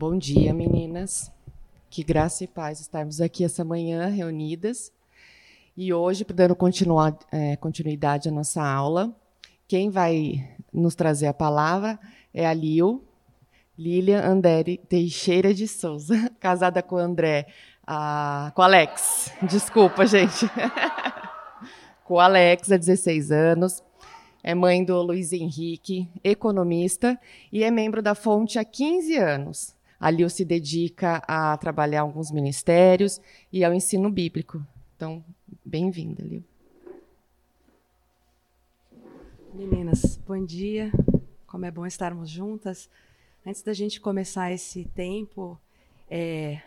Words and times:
Bom 0.00 0.16
dia, 0.16 0.54
meninas. 0.54 1.28
Que 1.90 2.04
graça 2.04 2.44
e 2.44 2.46
paz 2.46 2.78
estarmos 2.78 3.20
aqui 3.20 3.42
essa 3.42 3.64
manhã 3.64 4.06
reunidas. 4.06 4.92
E 5.76 5.92
hoje, 5.92 6.24
dando 6.32 6.56
é, 7.32 7.56
continuidade 7.56 8.28
à 8.28 8.30
nossa 8.30 8.62
aula, 8.62 9.12
quem 9.66 9.90
vai 9.90 10.48
nos 10.72 10.94
trazer 10.94 11.26
a 11.26 11.34
palavra 11.34 11.98
é 12.32 12.46
a 12.46 12.54
Lil, 12.54 13.02
Lilian 13.76 14.22
Andere 14.22 14.76
Teixeira 14.76 15.52
de 15.52 15.66
Souza, 15.66 16.30
casada 16.38 16.80
com 16.80 16.94
o 16.94 16.98
André, 16.98 17.48
a, 17.84 18.52
com 18.54 18.62
o 18.62 18.64
Alex. 18.64 19.32
Desculpa, 19.42 20.06
gente. 20.06 20.46
com 22.06 22.14
o 22.14 22.20
Alex, 22.20 22.70
há 22.70 22.76
16 22.76 23.32
anos. 23.32 23.82
É 24.44 24.54
mãe 24.54 24.84
do 24.84 25.02
Luiz 25.02 25.32
Henrique, 25.32 26.08
economista, 26.22 27.18
e 27.50 27.64
é 27.64 27.70
membro 27.72 28.00
da 28.00 28.14
Fonte 28.14 28.60
há 28.60 28.64
15 28.64 29.16
anos. 29.16 29.76
A 30.00 30.10
Lil 30.10 30.30
se 30.30 30.44
dedica 30.44 31.16
a 31.26 31.56
trabalhar 31.56 32.02
alguns 32.02 32.30
ministérios 32.30 33.20
e 33.52 33.64
ao 33.64 33.74
ensino 33.74 34.08
bíblico. 34.10 34.64
Então, 34.94 35.24
bem-vinda, 35.64 36.22
Lil. 36.22 36.44
Meninas, 39.52 40.16
bom 40.18 40.44
dia. 40.44 40.92
Como 41.46 41.64
é 41.64 41.70
bom 41.70 41.84
estarmos 41.84 42.30
juntas. 42.30 42.88
Antes 43.44 43.62
da 43.62 43.72
gente 43.72 44.00
começar 44.00 44.52
esse 44.52 44.84
tempo, 44.94 45.58
é, 46.08 46.60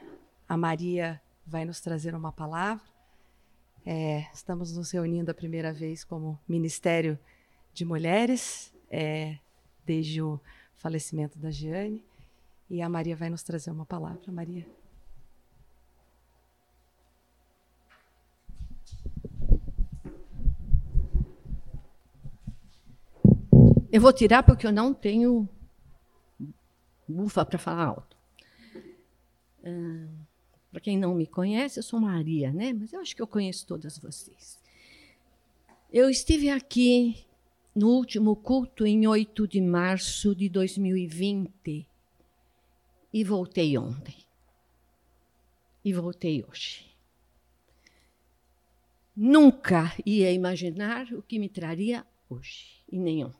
a 0.47 0.57
Maria 0.57 1.21
vai 1.47 1.63
nos 1.63 1.79
trazer 1.79 2.13
uma 2.13 2.33
palavra. 2.33 2.83
É, 3.85 4.25
estamos 4.33 4.75
nos 4.75 4.91
reunindo 4.91 5.31
a 5.31 5.33
primeira 5.33 5.71
vez 5.71 6.03
como 6.03 6.37
Ministério 6.47 7.17
de 7.73 7.85
Mulheres, 7.85 8.73
é, 8.89 9.37
desde 9.85 10.21
o 10.21 10.37
falecimento 10.75 11.39
da 11.39 11.49
Giane. 11.49 12.03
E 12.71 12.81
a 12.81 12.87
Maria 12.87 13.17
vai 13.17 13.29
nos 13.29 13.43
trazer 13.43 13.69
uma 13.69 13.85
palavra. 13.85 14.31
Maria. 14.31 14.65
Eu 23.91 23.99
vou 23.99 24.13
tirar 24.13 24.41
porque 24.43 24.65
eu 24.65 24.71
não 24.71 24.93
tenho 24.93 25.49
bufa 27.05 27.43
para 27.43 27.59
falar 27.59 27.87
alto. 27.87 28.15
Ah, 29.65 30.07
para 30.71 30.79
quem 30.79 30.97
não 30.97 31.13
me 31.13 31.27
conhece, 31.27 31.77
eu 31.77 31.83
sou 31.83 31.99
Maria, 31.99 32.53
né? 32.53 32.71
Mas 32.71 32.93
eu 32.93 33.01
acho 33.01 33.13
que 33.13 33.21
eu 33.21 33.27
conheço 33.27 33.67
todas 33.67 33.99
vocês. 33.99 34.57
Eu 35.91 36.09
estive 36.09 36.49
aqui 36.49 37.25
no 37.75 37.89
último 37.89 38.33
culto 38.33 38.85
em 38.85 39.05
8 39.05 39.45
de 39.45 39.59
março 39.59 40.33
de 40.33 40.47
2020 40.47 41.90
e 43.13 43.23
voltei 43.23 43.77
ontem. 43.77 44.15
E 45.83 45.93
voltei 45.93 46.43
hoje. 46.43 46.89
Nunca 49.15 49.95
ia 50.05 50.31
imaginar 50.31 51.11
o 51.13 51.21
que 51.21 51.37
me 51.37 51.49
traria 51.49 52.07
hoje, 52.29 52.81
e 52.89 52.97
nem 52.97 53.25
ontem. 53.25 53.37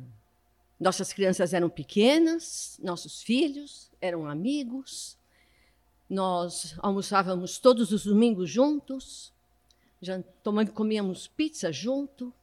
nossas 0.80 1.12
crianças 1.12 1.54
eram 1.54 1.70
pequenas, 1.70 2.76
nossos 2.82 3.22
filhos 3.22 3.88
eram 4.00 4.26
amigos, 4.26 5.16
nós 6.08 6.74
almoçávamos 6.78 7.60
todos 7.60 7.92
os 7.92 8.04
domingos 8.04 8.50
juntos, 8.50 9.32
já 10.02 10.20
tomando, 10.42 10.72
comíamos 10.72 11.28
pizza 11.28 11.70
junto, 11.70 12.34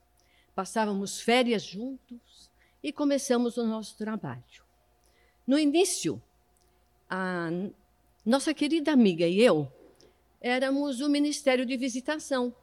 passávamos 0.55 1.19
férias 1.19 1.63
juntos 1.63 2.49
e 2.81 2.94
começamos 2.94 3.57
o 3.57 3.67
nosso 3.67 3.97
trabalho. 3.97 4.63
No 5.45 5.59
início, 5.59 6.22
a 7.09 7.49
nossa 8.25 8.53
querida 8.53 8.94
amiga 8.94 9.28
e 9.28 9.41
eu 9.41 9.69
éramos 10.42 11.02
o 11.02 11.09
Ministério 11.09 11.66
de 11.66 11.75
Visitação. 11.78 12.53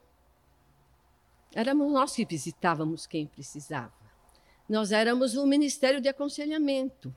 Éramos 1.54 1.92
nós 1.92 2.14
que 2.14 2.24
visitávamos 2.24 3.06
quem 3.06 3.26
precisava. 3.26 3.92
Nós 4.68 4.92
éramos 4.92 5.36
o 5.36 5.46
Ministério 5.46 6.00
de 6.00 6.08
Aconselhamento. 6.08 7.14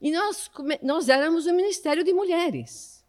E 0.00 0.10
nós, 0.10 0.50
nós 0.82 1.08
éramos 1.08 1.46
o 1.46 1.54
Ministério 1.54 2.02
de 2.02 2.12
Mulheres. 2.12 3.04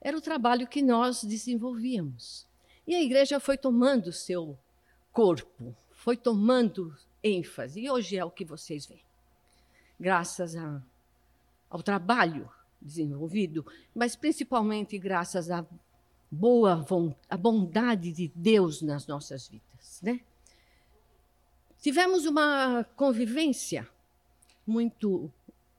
Era 0.00 0.16
o 0.16 0.20
trabalho 0.20 0.66
que 0.66 0.82
nós 0.82 1.22
desenvolvíamos. 1.22 2.46
E 2.86 2.94
a 2.94 3.02
igreja 3.02 3.38
foi 3.38 3.56
tomando 3.56 4.12
seu 4.12 4.58
corpo, 5.12 5.76
foi 5.92 6.16
tomando 6.16 6.96
ênfase. 7.22 7.80
E 7.80 7.90
hoje 7.90 8.16
é 8.16 8.24
o 8.24 8.30
que 8.30 8.44
vocês 8.44 8.86
veem. 8.86 9.04
Graças 9.98 10.56
a, 10.56 10.82
ao 11.70 11.82
trabalho 11.82 12.50
desenvolvido, 12.82 13.64
mas 13.94 14.16
principalmente 14.16 14.98
graças 14.98 15.50
à 15.50 15.64
boa 16.30 16.84
à 17.28 17.36
bondade 17.36 18.10
de 18.10 18.28
Deus 18.34 18.80
nas 18.82 19.06
nossas 19.06 19.48
vidas, 19.48 20.00
né? 20.02 20.20
Tivemos 21.80 22.26
uma 22.26 22.84
convivência 22.96 23.88
muito 24.66 25.30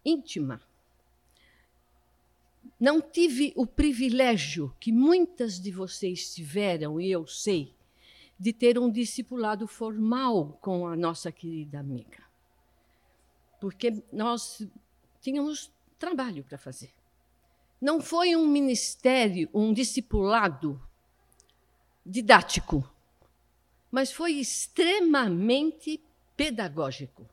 íntima. 0.04 0.62
Não 2.80 3.02
tive 3.02 3.54
o 3.56 3.66
privilégio 3.66 4.76
que 4.80 4.92
muitas 4.92 5.60
de 5.60 5.72
vocês 5.72 6.34
tiveram, 6.34 7.00
e 7.00 7.10
eu 7.10 7.26
sei, 7.26 7.74
de 8.38 8.52
ter 8.52 8.78
um 8.78 8.92
discipulado 8.92 9.68
formal 9.68 10.58
com 10.62 10.86
a 10.86 10.96
nossa 10.96 11.32
querida 11.32 11.80
amiga. 11.80 12.22
Porque 13.62 14.04
nós 14.12 14.68
tínhamos 15.22 15.72
trabalho 16.04 16.44
para 16.44 16.58
fazer. 16.58 16.94
Não 17.80 18.02
foi 18.02 18.36
um 18.36 18.46
ministério, 18.46 19.50
um 19.54 19.74
discipulado 19.74 20.86
didático, 22.06 22.84
mas 23.90 24.12
foi 24.12 24.34
extremamente 24.34 26.04
pedagógico, 26.36 27.26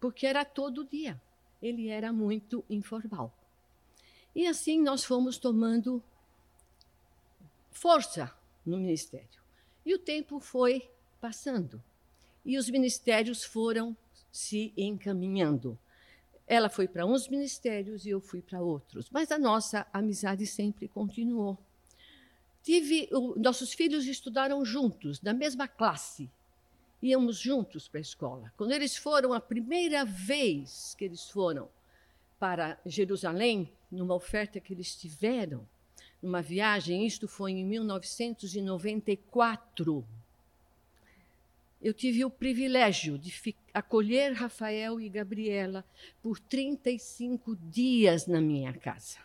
porque 0.00 0.26
era 0.26 0.42
todo 0.42 0.88
dia. 0.88 1.20
Ele 1.60 1.88
era 1.88 2.10
muito 2.14 2.64
informal. 2.70 3.30
E 4.34 4.46
assim 4.46 4.80
nós 4.80 5.04
fomos 5.04 5.36
tomando 5.36 6.02
força 7.70 8.34
no 8.64 8.78
ministério. 8.78 9.42
E 9.84 9.94
o 9.94 9.98
tempo 9.98 10.40
foi 10.40 10.90
passando. 11.20 11.82
E 12.42 12.56
os 12.56 12.70
ministérios 12.70 13.44
foram 13.44 13.94
se 14.30 14.72
encaminhando. 14.78 15.78
Ela 16.52 16.68
foi 16.68 16.86
para 16.86 17.06
uns 17.06 17.28
ministérios 17.28 18.04
e 18.04 18.10
eu 18.10 18.20
fui 18.20 18.42
para 18.42 18.60
outros, 18.60 19.08
mas 19.10 19.32
a 19.32 19.38
nossa 19.38 19.86
amizade 19.90 20.46
sempre 20.46 20.86
continuou. 20.86 21.56
Tive, 22.62 23.08
o, 23.10 23.34
nossos 23.40 23.72
filhos 23.72 24.06
estudaram 24.06 24.62
juntos, 24.62 25.22
na 25.22 25.32
mesma 25.32 25.66
classe. 25.66 26.30
Íamos 27.02 27.38
juntos 27.38 27.88
para 27.88 28.00
a 28.00 28.02
escola. 28.02 28.52
Quando 28.54 28.72
eles 28.72 28.98
foram, 28.98 29.32
a 29.32 29.40
primeira 29.40 30.04
vez 30.04 30.94
que 30.94 31.06
eles 31.06 31.30
foram 31.30 31.70
para 32.38 32.78
Jerusalém, 32.84 33.72
numa 33.90 34.14
oferta 34.14 34.60
que 34.60 34.74
eles 34.74 34.94
tiveram, 34.94 35.66
numa 36.20 36.42
viagem, 36.42 37.06
isto 37.06 37.26
foi 37.26 37.52
em 37.52 37.64
1994 37.64 40.06
eu 41.82 41.92
tive 41.92 42.24
o 42.24 42.30
privilégio 42.30 43.18
de 43.18 43.34
acolher 43.74 44.32
Rafael 44.32 45.00
e 45.00 45.08
Gabriela 45.08 45.84
por 46.22 46.38
35 46.38 47.56
dias 47.56 48.28
na 48.28 48.40
minha 48.40 48.72
casa. 48.72 49.18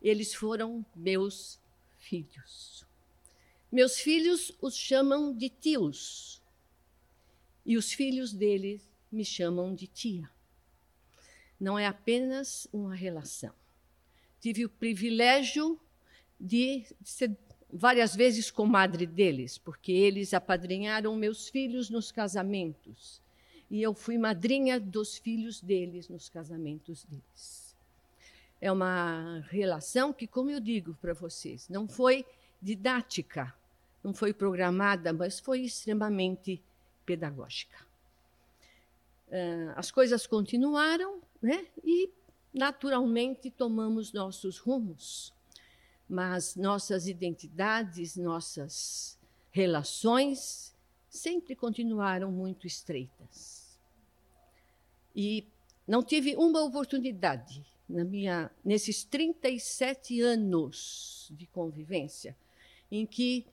Eles 0.00 0.34
foram 0.34 0.84
meus 0.96 1.60
filhos. 1.98 2.86
Meus 3.70 3.98
filhos 3.98 4.56
os 4.62 4.74
chamam 4.74 5.36
de 5.36 5.50
tios. 5.50 6.42
E 7.66 7.76
os 7.76 7.92
filhos 7.92 8.32
dele 8.32 8.80
me 9.12 9.24
chamam 9.24 9.74
de 9.74 9.86
tia. 9.86 10.30
Não 11.60 11.78
é 11.78 11.86
apenas 11.86 12.66
uma 12.72 12.94
relação. 12.94 13.54
Tive 14.40 14.64
o 14.64 14.70
privilégio 14.70 15.78
de 16.40 16.84
ser 17.02 17.36
várias 17.76 18.14
vezes 18.14 18.52
comadre 18.52 19.04
deles, 19.04 19.58
porque 19.58 19.90
eles 19.90 20.32
apadrinharam 20.32 21.16
meus 21.16 21.48
filhos 21.48 21.90
nos 21.90 22.12
casamentos. 22.12 23.20
E 23.68 23.82
eu 23.82 23.92
fui 23.92 24.16
madrinha 24.16 24.78
dos 24.78 25.18
filhos 25.18 25.60
deles 25.60 26.08
nos 26.08 26.28
casamentos 26.28 27.04
deles. 27.04 27.74
É 28.60 28.70
uma 28.70 29.40
relação 29.50 30.12
que, 30.12 30.26
como 30.26 30.50
eu 30.50 30.60
digo 30.60 30.94
para 31.00 31.12
vocês, 31.12 31.68
não 31.68 31.88
foi 31.88 32.24
didática, 32.62 33.52
não 34.02 34.14
foi 34.14 34.32
programada, 34.32 35.12
mas 35.12 35.40
foi 35.40 35.62
extremamente 35.62 36.62
pedagógica. 37.04 37.76
Uh, 39.28 39.72
as 39.74 39.90
coisas 39.90 40.26
continuaram, 40.28 41.20
né? 41.42 41.66
E 41.82 42.08
naturalmente 42.54 43.50
tomamos 43.50 44.12
nossos 44.12 44.58
rumos, 44.58 45.33
mas 46.08 46.56
nossas 46.56 47.06
identidades, 47.06 48.16
nossas 48.16 49.18
relações 49.50 50.74
sempre 51.08 51.54
continuaram 51.54 52.30
muito 52.30 52.66
estreitas. 52.66 53.78
E 55.14 55.46
não 55.86 56.02
tive 56.02 56.34
uma 56.36 56.62
oportunidade 56.62 57.64
na 57.88 58.04
minha 58.04 58.50
nesses 58.64 59.04
37 59.04 60.20
anos 60.20 61.30
de 61.32 61.46
convivência 61.46 62.36
em 62.90 63.06
que 63.06 63.46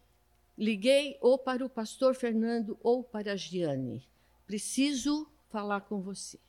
liguei 0.58 1.18
ou 1.22 1.38
para 1.38 1.66
o 1.66 1.70
pastor 1.70 2.16
Fernando 2.16 2.78
ou 2.82 3.04
para 3.04 3.34
a 3.34 3.36
Giane. 3.36 4.08
Preciso 4.48 5.28
falar 5.50 5.82
com 5.82 6.02
você. 6.02 6.40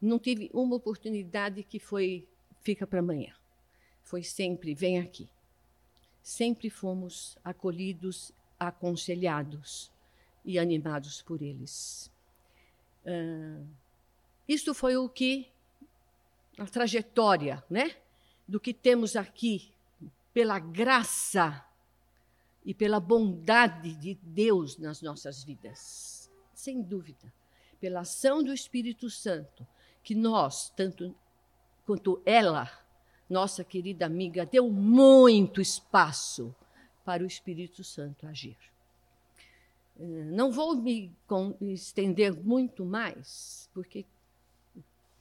Não 0.00 0.18
tive 0.18 0.50
uma 0.52 0.76
oportunidade 0.76 1.62
que 1.62 1.78
foi 1.78 2.28
fica 2.62 2.86
para 2.86 2.98
amanhã. 2.98 3.32
Foi 4.06 4.22
sempre 4.22 4.72
vem 4.72 5.00
aqui. 5.00 5.28
Sempre 6.22 6.70
fomos 6.70 7.36
acolhidos, 7.42 8.30
aconselhados 8.58 9.90
e 10.44 10.60
animados 10.60 11.22
por 11.22 11.42
eles. 11.42 12.08
Uh, 13.04 13.66
isto 14.48 14.72
foi 14.72 14.96
o 14.96 15.08
que 15.08 15.50
a 16.56 16.66
trajetória, 16.66 17.64
né, 17.68 17.96
do 18.46 18.60
que 18.60 18.72
temos 18.72 19.16
aqui 19.16 19.72
pela 20.32 20.60
graça 20.60 21.66
e 22.64 22.72
pela 22.72 23.00
bondade 23.00 23.96
de 23.96 24.14
Deus 24.22 24.78
nas 24.78 25.02
nossas 25.02 25.42
vidas. 25.42 26.30
Sem 26.54 26.80
dúvida. 26.80 27.32
Pela 27.80 28.00
ação 28.00 28.40
do 28.40 28.52
Espírito 28.52 29.10
Santo, 29.10 29.66
que 30.04 30.14
nós, 30.14 30.70
tanto 30.76 31.12
quanto 31.84 32.22
ela, 32.24 32.85
nossa 33.28 33.64
querida 33.64 34.06
amiga, 34.06 34.46
deu 34.46 34.70
muito 34.70 35.60
espaço 35.60 36.54
para 37.04 37.22
o 37.22 37.26
Espírito 37.26 37.82
Santo 37.82 38.26
agir. 38.26 38.56
Eh, 39.98 40.24
não 40.30 40.50
vou 40.50 40.76
me 40.76 41.12
estender 41.60 42.32
muito 42.32 42.84
mais, 42.84 43.68
porque 43.72 44.04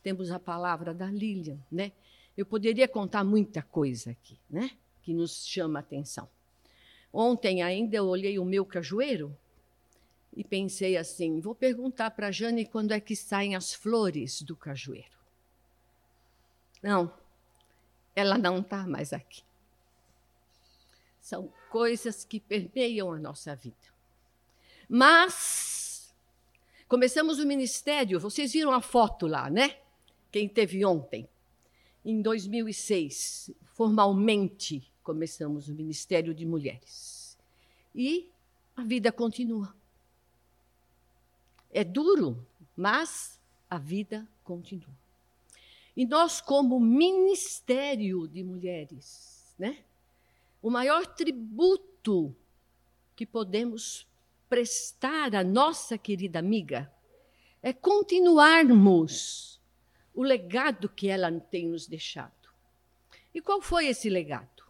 temos 0.04 0.32
a 0.32 0.40
palavra 0.40 0.94
da 0.94 1.08
Lilian, 1.08 1.58
né? 1.72 1.92
Eu 2.38 2.46
poderia 2.46 2.88
contar 2.88 3.24
muita 3.24 3.62
coisa 3.62 4.12
aqui, 4.12 4.38
né? 4.50 4.72
Que 5.02 5.14
nos 5.14 5.48
chama 5.48 5.80
a 5.80 5.82
atenção. 5.82 6.28
Ontem 7.12 7.64
ainda 7.64 7.96
eu 7.96 8.06
olhei 8.06 8.38
o 8.38 8.46
meu 8.46 8.66
cajueiro 8.66 9.36
e 10.36 10.44
pensei 10.44 10.98
assim: 10.98 11.40
vou 11.40 11.56
perguntar 11.56 12.12
para 12.12 12.28
a 12.28 12.32
Jane 12.32 12.66
quando 12.66 12.92
é 12.92 13.00
que 13.00 13.16
saem 13.16 13.56
as 13.56 13.74
flores 13.74 14.42
do 14.42 14.56
cajueiro. 14.56 15.16
Não, 16.84 17.12
ela 18.16 18.38
não 18.38 18.60
está 18.60 18.88
mais 18.88 19.12
aqui. 19.12 19.44
São 21.20 21.52
coisas 21.70 22.24
que 22.24 22.40
permeiam 22.40 23.12
a 23.12 23.20
nossa 23.20 23.56
vida. 23.56 23.76
Mas 24.88 26.16
começamos 26.88 27.40
o 27.40 27.46
ministério, 27.46 28.20
vocês 28.20 28.54
viram 28.54 28.72
a 28.72 28.82
foto 28.82 29.28
lá, 29.28 29.50
né? 29.50 29.80
Quem 30.32 30.48
teve 30.48 30.86
ontem, 30.86 31.28
em 32.04 32.22
2006, 32.22 33.52
formalmente 33.74 34.92
começamos 35.04 35.68
o 35.68 35.74
Ministério 35.74 36.34
de 36.34 36.46
Mulheres. 36.46 37.38
E 37.94 38.30
a 38.76 38.84
vida 38.84 39.12
continua. 39.12 39.74
É 41.72 41.84
duro, 41.84 42.46
mas 42.76 43.40
a 43.70 43.78
vida 43.78 44.28
continua. 44.44 45.05
E 45.96 46.06
nós, 46.06 46.42
como 46.42 46.80
Ministério 46.80 48.28
de 48.28 48.44
Mulheres, 48.44 49.56
né? 49.58 49.78
o 50.62 50.70
maior 50.70 51.06
tributo 51.06 52.36
que 53.16 53.26
podemos 53.26 54.08
prestar 54.50 55.36
à 55.36 55.44
nossa 55.44 55.98
querida 55.98 56.40
amiga 56.40 56.92
é 57.62 57.72
continuarmos 57.72 59.62
o 60.14 60.24
legado 60.24 60.90
que 60.90 61.08
ela 61.08 61.32
tem 61.40 61.68
nos 61.68 61.86
deixado. 61.88 62.50
E 63.34 63.42
qual 63.42 63.62
foi 63.62 63.88
esse 63.88 64.10
legado? 64.10 64.64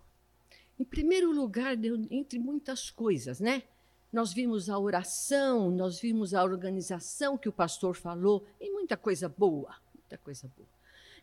Em 0.77 0.83
primeiro 0.83 1.31
lugar, 1.31 1.77
entre 2.11 2.39
muitas 2.39 2.91
coisas, 2.91 3.39
né? 3.39 3.63
Nós 4.11 4.33
vimos 4.33 4.69
a 4.69 4.77
oração, 4.77 5.71
nós 5.71 5.99
vimos 5.99 6.33
a 6.33 6.43
organização 6.43 7.37
que 7.37 7.47
o 7.47 7.53
pastor 7.53 7.95
falou, 7.95 8.45
e 8.59 8.69
muita 8.69 8.97
coisa 8.97 9.29
boa, 9.29 9.75
muita 9.93 10.17
coisa 10.17 10.51
boa. 10.57 10.74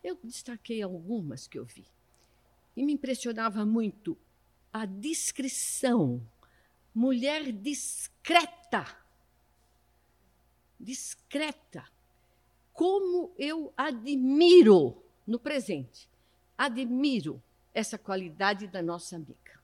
Eu 0.03 0.19
destaquei 0.23 0.83
algumas 0.83 1.47
que 1.47 1.59
eu 1.59 1.65
vi. 1.65 1.87
E 2.77 2.85
me 2.85 2.95
impressionava 2.95 3.65
muito 3.65 4.19
a 4.73 4.85
discrição. 4.85 6.27
Mulher 6.95 7.53
discreta. 7.53 8.85
Discreta. 10.81 11.85
Como 12.73 13.33
eu 13.39 13.73
admiro 13.77 15.03
no 15.27 15.39
presente. 15.39 16.09
Admiro 16.57 17.43
essa 17.75 17.97
qualidade 17.99 18.67
da 18.67 18.83
nossa 18.83 19.17
amiga. 19.17 19.61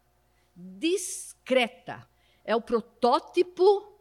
Discreta 0.54 2.08
é 2.44 2.54
o 2.54 2.60
protótipo 2.60 3.92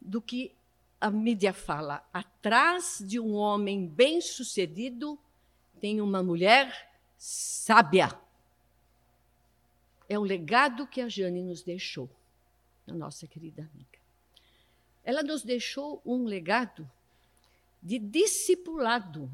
do 0.00 0.22
que 0.22 0.54
a 1.00 1.10
mídia 1.10 1.52
fala. 1.52 2.06
Atrás 2.12 3.02
de 3.04 3.18
um 3.18 3.34
homem 3.34 3.86
bem-sucedido 3.86 5.18
tem 5.80 6.00
uma 6.00 6.22
mulher 6.22 6.90
sábia. 7.16 8.08
É 10.08 10.18
um 10.18 10.22
legado 10.22 10.86
que 10.86 11.00
a 11.00 11.08
Jane 11.08 11.42
nos 11.42 11.62
deixou, 11.62 12.10
a 12.86 12.92
nossa 12.92 13.26
querida 13.26 13.62
amiga. 13.62 13.98
Ela 15.04 15.22
nos 15.22 15.42
deixou 15.42 16.02
um 16.04 16.24
legado 16.24 16.88
de 17.82 17.98
discipulado, 17.98 19.30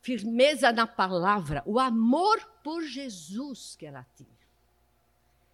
firmeza 0.00 0.72
na 0.72 0.86
palavra, 0.86 1.62
o 1.66 1.78
amor 1.78 2.40
por 2.64 2.82
Jesus 2.82 3.76
que 3.76 3.84
ela 3.84 4.06
tinha. 4.16 4.28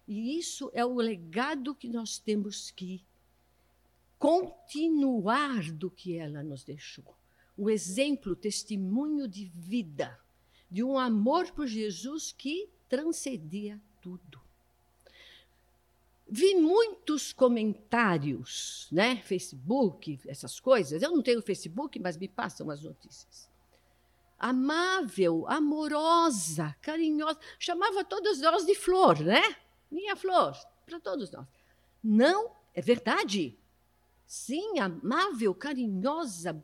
E 0.07 0.37
isso 0.37 0.71
é 0.73 0.85
o 0.85 0.95
legado 0.95 1.75
que 1.75 1.89
nós 1.89 2.17
temos 2.17 2.71
que 2.71 3.03
continuar 4.17 5.71
do 5.71 5.91
que 5.91 6.17
ela 6.17 6.41
nos 6.41 6.63
deixou. 6.63 7.13
O 7.57 7.69
exemplo, 7.69 8.33
o 8.33 8.35
testemunho 8.35 9.27
de 9.27 9.45
vida, 9.45 10.19
de 10.69 10.83
um 10.83 10.97
amor 10.97 11.51
por 11.51 11.65
Jesus 11.67 12.31
que 12.31 12.69
transcendia 12.87 13.81
tudo. 14.01 14.39
Vi 16.29 16.55
muitos 16.55 17.33
comentários, 17.33 18.87
né? 18.91 19.17
Facebook, 19.17 20.19
essas 20.27 20.59
coisas. 20.59 21.01
Eu 21.01 21.11
não 21.11 21.23
tenho 21.23 21.41
Facebook, 21.41 21.97
mas 21.99 22.17
me 22.17 22.27
passam 22.27 22.69
as 22.69 22.83
notícias 22.83 23.49
amável, 24.37 25.45
amorosa, 25.47 26.75
carinhosa. 26.81 27.39
Chamava 27.57 28.03
todos 28.03 28.39
nós 28.39 28.65
de 28.65 28.75
flor, 28.75 29.19
né? 29.19 29.41
Minha 29.89 30.15
flor, 30.15 30.53
para 30.85 30.99
todos 30.99 31.31
nós. 31.31 31.47
Não, 32.03 32.51
é 32.73 32.81
verdade. 32.81 33.57
Sim, 34.25 34.79
amável, 34.79 35.55
carinhosa, 35.55 36.63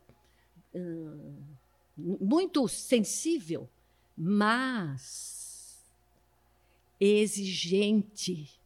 hum, 0.74 1.42
muito 1.96 2.66
sensível, 2.68 3.68
mas 4.16 5.84
exigente, 7.00 8.60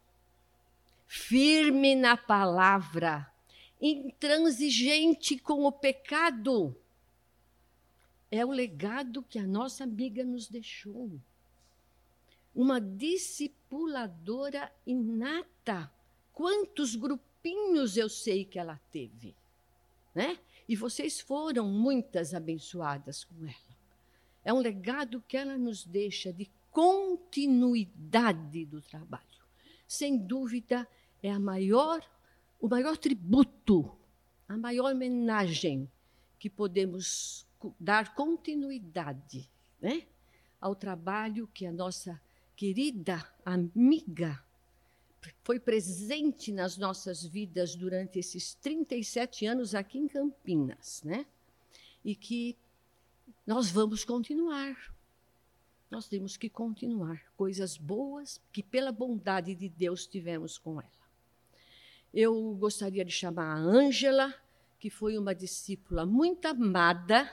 firme 1.07 1.95
na 1.95 2.15
palavra, 2.15 3.31
intransigente 3.81 5.37
com 5.37 5.65
o 5.65 5.71
pecado 5.71 6.75
é 8.31 8.45
o 8.45 8.51
legado 8.51 9.23
que 9.23 9.39
a 9.39 9.47
nossa 9.47 9.83
amiga 9.83 10.23
nos 10.23 10.47
deixou. 10.47 11.19
Uma 12.53 12.79
discipuladora 12.79 14.71
inata. 14.85 15.91
Quantos 16.31 16.95
grupos 16.95 17.29
campinhos 17.39 17.97
eu 17.97 18.09
sei 18.09 18.43
que 18.43 18.59
ela 18.59 18.79
teve, 18.91 19.35
né? 20.13 20.37
E 20.69 20.75
vocês 20.75 21.19
foram 21.19 21.67
muitas 21.67 22.35
abençoadas 22.35 23.23
com 23.23 23.43
ela. 23.43 23.77
É 24.45 24.53
um 24.53 24.59
legado 24.59 25.19
que 25.27 25.35
ela 25.35 25.57
nos 25.57 25.83
deixa 25.83 26.31
de 26.31 26.47
continuidade 26.69 28.67
do 28.67 28.79
trabalho. 28.79 29.25
Sem 29.87 30.15
dúvida, 30.15 30.87
é 31.23 31.31
a 31.31 31.39
maior, 31.39 32.07
o 32.61 32.67
maior 32.67 32.97
tributo, 32.97 33.97
a 34.47 34.55
maior 34.55 34.91
homenagem 34.91 35.89
que 36.37 36.51
podemos 36.51 37.47
dar 37.79 38.13
continuidade 38.13 39.49
né, 39.81 40.05
ao 40.61 40.75
trabalho 40.75 41.47
que 41.47 41.65
a 41.65 41.71
nossa 41.71 42.21
querida 42.55 43.27
amiga 43.43 44.39
foi 45.43 45.59
presente 45.59 46.51
nas 46.51 46.77
nossas 46.77 47.23
vidas 47.25 47.75
durante 47.75 48.19
esses 48.19 48.53
37 48.55 49.45
anos 49.45 49.75
aqui 49.75 49.97
em 49.97 50.07
Campinas, 50.07 51.01
né? 51.03 51.25
E 52.03 52.15
que 52.15 52.57
nós 53.45 53.69
vamos 53.69 54.05
continuar. 54.05 54.75
Nós 55.89 56.07
temos 56.07 56.37
que 56.37 56.49
continuar 56.49 57.31
coisas 57.35 57.77
boas 57.77 58.39
que 58.51 58.61
pela 58.61 58.91
bondade 58.91 59.55
de 59.55 59.67
Deus 59.67 60.05
tivemos 60.05 60.57
com 60.57 60.79
ela. 60.79 60.91
Eu 62.13 62.55
gostaria 62.55 63.03
de 63.03 63.11
chamar 63.11 63.55
a 63.55 63.59
Ângela, 63.59 64.33
que 64.79 64.89
foi 64.89 65.17
uma 65.17 65.33
discípula 65.33 66.05
muito 66.05 66.45
amada, 66.45 67.29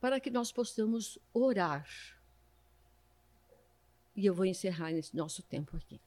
para 0.00 0.20
que 0.20 0.30
nós 0.30 0.52
possamos 0.52 1.18
orar. 1.32 1.88
E 4.14 4.26
eu 4.26 4.34
vou 4.34 4.44
encerrar 4.44 4.92
esse 4.92 5.16
nosso 5.16 5.42
tempo 5.42 5.76
aqui. 5.76 6.00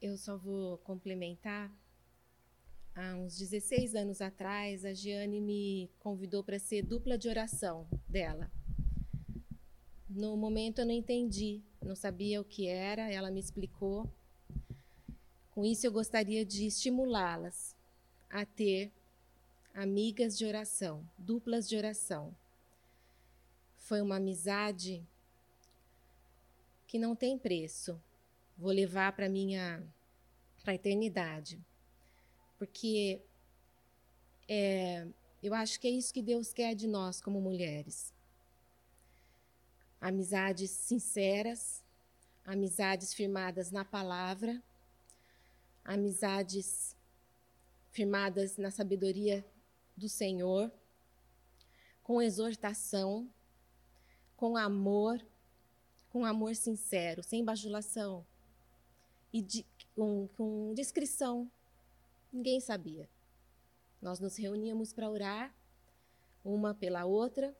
Eu 0.00 0.16
só 0.16 0.34
vou 0.34 0.78
complementar. 0.78 1.70
Há 2.94 3.16
uns 3.16 3.36
16 3.36 3.94
anos 3.94 4.22
atrás, 4.22 4.82
a 4.86 4.94
Giane 4.94 5.42
me 5.42 5.90
convidou 5.98 6.42
para 6.42 6.58
ser 6.58 6.82
dupla 6.82 7.18
de 7.18 7.28
oração 7.28 7.86
dela. 8.08 8.50
No 10.08 10.38
momento 10.38 10.78
eu 10.78 10.86
não 10.86 10.94
entendi, 10.94 11.60
não 11.82 11.94
sabia 11.94 12.40
o 12.40 12.44
que 12.44 12.66
era, 12.66 13.12
ela 13.12 13.30
me 13.30 13.40
explicou. 13.40 14.10
Com 15.50 15.66
isso, 15.66 15.86
eu 15.86 15.92
gostaria 15.92 16.46
de 16.46 16.66
estimulá-las 16.66 17.76
a 18.30 18.46
ter 18.46 18.90
amigas 19.74 20.36
de 20.38 20.46
oração, 20.46 21.06
duplas 21.18 21.68
de 21.68 21.76
oração. 21.76 22.34
Foi 23.76 24.00
uma 24.00 24.16
amizade 24.16 25.06
que 26.86 26.98
não 26.98 27.14
tem 27.14 27.38
preço 27.38 28.00
vou 28.60 28.70
levar 28.70 29.12
para 29.12 29.28
minha 29.28 29.82
para 30.62 30.72
a 30.72 30.74
eternidade, 30.74 31.58
porque 32.58 33.22
é, 34.46 35.06
eu 35.42 35.54
acho 35.54 35.80
que 35.80 35.88
é 35.88 35.90
isso 35.90 36.12
que 36.12 36.20
Deus 36.20 36.52
quer 36.52 36.74
de 36.74 36.86
nós 36.86 37.22
como 37.22 37.40
mulheres. 37.40 38.12
Amizades 39.98 40.70
sinceras, 40.70 41.82
amizades 42.44 43.14
firmadas 43.14 43.70
na 43.70 43.82
palavra, 43.82 44.62
amizades 45.82 46.94
firmadas 47.90 48.58
na 48.58 48.70
sabedoria 48.70 49.42
do 49.96 50.10
Senhor, 50.10 50.70
com 52.02 52.20
exortação, 52.20 53.26
com 54.36 54.54
amor, 54.58 55.24
com 56.10 56.26
amor 56.26 56.54
sincero, 56.54 57.22
sem 57.22 57.42
bajulação, 57.42 58.26
e 59.32 59.42
de, 59.42 59.66
com, 59.94 60.28
com 60.36 60.72
discrição. 60.74 61.50
Ninguém 62.32 62.60
sabia. 62.60 63.08
Nós 64.00 64.18
nos 64.18 64.36
reuníamos 64.36 64.92
para 64.92 65.10
orar, 65.10 65.54
uma 66.44 66.74
pela 66.74 67.04
outra, 67.04 67.54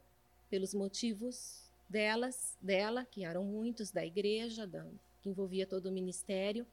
pelos 0.49 0.73
motivos 0.73 1.71
delas, 1.89 2.57
dela, 2.61 3.05
que 3.05 3.25
eram 3.25 3.45
muitos, 3.45 3.91
da 3.91 4.05
igreja, 4.05 4.67
da, 4.67 4.87
que 5.21 5.29
envolvia 5.29 5.67
todo 5.67 5.87
o 5.87 5.93
ministério. 5.93 6.67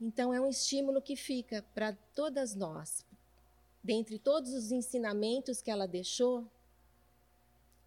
Então, 0.00 0.34
é 0.34 0.40
um 0.40 0.48
estímulo 0.48 1.00
que 1.00 1.14
fica 1.14 1.62
para 1.74 1.94
todas 2.14 2.54
nós. 2.54 3.06
Dentre 3.82 4.18
todos 4.18 4.52
os 4.52 4.72
ensinamentos 4.72 5.62
que 5.62 5.70
ela 5.70 5.86
deixou, 5.86 6.44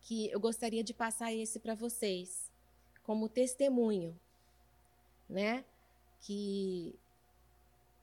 que 0.01 0.31
eu 0.31 0.39
gostaria 0.39 0.83
de 0.83 0.93
passar 0.93 1.33
esse 1.33 1.59
para 1.59 1.75
vocês, 1.75 2.49
como 3.03 3.27
testemunho 3.27 4.17
né? 5.29 5.63
Que 6.21 6.97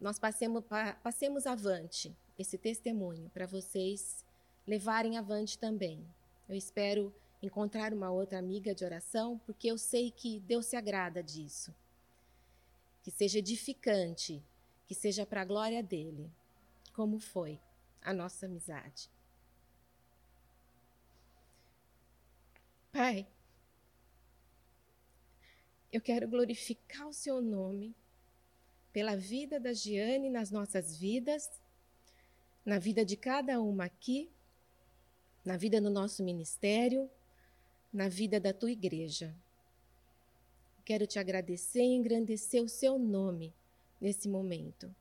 nós 0.00 0.18
passemos, 0.18 0.64
passemos 1.02 1.46
avante 1.46 2.14
esse 2.38 2.56
testemunho 2.56 3.30
para 3.30 3.46
vocês 3.46 4.24
levarem 4.66 5.18
avante 5.18 5.58
também. 5.58 6.06
Eu 6.48 6.54
espero 6.54 7.14
encontrar 7.42 7.92
uma 7.92 8.10
outra 8.10 8.38
amiga 8.38 8.74
de 8.74 8.84
oração, 8.84 9.38
porque 9.46 9.68
eu 9.68 9.78
sei 9.78 10.10
que 10.10 10.40
Deus 10.40 10.66
se 10.66 10.76
agrada 10.76 11.22
disso. 11.22 11.74
Que 13.02 13.10
seja 13.10 13.38
edificante, 13.38 14.42
que 14.86 14.94
seja 14.94 15.24
para 15.24 15.42
a 15.42 15.44
glória 15.44 15.82
dele, 15.82 16.30
como 16.94 17.18
foi 17.18 17.60
a 18.02 18.12
nossa 18.12 18.46
amizade. 18.46 19.10
Pai, 22.92 23.26
eu 25.92 26.00
quero 26.00 26.28
glorificar 26.28 27.06
o 27.06 27.12
seu 27.12 27.40
nome 27.40 27.94
pela 28.92 29.16
vida 29.16 29.60
da 29.60 29.72
Giane 29.72 30.30
nas 30.30 30.50
nossas 30.50 30.96
vidas, 30.96 31.50
na 32.64 32.78
vida 32.78 33.04
de 33.04 33.16
cada 33.16 33.60
uma 33.60 33.84
aqui, 33.84 34.30
na 35.44 35.56
vida 35.56 35.80
do 35.80 35.90
nosso 35.90 36.24
ministério, 36.24 37.08
na 37.92 38.08
vida 38.08 38.40
da 38.40 38.52
tua 38.52 38.70
igreja. 38.70 39.34
Quero 40.84 41.06
te 41.06 41.18
agradecer 41.18 41.82
e 41.82 41.94
engrandecer 41.94 42.62
o 42.62 42.68
seu 42.68 42.98
nome 42.98 43.52
nesse 44.00 44.28
momento. 44.28 44.94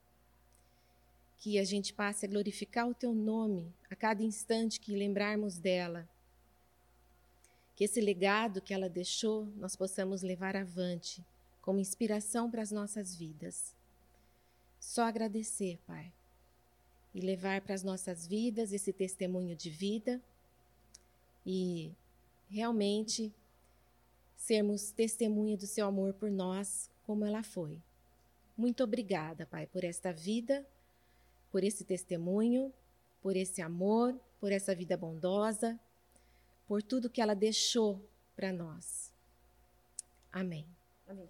Que 1.37 1.59
a 1.59 1.63
gente 1.63 1.93
passe 1.93 2.25
a 2.25 2.29
glorificar 2.29 2.87
o 2.87 2.93
teu 2.93 3.13
nome 3.13 3.71
a 3.89 3.95
cada 3.95 4.23
instante 4.23 4.79
que 4.79 4.95
lembrarmos 4.95 5.57
dela 5.57 6.07
que 7.75 7.83
esse 7.83 7.99
legado 7.99 8.61
que 8.61 8.73
ela 8.73 8.89
deixou 8.89 9.45
nós 9.57 9.75
possamos 9.75 10.21
levar 10.21 10.55
avante 10.55 11.23
como 11.61 11.79
inspiração 11.79 12.49
para 12.49 12.61
as 12.61 12.71
nossas 12.71 13.15
vidas. 13.15 13.75
Só 14.79 15.03
agradecer, 15.03 15.79
Pai, 15.85 16.11
e 17.13 17.19
levar 17.19 17.61
para 17.61 17.73
as 17.73 17.83
nossas 17.83 18.25
vidas 18.27 18.71
esse 18.71 18.93
testemunho 18.93 19.55
de 19.55 19.69
vida 19.69 20.21
e 21.45 21.91
realmente 22.49 23.33
sermos 24.37 24.91
testemunha 24.91 25.57
do 25.57 25.65
seu 25.65 25.87
amor 25.87 26.13
por 26.13 26.29
nós, 26.29 26.89
como 27.05 27.25
ela 27.25 27.43
foi. 27.43 27.77
Muito 28.55 28.83
obrigada, 28.83 29.45
Pai, 29.45 29.65
por 29.65 29.83
esta 29.83 30.13
vida, 30.13 30.65
por 31.51 31.63
esse 31.63 31.83
testemunho, 31.83 32.71
por 33.21 33.35
esse 33.35 33.61
amor, 33.61 34.17
por 34.39 34.51
essa 34.51 34.75
vida 34.75 34.95
bondosa 34.95 35.79
por 36.67 36.81
tudo 36.81 37.09
que 37.09 37.21
ela 37.21 37.35
deixou 37.35 38.07
para 38.35 38.51
nós. 38.51 39.13
Amém. 40.31 40.67
Amém. 41.07 41.29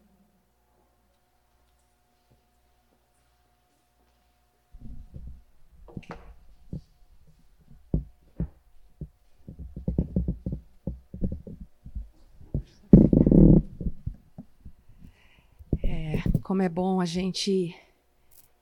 É, 15.83 16.21
como 16.41 16.61
é 16.61 16.69
bom 16.69 16.99
a 16.99 17.05
gente 17.05 17.75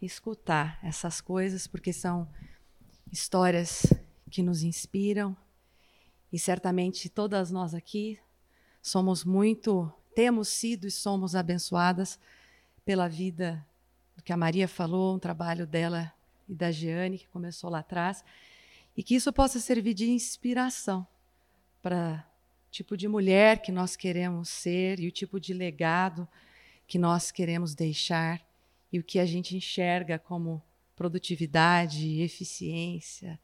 escutar 0.01 0.77
essas 0.83 1.21
coisas, 1.21 1.67
porque 1.67 1.93
são 1.93 2.27
histórias 3.11 3.85
que 4.29 4.41
nos 4.41 4.63
inspiram, 4.63 5.37
e 6.33 6.39
certamente 6.39 7.09
todas 7.09 7.51
nós 7.51 7.75
aqui 7.75 8.19
somos 8.81 9.23
muito, 9.23 9.93
temos 10.15 10.47
sido 10.47 10.87
e 10.87 10.91
somos 10.91 11.35
abençoadas 11.35 12.19
pela 12.83 13.07
vida 13.07 13.63
do 14.17 14.23
que 14.23 14.33
a 14.33 14.37
Maria 14.37 14.67
falou, 14.67 15.15
um 15.15 15.19
trabalho 15.19 15.67
dela 15.67 16.11
e 16.49 16.55
da 16.55 16.71
Giane, 16.71 17.19
que 17.19 17.27
começou 17.27 17.69
lá 17.69 17.79
atrás, 17.79 18.25
e 18.97 19.03
que 19.03 19.13
isso 19.13 19.31
possa 19.31 19.59
servir 19.59 19.93
de 19.93 20.09
inspiração 20.09 21.05
para 21.83 22.27
o 22.67 22.71
tipo 22.71 22.97
de 22.97 23.07
mulher 23.07 23.61
que 23.61 23.71
nós 23.71 23.95
queremos 23.95 24.49
ser 24.49 24.99
e 24.99 25.07
o 25.07 25.11
tipo 25.11 25.39
de 25.39 25.53
legado 25.53 26.27
que 26.87 26.97
nós 26.97 27.31
queremos 27.31 27.75
deixar 27.75 28.41
e 28.91 28.97
o 28.97 29.03
que 29.03 29.19
a 29.19 29.25
gente 29.25 29.55
enxerga 29.55 30.17
como 30.17 30.63
produtividade, 30.95 32.21
eficiência, 32.21 33.39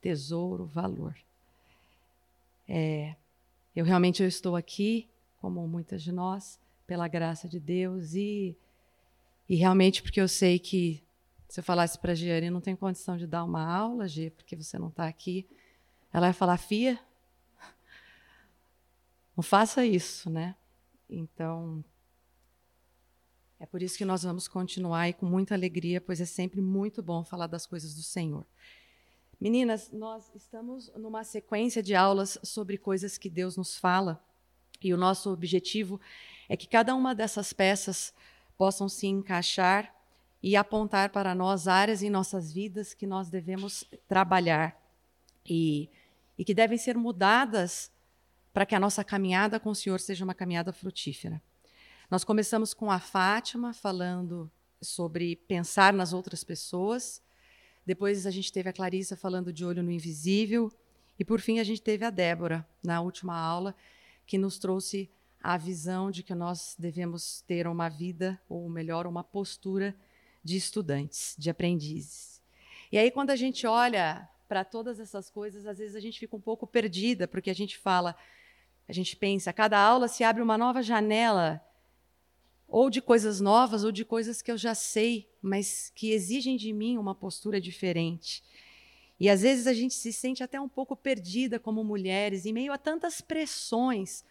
tesouro, 0.00 0.64
valor. 0.64 1.14
É, 2.74 3.14
eu 3.76 3.84
realmente 3.84 4.22
eu 4.22 4.26
estou 4.26 4.56
aqui, 4.56 5.06
como 5.42 5.68
muitas 5.68 6.02
de 6.02 6.10
nós, 6.10 6.58
pela 6.86 7.06
graça 7.06 7.46
de 7.46 7.60
Deus 7.60 8.14
e, 8.14 8.56
e 9.46 9.56
realmente 9.56 10.02
porque 10.02 10.18
eu 10.18 10.26
sei 10.26 10.58
que 10.58 11.04
se 11.50 11.60
eu 11.60 11.64
falasse 11.64 11.98
para 11.98 12.12
a 12.12 12.14
Giane, 12.14 12.48
não 12.48 12.62
tem 12.62 12.74
condição 12.74 13.18
de 13.18 13.26
dar 13.26 13.44
uma 13.44 13.62
aula, 13.62 14.08
G, 14.08 14.30
porque 14.30 14.56
você 14.56 14.78
não 14.78 14.88
está 14.88 15.06
aqui, 15.06 15.46
ela 16.10 16.28
vai 16.28 16.32
falar, 16.32 16.56
Fia, 16.56 16.98
não 19.36 19.42
faça 19.42 19.84
isso, 19.84 20.30
né? 20.30 20.56
Então, 21.10 21.84
é 23.60 23.66
por 23.66 23.82
isso 23.82 23.98
que 23.98 24.04
nós 24.06 24.22
vamos 24.22 24.48
continuar 24.48 25.10
e 25.10 25.12
com 25.12 25.26
muita 25.26 25.54
alegria, 25.54 26.00
pois 26.00 26.22
é 26.22 26.24
sempre 26.24 26.62
muito 26.62 27.02
bom 27.02 27.22
falar 27.22 27.48
das 27.48 27.66
coisas 27.66 27.94
do 27.94 28.02
Senhor. 28.02 28.46
Meninas, 29.42 29.90
nós 29.90 30.30
estamos 30.36 30.88
numa 30.94 31.24
sequência 31.24 31.82
de 31.82 31.96
aulas 31.96 32.38
sobre 32.44 32.78
coisas 32.78 33.18
que 33.18 33.28
Deus 33.28 33.56
nos 33.56 33.76
fala, 33.76 34.24
e 34.80 34.94
o 34.94 34.96
nosso 34.96 35.32
objetivo 35.32 36.00
é 36.48 36.56
que 36.56 36.68
cada 36.68 36.94
uma 36.94 37.12
dessas 37.12 37.52
peças 37.52 38.14
possam 38.56 38.88
se 38.88 39.08
encaixar 39.08 39.92
e 40.40 40.54
apontar 40.54 41.10
para 41.10 41.34
nós 41.34 41.66
áreas 41.66 42.04
em 42.04 42.08
nossas 42.08 42.52
vidas 42.52 42.94
que 42.94 43.04
nós 43.04 43.30
devemos 43.30 43.82
trabalhar 44.06 44.80
e, 45.44 45.90
e 46.38 46.44
que 46.44 46.54
devem 46.54 46.78
ser 46.78 46.96
mudadas 46.96 47.90
para 48.52 48.64
que 48.64 48.76
a 48.76 48.80
nossa 48.80 49.02
caminhada 49.02 49.58
com 49.58 49.70
o 49.70 49.74
Senhor 49.74 49.98
seja 49.98 50.22
uma 50.22 50.34
caminhada 50.34 50.72
frutífera. 50.72 51.42
Nós 52.08 52.22
começamos 52.22 52.72
com 52.72 52.92
a 52.92 53.00
Fátima 53.00 53.74
falando 53.74 54.48
sobre 54.80 55.34
pensar 55.34 55.92
nas 55.92 56.12
outras 56.12 56.44
pessoas. 56.44 57.20
Depois 57.84 58.26
a 58.26 58.30
gente 58.30 58.52
teve 58.52 58.68
a 58.68 58.72
Clarissa 58.72 59.16
falando 59.16 59.52
de 59.52 59.64
olho 59.64 59.82
no 59.82 59.90
invisível. 59.90 60.72
E 61.18 61.24
por 61.24 61.40
fim 61.40 61.58
a 61.58 61.64
gente 61.64 61.82
teve 61.82 62.04
a 62.04 62.10
Débora 62.10 62.66
na 62.82 63.00
última 63.00 63.36
aula, 63.36 63.74
que 64.26 64.38
nos 64.38 64.58
trouxe 64.58 65.10
a 65.42 65.56
visão 65.56 66.10
de 66.10 66.22
que 66.22 66.34
nós 66.34 66.76
devemos 66.78 67.42
ter 67.42 67.66
uma 67.66 67.88
vida, 67.88 68.40
ou 68.48 68.68
melhor, 68.68 69.06
uma 69.06 69.24
postura 69.24 69.94
de 70.42 70.56
estudantes, 70.56 71.34
de 71.38 71.50
aprendizes. 71.50 72.40
E 72.90 72.98
aí, 72.98 73.10
quando 73.10 73.30
a 73.30 73.36
gente 73.36 73.66
olha 73.66 74.28
para 74.48 74.64
todas 74.64 75.00
essas 75.00 75.30
coisas, 75.30 75.66
às 75.66 75.78
vezes 75.78 75.96
a 75.96 76.00
gente 76.00 76.18
fica 76.20 76.36
um 76.36 76.40
pouco 76.40 76.66
perdida, 76.66 77.26
porque 77.26 77.50
a 77.50 77.54
gente 77.54 77.78
fala, 77.78 78.14
a 78.88 78.92
gente 78.92 79.16
pensa, 79.16 79.52
cada 79.52 79.78
aula 79.78 80.08
se 80.08 80.22
abre 80.22 80.42
uma 80.42 80.58
nova 80.58 80.82
janela, 80.82 81.60
ou 82.72 82.88
de 82.88 83.02
coisas 83.02 83.38
novas, 83.38 83.84
ou 83.84 83.92
de 83.92 84.02
coisas 84.02 84.40
que 84.40 84.50
eu 84.50 84.56
já 84.56 84.74
sei, 84.74 85.28
mas 85.42 85.92
que 85.94 86.10
exigem 86.10 86.56
de 86.56 86.72
mim 86.72 86.96
uma 86.96 87.14
postura 87.14 87.60
diferente. 87.60 88.42
E 89.20 89.28
às 89.28 89.42
vezes 89.42 89.66
a 89.66 89.74
gente 89.74 89.92
se 89.92 90.10
sente 90.10 90.42
até 90.42 90.58
um 90.58 90.68
pouco 90.68 90.96
perdida 90.96 91.60
como 91.60 91.84
mulheres, 91.84 92.46
em 92.46 92.52
meio 92.52 92.72
a 92.72 92.78
tantas 92.78 93.20
pressões. 93.20 94.24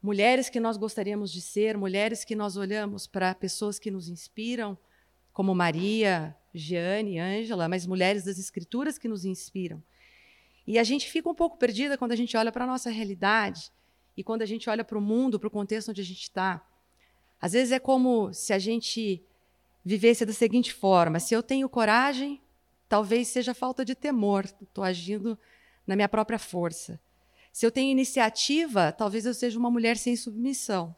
Mulheres 0.00 0.48
que 0.48 0.60
nós 0.60 0.76
gostaríamos 0.76 1.32
de 1.32 1.40
ser, 1.40 1.76
mulheres 1.76 2.24
que 2.24 2.36
nós 2.36 2.56
olhamos 2.56 3.08
para 3.08 3.34
pessoas 3.34 3.76
que 3.76 3.90
nos 3.90 4.08
inspiram, 4.08 4.78
como 5.32 5.52
Maria, 5.52 6.36
Jeane, 6.54 7.18
Ângela, 7.18 7.68
mas 7.68 7.88
mulheres 7.88 8.22
das 8.22 8.38
Escrituras 8.38 8.98
que 8.98 9.08
nos 9.08 9.24
inspiram. 9.24 9.82
E 10.64 10.78
a 10.78 10.84
gente 10.84 11.10
fica 11.10 11.28
um 11.28 11.34
pouco 11.34 11.58
perdida 11.58 11.98
quando 11.98 12.12
a 12.12 12.16
gente 12.16 12.36
olha 12.36 12.52
para 12.52 12.62
a 12.62 12.68
nossa 12.68 12.88
realidade 12.88 13.72
e 14.16 14.22
quando 14.22 14.42
a 14.42 14.46
gente 14.46 14.70
olha 14.70 14.84
para 14.84 14.96
o 14.96 15.02
mundo, 15.02 15.40
para 15.40 15.48
o 15.48 15.50
contexto 15.50 15.90
onde 15.90 16.00
a 16.00 16.04
gente 16.04 16.22
está. 16.22 16.64
Às 17.42 17.52
vezes 17.54 17.72
é 17.72 17.80
como 17.80 18.32
se 18.32 18.52
a 18.52 18.58
gente 18.60 19.20
vivesse 19.84 20.24
da 20.24 20.32
seguinte 20.32 20.72
forma: 20.72 21.18
se 21.18 21.34
eu 21.34 21.42
tenho 21.42 21.68
coragem, 21.68 22.40
talvez 22.88 23.26
seja 23.26 23.52
falta 23.52 23.84
de 23.84 23.96
temor, 23.96 24.44
estou 24.44 24.84
agindo 24.84 25.36
na 25.84 25.96
minha 25.96 26.08
própria 26.08 26.38
força. 26.38 27.00
Se 27.52 27.66
eu 27.66 27.70
tenho 27.72 27.90
iniciativa, 27.90 28.92
talvez 28.92 29.26
eu 29.26 29.34
seja 29.34 29.58
uma 29.58 29.70
mulher 29.70 29.96
sem 29.96 30.14
submissão, 30.14 30.94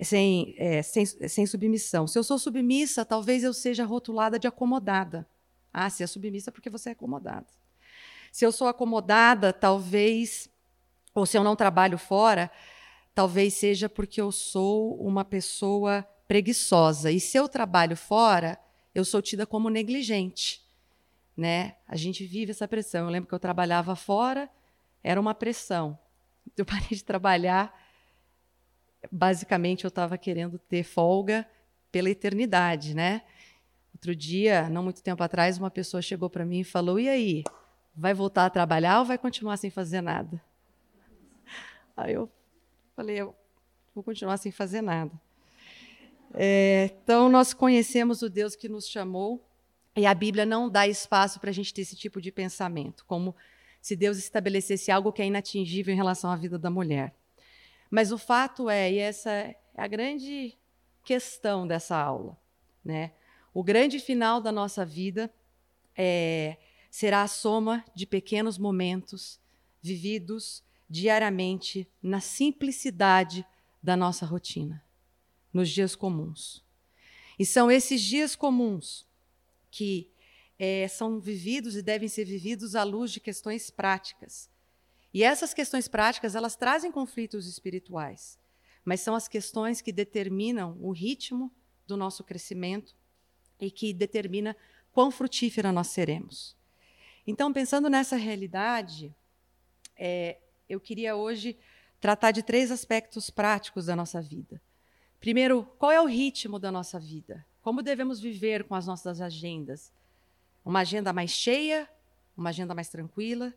sem, 0.00 0.54
é, 0.56 0.82
sem, 0.82 1.04
sem 1.04 1.44
submissão. 1.44 2.06
Se 2.06 2.16
eu 2.16 2.22
sou 2.22 2.38
submissa, 2.38 3.04
talvez 3.04 3.42
eu 3.42 3.52
seja 3.52 3.84
rotulada 3.84 4.38
de 4.38 4.46
acomodada. 4.46 5.28
Ah, 5.72 5.90
se 5.90 6.02
é 6.02 6.06
submissa 6.06 6.52
porque 6.52 6.70
você 6.70 6.90
é 6.90 6.92
acomodada. 6.92 7.46
Se 8.30 8.46
eu 8.46 8.52
sou 8.52 8.68
acomodada, 8.68 9.52
talvez, 9.52 10.48
ou 11.12 11.26
se 11.26 11.36
eu 11.36 11.42
não 11.42 11.56
trabalho 11.56 11.98
fora, 11.98 12.50
talvez 13.20 13.54
seja 13.54 13.88
porque 13.88 14.20
eu 14.20 14.32
sou 14.32 14.96
uma 14.96 15.24
pessoa 15.24 16.06
preguiçosa. 16.26 17.10
E 17.10 17.20
se 17.20 17.36
eu 17.36 17.48
trabalho 17.48 17.96
fora, 17.96 18.58
eu 18.94 19.04
sou 19.04 19.20
tida 19.20 19.46
como 19.46 19.68
negligente 19.68 20.60
né? 21.40 21.76
A 21.88 21.96
gente 21.96 22.26
vive 22.26 22.50
essa 22.50 22.68
pressão. 22.68 23.06
Eu 23.06 23.10
lembro 23.10 23.26
que 23.26 23.34
eu 23.34 23.38
trabalhava 23.38 23.96
fora, 23.96 24.50
era 25.02 25.18
uma 25.18 25.34
pressão. 25.34 25.98
Eu 26.56 26.66
parei 26.66 26.90
de 26.90 27.02
trabalhar, 27.02 27.72
basicamente 29.10 29.84
eu 29.84 29.88
estava 29.88 30.18
querendo 30.18 30.58
ter 30.58 30.82
folga 30.82 31.46
pela 31.90 32.10
eternidade, 32.10 32.94
né? 32.94 33.22
Outro 33.94 34.14
dia, 34.14 34.68
não 34.68 34.82
muito 34.82 35.02
tempo 35.02 35.22
atrás, 35.22 35.56
uma 35.56 35.70
pessoa 35.70 36.02
chegou 36.02 36.28
para 36.28 36.44
mim 36.44 36.60
e 36.60 36.64
falou: 36.64 36.98
"E 36.98 37.08
aí, 37.08 37.44
vai 37.94 38.12
voltar 38.12 38.44
a 38.46 38.50
trabalhar 38.50 38.98
ou 38.98 39.06
vai 39.06 39.16
continuar 39.16 39.56
sem 39.56 39.70
fazer 39.70 40.02
nada?" 40.02 40.42
Aí 41.96 42.12
eu 42.14 42.30
falei: 43.00 43.20
"Eu 43.20 43.34
vou 43.94 44.04
continuar 44.04 44.36
sem 44.36 44.52
fazer 44.52 44.82
nada." 44.82 45.12
É, 46.34 46.90
então 47.02 47.28
nós 47.28 47.54
conhecemos 47.54 48.22
o 48.22 48.28
Deus 48.28 48.54
que 48.54 48.68
nos 48.68 48.86
chamou 48.86 49.44
e 49.96 50.06
a 50.06 50.14
Bíblia 50.14 50.46
não 50.46 50.70
dá 50.70 50.86
espaço 50.86 51.40
para 51.40 51.50
a 51.50 51.52
gente 51.52 51.74
ter 51.74 51.80
esse 51.80 51.96
tipo 51.96 52.20
de 52.20 52.30
pensamento, 52.30 53.04
como 53.06 53.34
se 53.80 53.96
Deus 53.96 54.18
estabelecesse 54.18 54.90
algo 54.90 55.12
que 55.12 55.22
é 55.22 55.26
inatingível 55.26 55.92
em 55.92 55.96
relação 55.96 56.30
à 56.30 56.36
vida 56.36 56.58
da 56.58 56.70
mulher. 56.70 57.14
Mas 57.90 58.12
o 58.12 58.18
fato 58.18 58.70
é, 58.70 58.92
e 58.92 58.98
essa 58.98 59.30
é 59.30 59.56
a 59.74 59.88
grande 59.88 60.56
questão 61.02 61.66
dessa 61.66 61.96
aula, 61.96 62.38
né? 62.84 63.12
O 63.52 63.64
grande 63.64 63.98
final 63.98 64.40
da 64.40 64.52
nossa 64.52 64.84
vida 64.84 65.32
é, 65.96 66.56
será 66.90 67.22
a 67.22 67.28
soma 67.28 67.84
de 67.94 68.06
pequenos 68.06 68.58
momentos 68.58 69.40
vividos 69.82 70.62
diariamente 70.90 71.88
na 72.02 72.20
simplicidade 72.20 73.46
da 73.80 73.96
nossa 73.96 74.26
rotina, 74.26 74.84
nos 75.52 75.70
dias 75.70 75.94
comuns. 75.94 76.64
E 77.38 77.46
são 77.46 77.70
esses 77.70 78.02
dias 78.02 78.34
comuns 78.34 79.06
que 79.70 80.10
é, 80.58 80.88
são 80.88 81.20
vividos 81.20 81.76
e 81.76 81.80
devem 81.80 82.08
ser 82.08 82.24
vividos 82.24 82.74
à 82.74 82.82
luz 82.82 83.12
de 83.12 83.20
questões 83.20 83.70
práticas. 83.70 84.50
E 85.14 85.22
essas 85.22 85.54
questões 85.54 85.88
práticas, 85.88 86.34
elas 86.34 86.56
trazem 86.56 86.90
conflitos 86.90 87.46
espirituais, 87.46 88.38
mas 88.84 89.00
são 89.00 89.14
as 89.14 89.28
questões 89.28 89.80
que 89.80 89.92
determinam 89.92 90.76
o 90.80 90.90
ritmo 90.90 91.52
do 91.86 91.96
nosso 91.96 92.24
crescimento 92.24 92.94
e 93.60 93.70
que 93.70 93.92
determina 93.92 94.56
quão 94.92 95.10
frutífera 95.10 95.72
nós 95.72 95.88
seremos. 95.88 96.56
Então, 97.26 97.52
pensando 97.52 97.88
nessa 97.88 98.16
realidade, 98.16 99.14
é, 99.96 100.38
eu 100.70 100.80
queria 100.80 101.16
hoje 101.16 101.58
tratar 102.00 102.30
de 102.30 102.44
três 102.44 102.70
aspectos 102.70 103.28
práticos 103.28 103.86
da 103.86 103.96
nossa 103.96 104.22
vida. 104.22 104.62
Primeiro, 105.18 105.64
qual 105.78 105.90
é 105.90 106.00
o 106.00 106.06
ritmo 106.06 106.60
da 106.60 106.70
nossa 106.70 106.98
vida? 106.98 107.44
Como 107.60 107.82
devemos 107.82 108.20
viver 108.20 108.64
com 108.64 108.74
as 108.76 108.86
nossas 108.86 109.20
agendas? 109.20 109.92
Uma 110.64 110.80
agenda 110.80 111.12
mais 111.12 111.32
cheia? 111.32 111.88
Uma 112.36 112.50
agenda 112.50 112.72
mais 112.72 112.88
tranquila? 112.88 113.52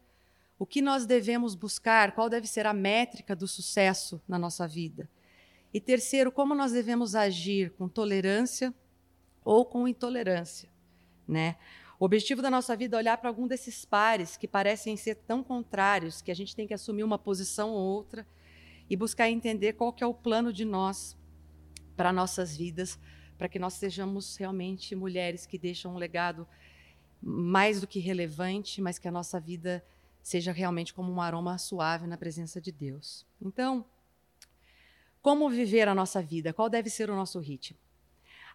O 0.57 0.65
que 0.65 0.81
nós 0.81 1.05
devemos 1.05 1.53
buscar? 1.53 2.13
Qual 2.13 2.29
deve 2.29 2.47
ser 2.47 2.65
a 2.65 2.73
métrica 2.73 3.35
do 3.35 3.47
sucesso 3.47 4.19
na 4.27 4.39
nossa 4.39 4.67
vida? 4.67 5.07
E 5.71 5.79
terceiro, 5.79 6.31
como 6.31 6.55
nós 6.55 6.71
devemos 6.71 7.15
agir 7.15 7.71
com 7.73 7.87
tolerância 7.87 8.73
ou 9.45 9.65
com 9.65 9.87
intolerância, 9.87 10.69
né? 11.27 11.57
O 12.03 12.05
objetivo 12.05 12.41
da 12.41 12.51
nossa 12.51 12.75
vida 12.75 12.97
é 12.97 12.99
olhar 12.99 13.15
para 13.15 13.29
algum 13.29 13.47
desses 13.47 13.85
pares 13.85 14.35
que 14.35 14.45
parecem 14.45 14.97
ser 14.97 15.15
tão 15.15 15.41
contrários 15.41 16.21
que 16.21 16.31
a 16.31 16.35
gente 16.35 16.53
tem 16.53 16.67
que 16.67 16.73
assumir 16.73 17.01
uma 17.01 17.17
posição 17.17 17.69
ou 17.69 17.79
outra 17.79 18.27
e 18.89 18.97
buscar 18.97 19.29
entender 19.29 19.71
qual 19.71 19.93
que 19.93 20.03
é 20.03 20.05
o 20.05 20.13
plano 20.13 20.51
de 20.51 20.65
nós 20.65 21.15
para 21.95 22.11
nossas 22.11 22.57
vidas 22.57 22.99
para 23.37 23.47
que 23.47 23.57
nós 23.57 23.75
sejamos 23.75 24.35
realmente 24.35 24.93
mulheres 24.97 25.45
que 25.45 25.57
deixam 25.57 25.95
um 25.95 25.97
legado 25.97 26.45
mais 27.21 27.79
do 27.79 27.87
que 27.87 27.99
relevante, 27.99 28.81
mas 28.81 28.99
que 28.99 29.07
a 29.07 29.11
nossa 29.11 29.39
vida 29.39 29.81
seja 30.21 30.51
realmente 30.51 30.93
como 30.93 31.09
um 31.09 31.21
aroma 31.21 31.57
suave 31.57 32.05
na 32.05 32.17
presença 32.17 32.59
de 32.59 32.73
Deus. 32.73 33.25
Então, 33.41 33.85
como 35.21 35.49
viver 35.49 35.87
a 35.87 35.95
nossa 35.95 36.21
vida? 36.21 36.51
Qual 36.51 36.69
deve 36.69 36.89
ser 36.89 37.09
o 37.09 37.15
nosso 37.15 37.39
ritmo? 37.39 37.77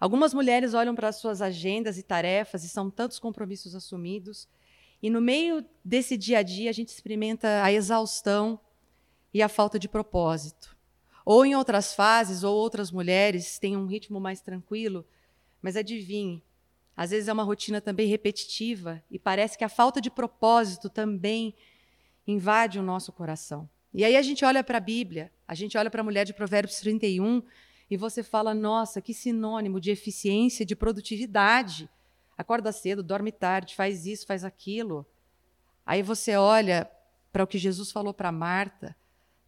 Algumas 0.01 0.33
mulheres 0.33 0.75
olham 0.75 0.95
para 0.95 1.09
as 1.09 1.17
suas 1.17 1.43
agendas 1.43 1.99
e 1.99 2.03
tarefas 2.03 2.65
e 2.65 2.69
são 2.69 2.91
tantos 2.91 3.19
compromissos 3.19 3.75
assumidos, 3.75 4.49
e 5.03 5.11
no 5.11 5.21
meio 5.21 5.65
desse 5.85 6.17
dia 6.17 6.39
a 6.39 6.43
dia 6.43 6.71
a 6.71 6.73
gente 6.73 6.89
experimenta 6.89 7.63
a 7.63 7.73
exaustão 7.73 8.61
e 9.33 9.43
a 9.43 9.49
falta 9.49 9.79
de 9.79 9.89
propósito. 9.89 10.77
Ou 11.25 11.45
em 11.45 11.55
outras 11.55 11.95
fases, 11.95 12.43
ou 12.43 12.57
outras 12.57 12.91
mulheres 12.91 13.59
têm 13.59 13.77
um 13.77 13.87
ritmo 13.87 14.19
mais 14.19 14.41
tranquilo, 14.41 15.05
mas 15.61 15.77
adivinhe, 15.77 16.43
às 16.97 17.11
vezes 17.11 17.29
é 17.29 17.33
uma 17.33 17.45
rotina 17.45 17.81
também 17.81 18.09
repetitiva 18.09 19.03
e 19.09 19.19
parece 19.19 19.57
que 19.57 19.63
a 19.63 19.69
falta 19.69 20.01
de 20.01 20.11
propósito 20.11 20.89
também 20.89 21.55
invade 22.27 22.79
o 22.79 22.83
nosso 22.83 23.13
coração. 23.13 23.69
E 23.95 24.05
aí 24.05 24.17
a 24.17 24.23
gente 24.23 24.45
olha 24.45 24.65
para 24.65 24.79
a 24.79 24.81
Bíblia, 24.81 25.33
a 25.47 25.55
gente 25.55 25.79
olha 25.79 25.91
para 25.91 26.01
a 26.01 26.05
mulher 26.05 26.25
de 26.25 26.35
Provérbios 26.35 26.81
31 26.81 27.43
e 27.91 27.97
você 27.97 28.23
fala: 28.23 28.55
nossa, 28.55 29.01
que 29.01 29.15
sinônimo 29.15 29.81
de 29.81 29.91
eficiência, 29.91 30.65
de 30.65 30.77
produtividade. 30.77 31.89
Acorda 32.37 32.71
cedo, 32.71 33.03
dorme 33.03 33.33
tarde, 33.33 33.75
faz 33.75 34.07
isso, 34.07 34.27
faz 34.27 34.45
aquilo. 34.45 35.07
Aí 35.85 36.03
você 36.03 36.37
olha 36.37 36.89
para 37.33 37.43
o 37.43 37.47
que 37.47 37.59
Jesus 37.59 37.91
falou 37.91 38.15
para 38.15 38.31
Marta, 38.31 38.97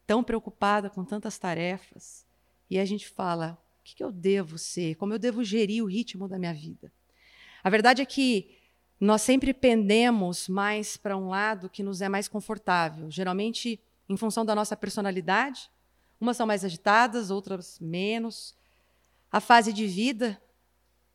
tão 0.07 0.25
preocupada 0.25 0.91
com 0.91 1.05
tantas 1.05 1.39
tarefas, 1.39 2.27
e 2.69 2.79
a 2.79 2.85
gente 2.85 3.09
fala: 3.09 3.59
o 3.81 3.83
que 3.85 4.03
eu 4.03 4.11
devo 4.11 4.59
ser? 4.59 4.95
Como 4.97 5.13
eu 5.13 5.19
devo 5.19 5.45
gerir 5.45 5.85
o 5.85 5.89
ritmo 5.89 6.29
da 6.29 6.39
minha 6.39 6.55
vida? 6.55 6.93
A 7.63 7.71
verdade 7.71 8.01
é 8.01 8.07
que 8.07 8.57
nós 8.99 9.23
sempre 9.23 9.55
pendemos 9.55 10.49
mais 10.49 10.97
para 10.97 11.17
um 11.17 11.29
lado 11.29 11.71
que 11.71 11.83
nos 11.83 12.03
é 12.03 12.09
mais 12.09 12.29
confortável, 12.29 13.11
geralmente 13.11 13.81
em 14.09 14.17
função 14.17 14.45
da 14.45 14.55
nossa 14.55 14.77
personalidade. 14.77 15.71
Umas 16.21 16.37
são 16.37 16.47
mais 16.47 16.65
agitadas, 16.65 17.31
outras 17.31 17.79
menos. 17.81 18.55
A 19.33 19.41
fase 19.41 19.73
de 19.73 19.87
vida, 19.87 20.41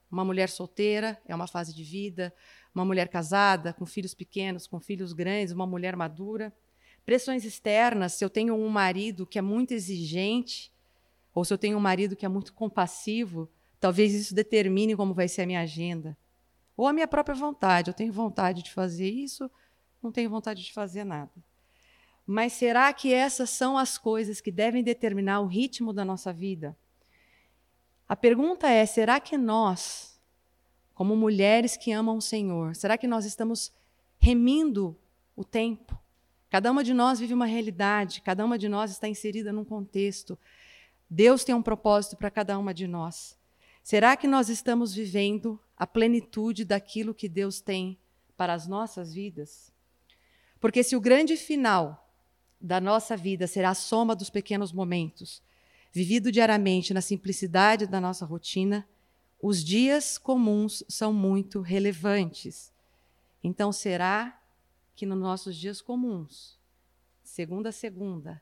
uma 0.10 0.26
mulher 0.26 0.50
solteira 0.50 1.22
é 1.28 1.36
uma 1.36 1.48
fase 1.48 1.76
de 1.76 1.84
vida, 1.84 2.34
uma 2.74 2.84
mulher 2.84 3.08
casada, 3.08 3.74
com 3.74 3.86
filhos 3.86 4.14
pequenos, 4.14 4.66
com 4.66 4.80
filhos 4.80 5.14
grandes, 5.14 5.54
uma 5.54 5.68
mulher 5.68 5.96
madura. 5.96 6.54
Pressões 7.06 7.46
externas, 7.46 8.14
se 8.14 8.26
eu 8.26 8.30
tenho 8.30 8.56
um 8.56 8.68
marido 8.68 9.28
que 9.28 9.38
é 9.38 9.42
muito 9.42 9.74
exigente, 9.74 10.74
ou 11.34 11.46
se 11.46 11.54
eu 11.54 11.58
tenho 11.58 11.78
um 11.78 11.82
marido 11.82 12.16
que 12.16 12.26
é 12.26 12.30
muito 12.30 12.54
compassivo, 12.54 13.50
talvez 13.80 14.14
isso 14.14 14.34
determine 14.34 14.96
como 14.96 15.14
vai 15.14 15.28
ser 15.28 15.44
a 15.44 15.46
minha 15.46 15.62
agenda. 15.62 16.18
Ou 16.76 16.88
a 16.88 16.94
minha 16.94 17.08
própria 17.08 17.36
vontade. 17.36 17.90
Eu 17.90 17.94
tenho 17.94 18.12
vontade 18.12 18.64
de 18.64 18.72
fazer 18.72 19.10
isso, 19.10 19.52
não 20.02 20.12
tenho 20.12 20.30
vontade 20.30 20.64
de 20.64 20.74
fazer 20.74 21.04
nada. 21.04 21.32
Mas 22.26 22.54
será 22.54 22.92
que 22.92 23.14
essas 23.14 23.50
são 23.50 23.78
as 23.78 23.98
coisas 23.98 24.42
que 24.42 24.52
devem 24.52 24.84
determinar 24.84 25.42
o 25.42 25.48
ritmo 25.48 25.94
da 25.94 26.04
nossa 26.04 26.34
vida? 26.34 26.76
A 28.08 28.16
pergunta 28.16 28.68
é: 28.68 28.86
será 28.86 29.20
que 29.20 29.38
nós, 29.38 30.20
como 30.94 31.16
mulheres 31.16 31.78
que 31.78 31.92
amam 31.92 32.18
o 32.18 32.22
Senhor, 32.22 32.76
será 32.76 32.98
que 32.98 33.08
nós 33.08 33.26
estamos 33.26 33.72
remindo 34.18 34.98
o 35.36 35.44
tempo? 35.44 36.00
Cada 36.50 36.72
uma 36.72 36.84
de 36.84 36.94
nós 36.94 37.20
vive 37.20 37.34
uma 37.34 37.46
realidade, 37.46 38.22
cada 38.22 38.46
uma 38.46 38.58
de 38.58 38.70
nós 38.70 38.90
está 38.90 39.08
inserida 39.08 39.52
num 39.52 39.66
contexto. 39.66 40.38
Deus 41.10 41.44
tem 41.44 41.54
um 41.54 41.62
propósito 41.62 42.16
para 42.16 42.32
cada 42.32 42.58
uma 42.58 42.74
de 42.74 42.88
nós. 42.88 43.38
Será 43.84 44.18
que 44.18 44.28
nós 44.28 44.50
estamos 44.50 44.96
vivendo 44.96 45.60
a 45.78 45.86
plenitude 45.86 46.66
daquilo 46.66 47.14
que 47.14 47.30
Deus 47.30 47.62
tem 47.62 48.00
para 48.36 48.54
as 48.54 48.68
nossas 48.68 49.14
vidas? 49.14 49.72
Porque 50.60 50.82
se 50.82 50.96
o 50.96 51.02
grande 51.02 51.36
final 51.38 52.05
da 52.60 52.82
nossa 52.82 53.16
vida 53.16 53.48
será 53.48 53.72
a 53.72 53.76
soma 53.76 54.16
dos 54.16 54.30
pequenos 54.30 54.72
momentos, 54.72 55.42
vivido 55.92 56.32
diariamente 56.32 56.94
na 56.94 57.02
simplicidade 57.02 57.88
da 57.88 58.02
nossa 58.02 58.26
rotina, 58.26 58.88
os 59.42 59.64
dias 59.64 60.18
comuns 60.18 60.84
são 60.90 61.14
muito 61.14 61.62
relevantes. 61.62 62.74
Então, 63.44 63.72
será 63.72 64.42
que 64.96 65.06
nos 65.06 65.20
nossos 65.20 65.56
dias 65.56 65.82
comuns, 65.82 66.60
segunda 67.24 67.70
a 67.70 67.72
segunda, 67.72 68.42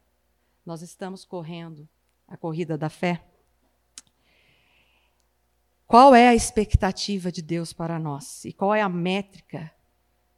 nós 0.65 0.81
estamos 0.81 1.25
correndo 1.25 1.87
a 2.27 2.37
corrida 2.37 2.77
da 2.77 2.89
fé? 2.89 3.25
Qual 5.85 6.15
é 6.15 6.29
a 6.29 6.35
expectativa 6.35 7.31
de 7.31 7.41
Deus 7.41 7.73
para 7.73 7.99
nós 7.99 8.45
e 8.45 8.53
qual 8.53 8.73
é 8.73 8.81
a 8.81 8.89
métrica 8.89 9.71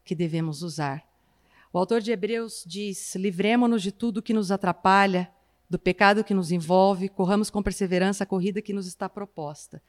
que 0.03 0.15
devemos 0.15 0.63
usar? 0.63 1.07
O 1.75 1.77
autor 1.77 1.99
de 1.99 2.09
Hebreus 2.09 2.63
diz: 2.65 3.15
livremos-nos 3.15 3.83
de 3.83 3.91
tudo 3.91 4.21
que 4.21 4.33
nos 4.33 4.49
atrapalha, 4.49 5.29
do 5.69 5.77
pecado 5.77 6.23
que 6.23 6.33
nos 6.33 6.49
envolve, 6.49 7.09
corramos 7.09 7.49
com 7.49 7.61
perseverança 7.61 8.23
a 8.23 8.25
corrida 8.25 8.61
que 8.61 8.71
nos 8.71 8.88
está 8.88 9.09
proposta, 9.09 9.83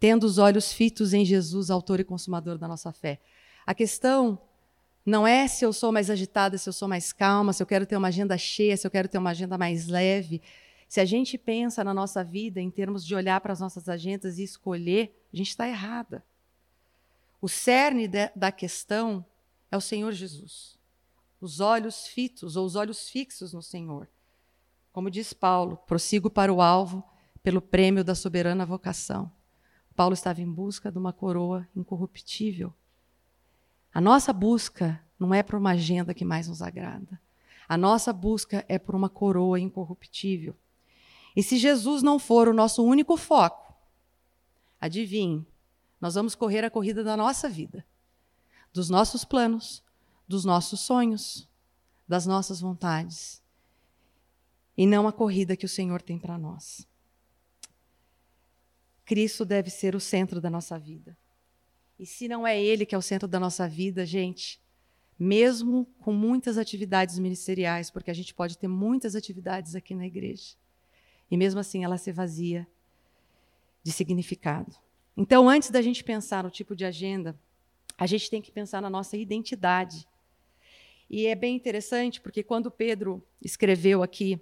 tendo 0.00 0.24
os 0.24 0.38
olhos 0.38 0.72
fitos 0.72 1.12
em 1.12 1.26
Jesus, 1.26 1.68
autor 1.68 2.00
e 2.00 2.04
consumador 2.04 2.56
da 2.56 2.66
nossa 2.66 2.90
fé. 2.90 3.20
A 3.66 3.74
questão 3.74 4.40
não 5.04 5.26
é 5.26 5.46
se 5.46 5.62
eu 5.62 5.74
sou 5.74 5.92
mais 5.92 6.08
agitada, 6.08 6.56
se 6.56 6.70
eu 6.70 6.72
sou 6.72 6.88
mais 6.88 7.12
calma, 7.12 7.52
se 7.52 7.62
eu 7.62 7.66
quero 7.66 7.84
ter 7.84 7.98
uma 7.98 8.08
agenda 8.08 8.38
cheia, 8.38 8.74
se 8.74 8.86
eu 8.86 8.90
quero 8.90 9.06
ter 9.06 9.18
uma 9.18 9.28
agenda 9.28 9.58
mais 9.58 9.88
leve. 9.88 10.40
Se 10.88 11.00
a 11.00 11.04
gente 11.04 11.36
pensa 11.36 11.84
na 11.84 11.92
nossa 11.92 12.24
vida 12.24 12.62
em 12.62 12.70
termos 12.70 13.04
de 13.04 13.14
olhar 13.14 13.42
para 13.42 13.52
as 13.52 13.60
nossas 13.60 13.90
agendas 13.90 14.38
e 14.38 14.42
escolher, 14.42 15.14
a 15.30 15.36
gente 15.36 15.50
está 15.50 15.68
errada. 15.68 16.24
O 17.42 17.46
cerne 17.46 18.08
da 18.34 18.50
questão 18.50 19.22
é 19.70 19.76
o 19.76 19.82
Senhor 19.82 20.12
Jesus 20.12 20.75
os 21.40 21.60
olhos 21.60 22.06
fitos 22.06 22.56
ou 22.56 22.64
os 22.64 22.76
olhos 22.76 23.08
fixos 23.08 23.52
no 23.52 23.62
Senhor. 23.62 24.08
Como 24.92 25.10
diz 25.10 25.32
Paulo, 25.32 25.76
prossigo 25.86 26.30
para 26.30 26.52
o 26.52 26.60
alvo 26.60 27.04
pelo 27.42 27.60
prêmio 27.60 28.02
da 28.02 28.14
soberana 28.14 28.64
vocação. 28.64 29.30
Paulo 29.94 30.14
estava 30.14 30.40
em 30.40 30.50
busca 30.50 30.90
de 30.90 30.98
uma 30.98 31.12
coroa 31.12 31.66
incorruptível. 31.74 32.72
A 33.92 34.00
nossa 34.00 34.32
busca 34.32 35.02
não 35.18 35.32
é 35.32 35.42
por 35.42 35.58
uma 35.58 35.70
agenda 35.70 36.12
que 36.12 36.24
mais 36.24 36.48
nos 36.48 36.60
agrada. 36.60 37.20
A 37.68 37.76
nossa 37.76 38.12
busca 38.12 38.64
é 38.68 38.78
por 38.78 38.94
uma 38.94 39.08
coroa 39.08 39.58
incorruptível. 39.58 40.54
E 41.34 41.42
se 41.42 41.56
Jesus 41.56 42.02
não 42.02 42.18
for 42.18 42.48
o 42.48 42.54
nosso 42.54 42.84
único 42.84 43.16
foco, 43.16 43.74
adivinhe, 44.80 45.46
nós 46.00 46.14
vamos 46.14 46.34
correr 46.34 46.64
a 46.64 46.70
corrida 46.70 47.02
da 47.02 47.16
nossa 47.16 47.48
vida, 47.48 47.84
dos 48.72 48.88
nossos 48.90 49.24
planos, 49.24 49.82
dos 50.26 50.44
nossos 50.44 50.80
sonhos, 50.80 51.48
das 52.06 52.26
nossas 52.26 52.60
vontades, 52.60 53.42
e 54.76 54.86
não 54.86 55.08
a 55.08 55.12
corrida 55.12 55.56
que 55.56 55.64
o 55.64 55.68
Senhor 55.68 56.02
tem 56.02 56.18
para 56.18 56.36
nós. 56.36 56.86
Cristo 59.04 59.44
deve 59.44 59.70
ser 59.70 59.94
o 59.94 60.00
centro 60.00 60.40
da 60.40 60.50
nossa 60.50 60.78
vida. 60.78 61.16
E 61.98 62.04
se 62.04 62.28
não 62.28 62.46
é 62.46 62.60
Ele 62.60 62.84
que 62.84 62.94
é 62.94 62.98
o 62.98 63.02
centro 63.02 63.26
da 63.26 63.40
nossa 63.40 63.68
vida, 63.68 64.04
gente, 64.04 64.60
mesmo 65.18 65.86
com 66.00 66.12
muitas 66.12 66.58
atividades 66.58 67.18
ministeriais, 67.18 67.90
porque 67.90 68.10
a 68.10 68.14
gente 68.14 68.34
pode 68.34 68.58
ter 68.58 68.68
muitas 68.68 69.14
atividades 69.14 69.74
aqui 69.74 69.94
na 69.94 70.06
igreja, 70.06 70.56
e 71.30 71.36
mesmo 71.36 71.60
assim 71.60 71.84
ela 71.84 71.96
ser 71.96 72.12
vazia 72.12 72.66
de 73.82 73.92
significado. 73.92 74.74
Então, 75.16 75.48
antes 75.48 75.70
da 75.70 75.80
gente 75.80 76.04
pensar 76.04 76.44
no 76.44 76.50
tipo 76.50 76.76
de 76.76 76.84
agenda, 76.84 77.38
a 77.96 78.06
gente 78.06 78.28
tem 78.28 78.42
que 78.42 78.52
pensar 78.52 78.82
na 78.82 78.90
nossa 78.90 79.16
identidade 79.16 80.06
e 81.08 81.26
é 81.26 81.34
bem 81.34 81.54
interessante, 81.54 82.20
porque 82.20 82.42
quando 82.42 82.70
Pedro 82.70 83.22
escreveu 83.40 84.02
aqui 84.02 84.40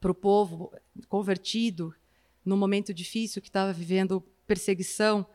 para 0.00 0.10
o 0.10 0.14
povo 0.14 0.72
convertido, 1.08 1.94
no 2.44 2.56
momento 2.56 2.94
difícil 2.94 3.42
que 3.42 3.48
estava 3.48 3.72
vivendo 3.72 4.22
perseguição, 4.46 5.26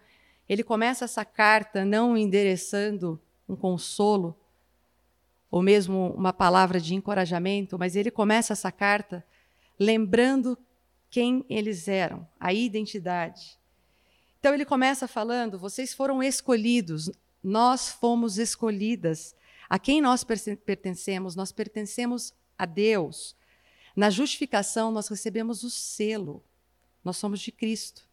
ele 0.49 0.63
começa 0.63 1.05
essa 1.05 1.23
carta 1.23 1.85
não 1.85 2.17
endereçando 2.17 3.21
um 3.47 3.55
consolo, 3.55 4.35
ou 5.51 5.61
mesmo 5.61 6.13
uma 6.15 6.33
palavra 6.33 6.79
de 6.79 6.95
encorajamento, 6.95 7.77
mas 7.77 7.95
ele 7.95 8.11
começa 8.11 8.53
essa 8.53 8.71
carta 8.71 9.25
lembrando 9.79 10.57
quem 11.09 11.45
eles 11.47 11.87
eram, 11.87 12.27
a 12.39 12.51
identidade. 12.53 13.57
Então 14.39 14.53
ele 14.53 14.65
começa 14.65 15.07
falando: 15.07 15.57
vocês 15.59 15.93
foram 15.93 16.21
escolhidos, 16.21 17.09
nós 17.43 17.89
fomos 17.89 18.37
escolhidas 18.37 19.35
a 19.69 19.79
quem 19.79 20.01
nós 20.01 20.23
pertencemos? 20.23 21.35
Nós 21.35 21.51
pertencemos 21.51 22.33
a 22.57 22.65
Deus. 22.65 23.35
Na 23.95 24.09
justificação, 24.09 24.91
nós 24.91 25.07
recebemos 25.07 25.63
o 25.63 25.69
selo. 25.69 26.43
Nós 27.03 27.17
somos 27.17 27.39
de 27.39 27.51
Cristo. 27.51 28.07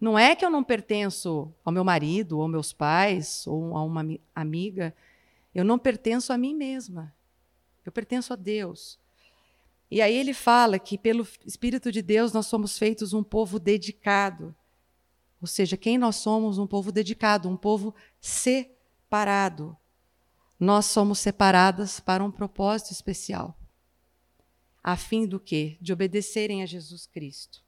Não 0.00 0.18
é 0.18 0.34
que 0.36 0.44
eu 0.44 0.50
não 0.50 0.62
pertenço 0.62 1.52
ao 1.64 1.72
meu 1.72 1.84
marido, 1.84 2.38
ou 2.38 2.48
meus 2.48 2.72
pais, 2.72 3.46
ou 3.46 3.76
a 3.76 3.82
uma 3.82 4.04
amiga. 4.34 4.94
Eu 5.54 5.64
não 5.64 5.78
pertenço 5.78 6.32
a 6.32 6.38
mim 6.38 6.54
mesma. 6.54 7.14
Eu 7.84 7.92
pertenço 7.92 8.32
a 8.32 8.36
Deus. 8.36 8.98
E 9.90 10.02
aí 10.02 10.14
ele 10.14 10.34
fala 10.34 10.78
que 10.78 10.98
pelo 10.98 11.26
Espírito 11.46 11.92
de 11.92 12.02
Deus 12.02 12.32
nós 12.32 12.46
somos 12.46 12.78
feitos 12.78 13.12
um 13.12 13.22
povo 13.22 13.58
dedicado. 13.58 14.54
Ou 15.40 15.46
seja, 15.46 15.76
quem 15.76 15.96
nós 15.98 16.16
somos? 16.16 16.58
Um 16.58 16.66
povo 16.66 16.90
dedicado, 16.90 17.48
um 17.48 17.56
povo 17.56 17.94
separado 18.20 19.76
nós 20.58 20.86
somos 20.86 21.18
separadas 21.18 22.00
para 22.00 22.24
um 22.24 22.30
propósito 22.30 22.92
especial. 22.92 23.58
A 24.82 24.96
fim 24.96 25.26
do 25.26 25.40
quê? 25.40 25.78
De 25.80 25.92
obedecerem 25.92 26.62
a 26.62 26.66
Jesus 26.66 27.06
Cristo. 27.06 27.64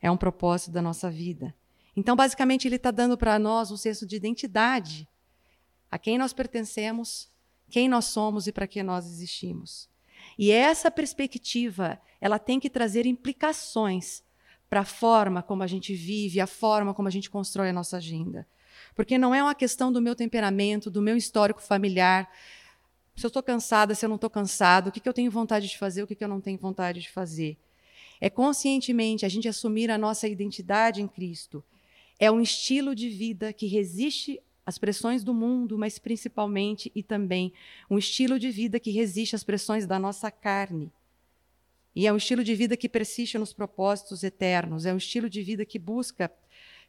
É 0.00 0.10
um 0.10 0.16
propósito 0.16 0.70
da 0.70 0.82
nossa 0.82 1.10
vida. 1.10 1.54
Então, 1.96 2.14
basicamente, 2.14 2.68
ele 2.68 2.76
está 2.76 2.90
dando 2.90 3.16
para 3.16 3.38
nós 3.38 3.70
um 3.70 3.76
senso 3.76 4.06
de 4.06 4.16
identidade. 4.16 5.08
A 5.90 5.98
quem 5.98 6.16
nós 6.16 6.32
pertencemos, 6.32 7.30
quem 7.68 7.88
nós 7.88 8.06
somos 8.06 8.46
e 8.46 8.52
para 8.52 8.66
que 8.66 8.82
nós 8.82 9.06
existimos. 9.06 9.88
E 10.38 10.50
essa 10.50 10.90
perspectiva, 10.90 12.00
ela 12.20 12.38
tem 12.38 12.60
que 12.60 12.70
trazer 12.70 13.06
implicações 13.06 14.22
para 14.68 14.80
a 14.80 14.84
forma 14.84 15.42
como 15.42 15.62
a 15.62 15.66
gente 15.66 15.94
vive, 15.94 16.40
a 16.40 16.46
forma 16.46 16.94
como 16.94 17.08
a 17.08 17.10
gente 17.10 17.28
constrói 17.28 17.70
a 17.70 17.72
nossa 17.72 17.96
agenda. 17.96 18.46
Porque 18.94 19.18
não 19.18 19.34
é 19.34 19.42
uma 19.42 19.54
questão 19.54 19.92
do 19.92 20.00
meu 20.00 20.14
temperamento, 20.14 20.90
do 20.90 21.02
meu 21.02 21.16
histórico 21.16 21.62
familiar. 21.62 22.30
se 23.16 23.26
eu 23.26 23.28
estou 23.28 23.42
cansada, 23.42 23.94
se 23.94 24.04
eu 24.04 24.08
não 24.08 24.16
estou 24.16 24.30
cansado, 24.30 24.88
o 24.88 24.92
que, 24.92 25.00
que 25.00 25.08
eu 25.08 25.12
tenho 25.12 25.30
vontade 25.30 25.68
de 25.68 25.76
fazer, 25.76 26.02
o 26.02 26.06
que, 26.06 26.14
que 26.14 26.24
eu 26.24 26.28
não 26.28 26.40
tenho 26.40 26.58
vontade 26.58 27.00
de 27.00 27.10
fazer. 27.10 27.58
É 28.20 28.28
conscientemente 28.28 29.24
a 29.24 29.28
gente 29.28 29.48
assumir 29.48 29.90
a 29.90 29.98
nossa 29.98 30.28
identidade 30.28 31.00
em 31.00 31.08
Cristo. 31.08 31.64
É 32.18 32.30
um 32.30 32.40
estilo 32.40 32.94
de 32.94 33.08
vida 33.08 33.52
que 33.52 33.66
resiste 33.66 34.40
às 34.64 34.78
pressões 34.78 35.24
do 35.24 35.32
mundo, 35.32 35.78
mas 35.78 35.98
principalmente 35.98 36.92
e 36.94 37.02
também 37.02 37.52
um 37.88 37.98
estilo 37.98 38.38
de 38.38 38.50
vida 38.50 38.78
que 38.78 38.90
resiste 38.90 39.34
às 39.34 39.42
pressões 39.42 39.86
da 39.86 39.98
nossa 39.98 40.30
carne. 40.30 40.92
E 41.94 42.06
é 42.06 42.12
um 42.12 42.16
estilo 42.16 42.44
de 42.44 42.54
vida 42.54 42.76
que 42.76 42.88
persiste 42.88 43.36
nos 43.38 43.52
propósitos 43.52 44.22
eternos, 44.22 44.86
é 44.86 44.94
um 44.94 44.96
estilo 44.96 45.28
de 45.28 45.42
vida 45.42 45.64
que 45.64 45.78
busca 45.78 46.30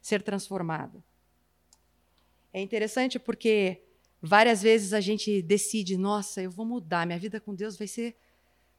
ser 0.00 0.22
transformado. 0.22 1.02
É 2.52 2.60
interessante 2.60 3.18
porque 3.18 3.82
várias 4.20 4.62
vezes 4.62 4.92
a 4.92 5.00
gente 5.00 5.40
decide, 5.42 5.96
nossa, 5.96 6.42
eu 6.42 6.50
vou 6.50 6.66
mudar, 6.66 7.06
minha 7.06 7.18
vida 7.18 7.40
com 7.40 7.54
Deus 7.54 7.76
vai 7.76 7.86
ser 7.86 8.14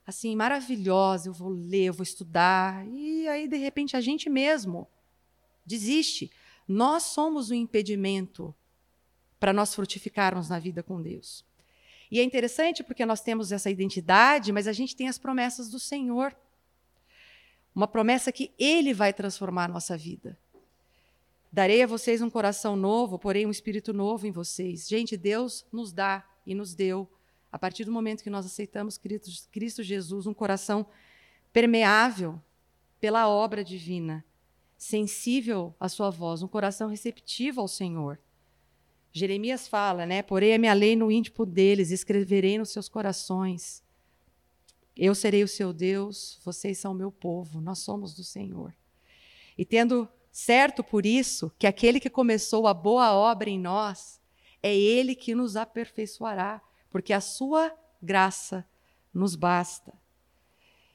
assim 0.05 0.35
maravilhosa, 0.35 1.29
eu 1.29 1.33
vou 1.33 1.49
ler, 1.49 1.85
eu 1.85 1.93
vou 1.93 2.03
estudar, 2.03 2.85
e 2.87 3.27
aí 3.27 3.47
de 3.47 3.57
repente 3.57 3.95
a 3.95 4.01
gente 4.01 4.29
mesmo 4.29 4.87
desiste. 5.65 6.31
Nós 6.67 7.03
somos 7.03 7.49
o 7.49 7.53
impedimento 7.53 8.53
para 9.39 9.51
nós 9.51 9.73
frutificarmos 9.73 10.49
na 10.49 10.59
vida 10.59 10.83
com 10.83 11.01
Deus. 11.01 11.43
E 12.09 12.19
é 12.19 12.23
interessante 12.23 12.83
porque 12.83 13.05
nós 13.05 13.21
temos 13.21 13.51
essa 13.51 13.69
identidade, 13.69 14.51
mas 14.51 14.67
a 14.67 14.73
gente 14.73 14.95
tem 14.95 15.07
as 15.07 15.17
promessas 15.17 15.69
do 15.69 15.79
Senhor. 15.79 16.35
Uma 17.73 17.87
promessa 17.87 18.31
que 18.31 18.51
Ele 18.57 18.93
vai 18.93 19.11
transformar 19.11 19.65
a 19.65 19.67
nossa 19.67 19.97
vida. 19.97 20.37
Darei 21.53 21.83
a 21.83 21.87
vocês 21.87 22.19
um 22.19 22.31
coração 22.31 22.75
novo, 22.75 23.19
porém 23.19 23.45
um 23.45 23.51
espírito 23.51 23.93
novo 23.93 24.25
em 24.25 24.31
vocês. 24.31 24.87
Gente, 24.87 25.15
Deus 25.15 25.63
nos 25.71 25.93
dá 25.93 26.27
e 26.47 26.55
nos 26.55 26.73
deu, 26.73 27.07
a 27.51 27.59
partir 27.59 27.85
do 27.85 27.91
momento 27.91 28.23
que 28.23 28.29
nós 28.31 28.43
aceitamos 28.43 28.97
Cristo, 28.97 29.29
Cristo 29.51 29.83
Jesus, 29.83 30.25
um 30.25 30.33
coração 30.33 30.83
permeável 31.53 32.41
pela 32.99 33.29
obra 33.29 33.63
divina, 33.63 34.25
sensível 34.75 35.75
à 35.79 35.87
sua 35.87 36.09
voz, 36.09 36.41
um 36.41 36.47
coração 36.47 36.89
receptivo 36.89 37.61
ao 37.61 37.67
Senhor. 37.67 38.17
Jeremias 39.11 39.67
fala, 39.67 40.07
né? 40.07 40.23
Porém 40.23 40.55
a 40.55 40.57
minha 40.57 40.73
lei 40.73 40.95
no 40.95 41.11
íntimo 41.11 41.45
deles, 41.45 41.91
escreverei 41.91 42.57
nos 42.57 42.71
seus 42.71 42.89
corações. 42.89 43.83
Eu 44.97 45.13
serei 45.13 45.43
o 45.43 45.47
seu 45.47 45.71
Deus, 45.71 46.39
vocês 46.43 46.79
são 46.79 46.93
o 46.93 46.95
meu 46.95 47.11
povo, 47.11 47.61
nós 47.61 47.77
somos 47.77 48.15
do 48.15 48.23
Senhor. 48.23 48.73
E 49.55 49.63
tendo 49.63 50.09
certo 50.33 50.83
por 50.83 51.05
isso 51.05 51.51
que 51.59 51.67
aquele 51.67 51.99
que 51.99 52.09
começou 52.09 52.65
a 52.67 52.73
boa 52.73 53.13
obra 53.13 53.51
em 53.51 53.59
nós, 53.59 54.19
é 54.63 54.75
ele 54.75 55.13
que 55.13 55.35
nos 55.35 55.55
aperfeiçoará, 55.55 56.59
porque 56.89 57.13
a 57.13 57.21
sua 57.21 57.71
graça 58.01 58.65
nos 59.13 59.35
basta. 59.35 59.93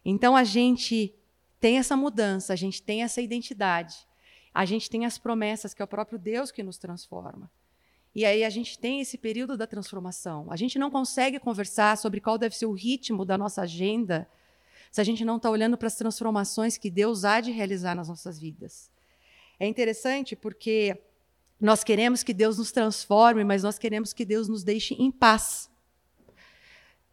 Então 0.04 0.34
a 0.34 0.42
gente 0.42 1.14
tem 1.60 1.78
essa 1.78 1.96
mudança, 1.96 2.52
a 2.52 2.56
gente 2.56 2.82
tem 2.82 3.04
essa 3.04 3.22
identidade, 3.22 3.96
a 4.52 4.64
gente 4.64 4.90
tem 4.90 5.06
as 5.06 5.18
promessas 5.18 5.72
que 5.72 5.80
é 5.80 5.84
o 5.84 5.88
próprio 5.88 6.18
Deus 6.18 6.50
que 6.50 6.62
nos 6.62 6.76
transforma. 6.76 7.48
E 8.14 8.24
aí 8.24 8.42
a 8.42 8.50
gente 8.50 8.76
tem 8.76 9.00
esse 9.00 9.16
período 9.16 9.56
da 9.56 9.66
transformação. 9.66 10.46
A 10.50 10.56
gente 10.56 10.78
não 10.78 10.90
consegue 10.90 11.38
conversar 11.38 11.96
sobre 11.96 12.20
qual 12.20 12.36
deve 12.36 12.56
ser 12.56 12.66
o 12.66 12.72
ritmo 12.72 13.24
da 13.24 13.38
nossa 13.38 13.62
agenda 13.62 14.28
se 14.90 15.00
a 15.00 15.04
gente 15.04 15.24
não 15.24 15.36
está 15.36 15.48
olhando 15.50 15.76
para 15.76 15.86
as 15.86 15.94
transformações 15.94 16.76
que 16.76 16.90
Deus 16.90 17.24
há 17.24 17.40
de 17.40 17.52
realizar 17.52 17.94
nas 17.94 18.08
nossas 18.08 18.38
vidas. 18.38 18.90
É 19.58 19.66
interessante 19.66 20.36
porque 20.36 20.96
nós 21.60 21.82
queremos 21.82 22.22
que 22.22 22.32
Deus 22.32 22.58
nos 22.58 22.70
transforme, 22.70 23.42
mas 23.42 23.62
nós 23.62 23.78
queremos 23.78 24.12
que 24.12 24.24
Deus 24.24 24.48
nos 24.48 24.62
deixe 24.62 24.94
em 24.94 25.10
paz. 25.10 25.68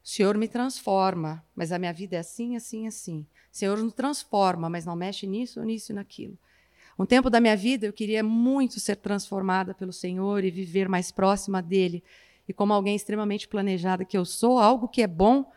O 0.03 0.07
Senhor 0.07 0.37
me 0.37 0.47
transforma, 0.47 1.43
mas 1.55 1.71
a 1.71 1.79
minha 1.79 1.91
vida 1.91 2.15
é 2.15 2.19
assim, 2.19 2.55
assim, 2.55 2.85
assim. 2.85 3.25
O 3.51 3.57
Senhor 3.57 3.77
nos 3.79 3.93
transforma, 3.93 4.69
mas 4.69 4.85
não 4.85 4.95
mexe 4.95 5.25
nisso, 5.25 5.63
nisso 5.63 5.91
e 5.91 5.95
naquilo. 5.95 6.37
Um 6.97 7.05
tempo 7.05 7.29
da 7.29 7.41
minha 7.41 7.57
vida 7.57 7.87
eu 7.87 7.93
queria 7.93 8.23
muito 8.23 8.79
ser 8.79 8.97
transformada 8.97 9.73
pelo 9.73 9.91
Senhor 9.91 10.43
e 10.43 10.51
viver 10.51 10.87
mais 10.87 11.11
próxima 11.11 11.61
dele. 11.61 12.03
E 12.47 12.53
como 12.53 12.71
alguém 12.71 12.95
extremamente 12.95 13.47
planejada 13.47 14.05
que 14.05 14.15
eu 14.15 14.23
sou, 14.23 14.59
algo 14.59 14.87
que 14.87 15.01
é 15.01 15.07
bom, 15.07 15.51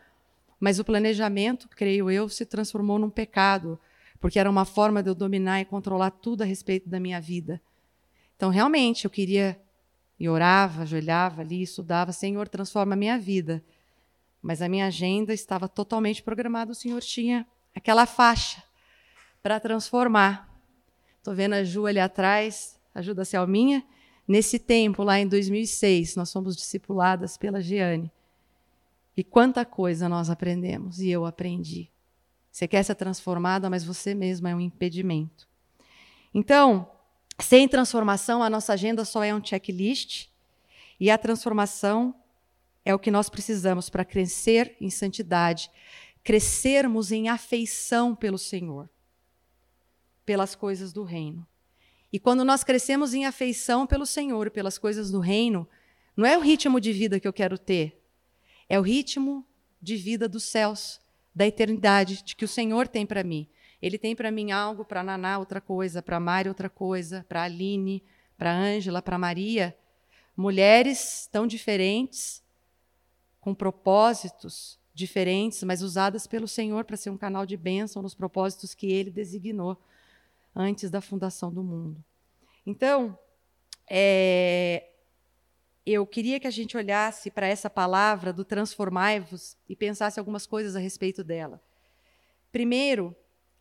mas 0.59 0.79
o 0.79 0.83
planejamento, 0.83 1.69
creio 1.69 2.09
eu, 2.09 2.27
se 2.27 2.45
transformou 2.45 2.97
num 2.97 3.09
pecado, 3.09 3.79
porque 4.19 4.39
era 4.39 4.49
uma 4.49 4.65
forma 4.65 5.01
de 5.01 5.09
eu 5.09 5.15
dominar 5.15 5.61
e 5.61 5.65
controlar 5.65 6.11
tudo 6.11 6.41
a 6.41 6.45
respeito 6.45 6.89
da 6.89 6.99
minha 6.99 7.19
vida. 7.21 7.61
Então, 8.35 8.49
realmente, 8.49 9.05
eu 9.05 9.11
queria 9.11 9.59
e 10.19 10.27
orava, 10.27 10.81
ajoelhava 10.81 11.41
ali, 11.41 11.61
estudava, 11.61 12.11
Senhor, 12.11 12.47
transforma 12.49 12.93
a 12.93 12.97
minha 12.97 13.17
vida. 13.17 13.63
Mas 14.41 14.61
a 14.61 14.67
minha 14.67 14.87
agenda 14.87 15.33
estava 15.33 15.67
totalmente 15.67 16.21
programada, 16.21 16.71
o 16.71 16.75
Senhor 16.75 17.01
tinha 17.01 17.47
aquela 17.73 18.05
faixa 18.05 18.61
para 19.41 19.59
transformar. 19.59 20.49
Estou 21.17 21.33
vendo 21.33 21.53
a 21.53 21.63
Ju 21.63 21.85
ali 21.85 21.99
atrás, 21.99 22.77
ajuda 22.93 23.23
a 23.23 23.39
Alminha. 23.39 23.85
Nesse 24.27 24.59
tempo, 24.59 25.03
lá 25.03 25.19
em 25.19 25.27
2006, 25.27 26.15
nós 26.15 26.31
fomos 26.31 26.55
discipuladas 26.55 27.37
pela 27.37 27.61
Giane. 27.61 28.11
E 29.15 29.23
quanta 29.23 29.65
coisa 29.65 30.07
nós 30.07 30.29
aprendemos, 30.29 30.99
e 30.99 31.09
eu 31.09 31.25
aprendi. 31.25 31.89
Você 32.51 32.67
quer 32.67 32.83
ser 32.83 32.95
transformada, 32.95 33.69
mas 33.69 33.83
você 33.83 34.13
mesma 34.13 34.49
é 34.49 34.55
um 34.55 34.59
impedimento. 34.59 35.47
Então, 36.33 36.89
sem 37.39 37.67
transformação, 37.67 38.43
a 38.43 38.49
nossa 38.49 38.73
agenda 38.73 39.05
só 39.05 39.23
é 39.23 39.33
um 39.33 39.43
checklist, 39.43 40.27
e 40.99 41.09
a 41.09 41.17
transformação 41.17 42.13
é 42.83 42.93
o 42.93 42.99
que 42.99 43.11
nós 43.11 43.29
precisamos 43.29 43.89
para 43.89 44.03
crescer 44.03 44.75
em 44.81 44.89
santidade, 44.89 45.71
crescermos 46.23 47.11
em 47.11 47.29
afeição 47.29 48.15
pelo 48.15 48.37
Senhor 48.37 48.89
pelas 50.29 50.53
coisas 50.53 50.93
do 50.93 51.03
reino. 51.03 51.43
E 52.13 52.19
quando 52.19 52.45
nós 52.45 52.63
crescemos 52.63 53.15
em 53.15 53.25
afeição 53.25 53.87
pelo 53.87 54.05
Senhor 54.05 54.45
e 54.45 54.51
pelas 54.51 54.77
coisas 54.77 55.09
do 55.09 55.19
reino, 55.19 55.67
não 56.15 56.23
é 56.23 56.37
o 56.37 56.41
ritmo 56.41 56.79
de 56.79 56.93
vida 56.93 57.19
que 57.19 57.27
eu 57.27 57.33
quero 57.33 57.57
ter, 57.57 57.99
é 58.69 58.77
o 58.79 58.83
ritmo 58.83 59.43
de 59.81 59.95
vida 59.95 60.29
dos 60.29 60.43
céus, 60.43 61.01
da 61.33 61.45
eternidade, 61.45 62.23
de 62.23 62.35
que 62.35 62.45
o 62.45 62.47
Senhor 62.47 62.87
tem 62.87 63.05
para 63.05 63.23
mim. 63.23 63.47
Ele 63.81 63.97
tem 63.97 64.15
para 64.15 64.31
mim 64.31 64.51
algo, 64.51 64.83
para 64.83 65.03
Naná 65.03 65.39
outra 65.39 65.61
coisa, 65.61 66.01
para 66.01 66.19
Mari 66.19 66.49
outra 66.49 66.69
coisa, 66.69 67.25
para 67.29 67.43
Aline, 67.43 68.03
para 68.37 68.53
Ângela, 68.53 69.01
para 69.01 69.17
Maria. 69.17 69.75
Mulheres 70.35 71.29
tão 71.31 71.47
diferentes, 71.47 72.43
com 73.39 73.53
propósitos 73.53 74.77
diferentes, 74.93 75.63
mas 75.63 75.81
usadas 75.81 76.27
pelo 76.27 76.47
Senhor 76.47 76.83
para 76.83 76.97
ser 76.97 77.09
um 77.09 77.17
canal 77.17 77.45
de 77.45 77.55
bênção 77.55 78.01
nos 78.01 78.13
propósitos 78.13 78.73
que 78.73 78.91
ele 78.91 79.09
designou 79.09 79.77
antes 80.53 80.89
da 80.89 80.99
fundação 80.99 81.53
do 81.53 81.63
mundo. 81.63 82.03
Então, 82.65 83.17
é, 83.89 84.89
eu 85.85 86.05
queria 86.05 86.39
que 86.39 86.47
a 86.47 86.51
gente 86.51 86.77
olhasse 86.77 87.31
para 87.31 87.47
essa 87.47 87.69
palavra 87.69 88.31
do 88.31 88.45
transformai-vos 88.45 89.57
e 89.67 89.75
pensasse 89.75 90.19
algumas 90.19 90.45
coisas 90.45 90.75
a 90.75 90.79
respeito 90.79 91.23
dela. 91.23 91.61
Primeiro, 92.51 93.15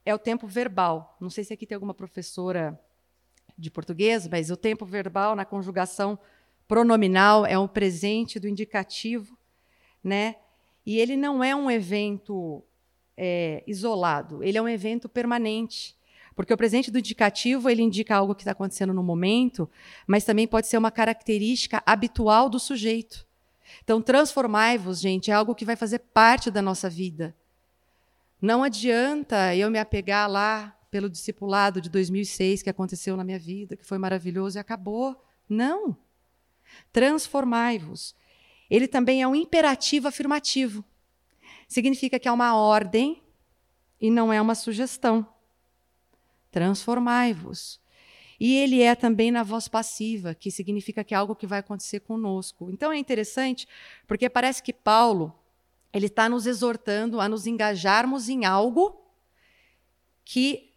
é 0.05 0.15
o 0.15 0.19
tempo 0.19 0.47
verbal. 0.47 1.17
Não 1.21 1.31
sei 1.31 1.45
se 1.45 1.53
aqui 1.53 1.67
tem 1.67 1.75
alguma 1.75 1.95
professora 1.95 2.79
de 3.57 3.71
português, 3.71 4.27
mas 4.29 4.51
o 4.51 4.57
tempo 4.57 4.87
verbal 4.87 5.35
na 5.35 5.45
conjugação 5.45 6.19
pronominal 6.67 7.45
é 7.45 7.59
um 7.59 7.67
presente 7.67 8.39
do 8.39 8.47
indicativo, 8.47 9.37
né? 10.05 10.37
E 10.87 10.99
ele 10.99 11.17
não 11.17 11.43
é 11.43 11.55
um 11.57 11.71
evento 11.71 12.63
é, 13.17 13.65
isolado, 13.67 14.43
ele 14.45 14.57
é 14.57 14.63
um 14.63 14.69
evento 14.69 15.09
permanente. 15.09 15.98
Porque 16.39 16.55
o 16.55 16.57
presente 16.57 16.89
do 16.89 17.01
indicativo 17.01 17.69
ele 17.69 17.83
indica 17.83 18.15
algo 18.15 18.33
que 18.33 18.43
está 18.43 18.53
acontecendo 18.53 18.95
no 18.95 19.03
momento, 19.03 19.69
mas 20.07 20.23
também 20.23 20.47
pode 20.47 20.69
ser 20.69 20.79
uma 20.79 20.89
característica 20.89 21.83
habitual 21.85 22.49
do 22.49 22.61
sujeito. 22.61 23.27
Então, 23.83 24.01
transformai-vos, 24.01 25.01
gente, 25.01 25.33
é 25.33 25.35
algo 25.35 25.53
que 25.53 25.65
vai 25.65 25.75
fazer 25.75 25.99
parte 25.99 26.49
da 26.49 26.63
nossa 26.63 26.89
vida. 26.89 27.35
Não 28.41 28.63
adianta 28.63 29.53
eu 29.57 29.69
me 29.69 29.81
apegar 29.81 30.31
lá 30.31 30.79
pelo 30.93 31.11
discipulado 31.11 31.81
de 31.81 31.91
2006 31.91 32.63
que 32.63 32.71
aconteceu 32.71 33.17
na 33.17 33.25
minha 33.25 33.41
vida, 33.41 33.77
que 33.77 33.85
foi 33.85 33.99
maravilhoso 33.99 34.59
e 34.59 34.61
acabou. 34.61 35.21
Não. 35.49 35.97
Transformai-vos. 36.93 38.15
Ele 38.71 38.87
também 38.87 39.23
é 39.23 39.27
um 39.27 39.35
imperativo 39.35 40.07
afirmativo. 40.07 40.85
Significa 41.67 42.17
que 42.17 42.29
é 42.29 42.33
uma 42.33 42.55
ordem 42.55 43.21
e 44.01 44.09
não 44.09 44.33
é 44.33 44.41
uma 44.41 44.55
sugestão 44.55 45.27
transformai-vos. 46.59 47.81
E 48.41 48.57
ele 48.57 48.83
é 48.83 48.95
também 48.97 49.31
na 49.31 49.45
voz 49.45 49.69
passiva, 49.69 50.35
que 50.35 50.51
significa 50.51 51.05
que 51.05 51.15
é 51.15 51.17
algo 51.17 51.37
que 51.37 51.47
vai 51.47 51.61
acontecer 51.61 52.01
conosco. 52.01 52.69
Então 52.71 52.91
é 52.93 52.99
interessante, 52.99 53.67
porque 54.07 54.29
parece 54.29 54.61
que 54.61 54.73
Paulo 54.73 55.33
ele 55.93 56.07
está 56.07 56.29
nos 56.29 56.47
exortando 56.47 57.21
a 57.21 57.29
nos 57.29 57.47
engajarmos 57.47 58.29
em 58.29 58.45
algo 58.45 59.01
que 60.25 60.75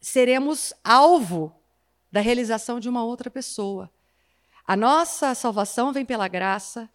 seremos 0.00 0.72
alvo 0.82 1.54
da 2.10 2.20
realização 2.20 2.80
de 2.80 2.88
uma 2.88 3.04
outra 3.04 3.30
pessoa. 3.30 3.90
A 4.66 4.74
nossa 4.76 5.34
salvação 5.34 5.92
vem 5.92 6.04
pela 6.06 6.26
graça, 6.28 6.88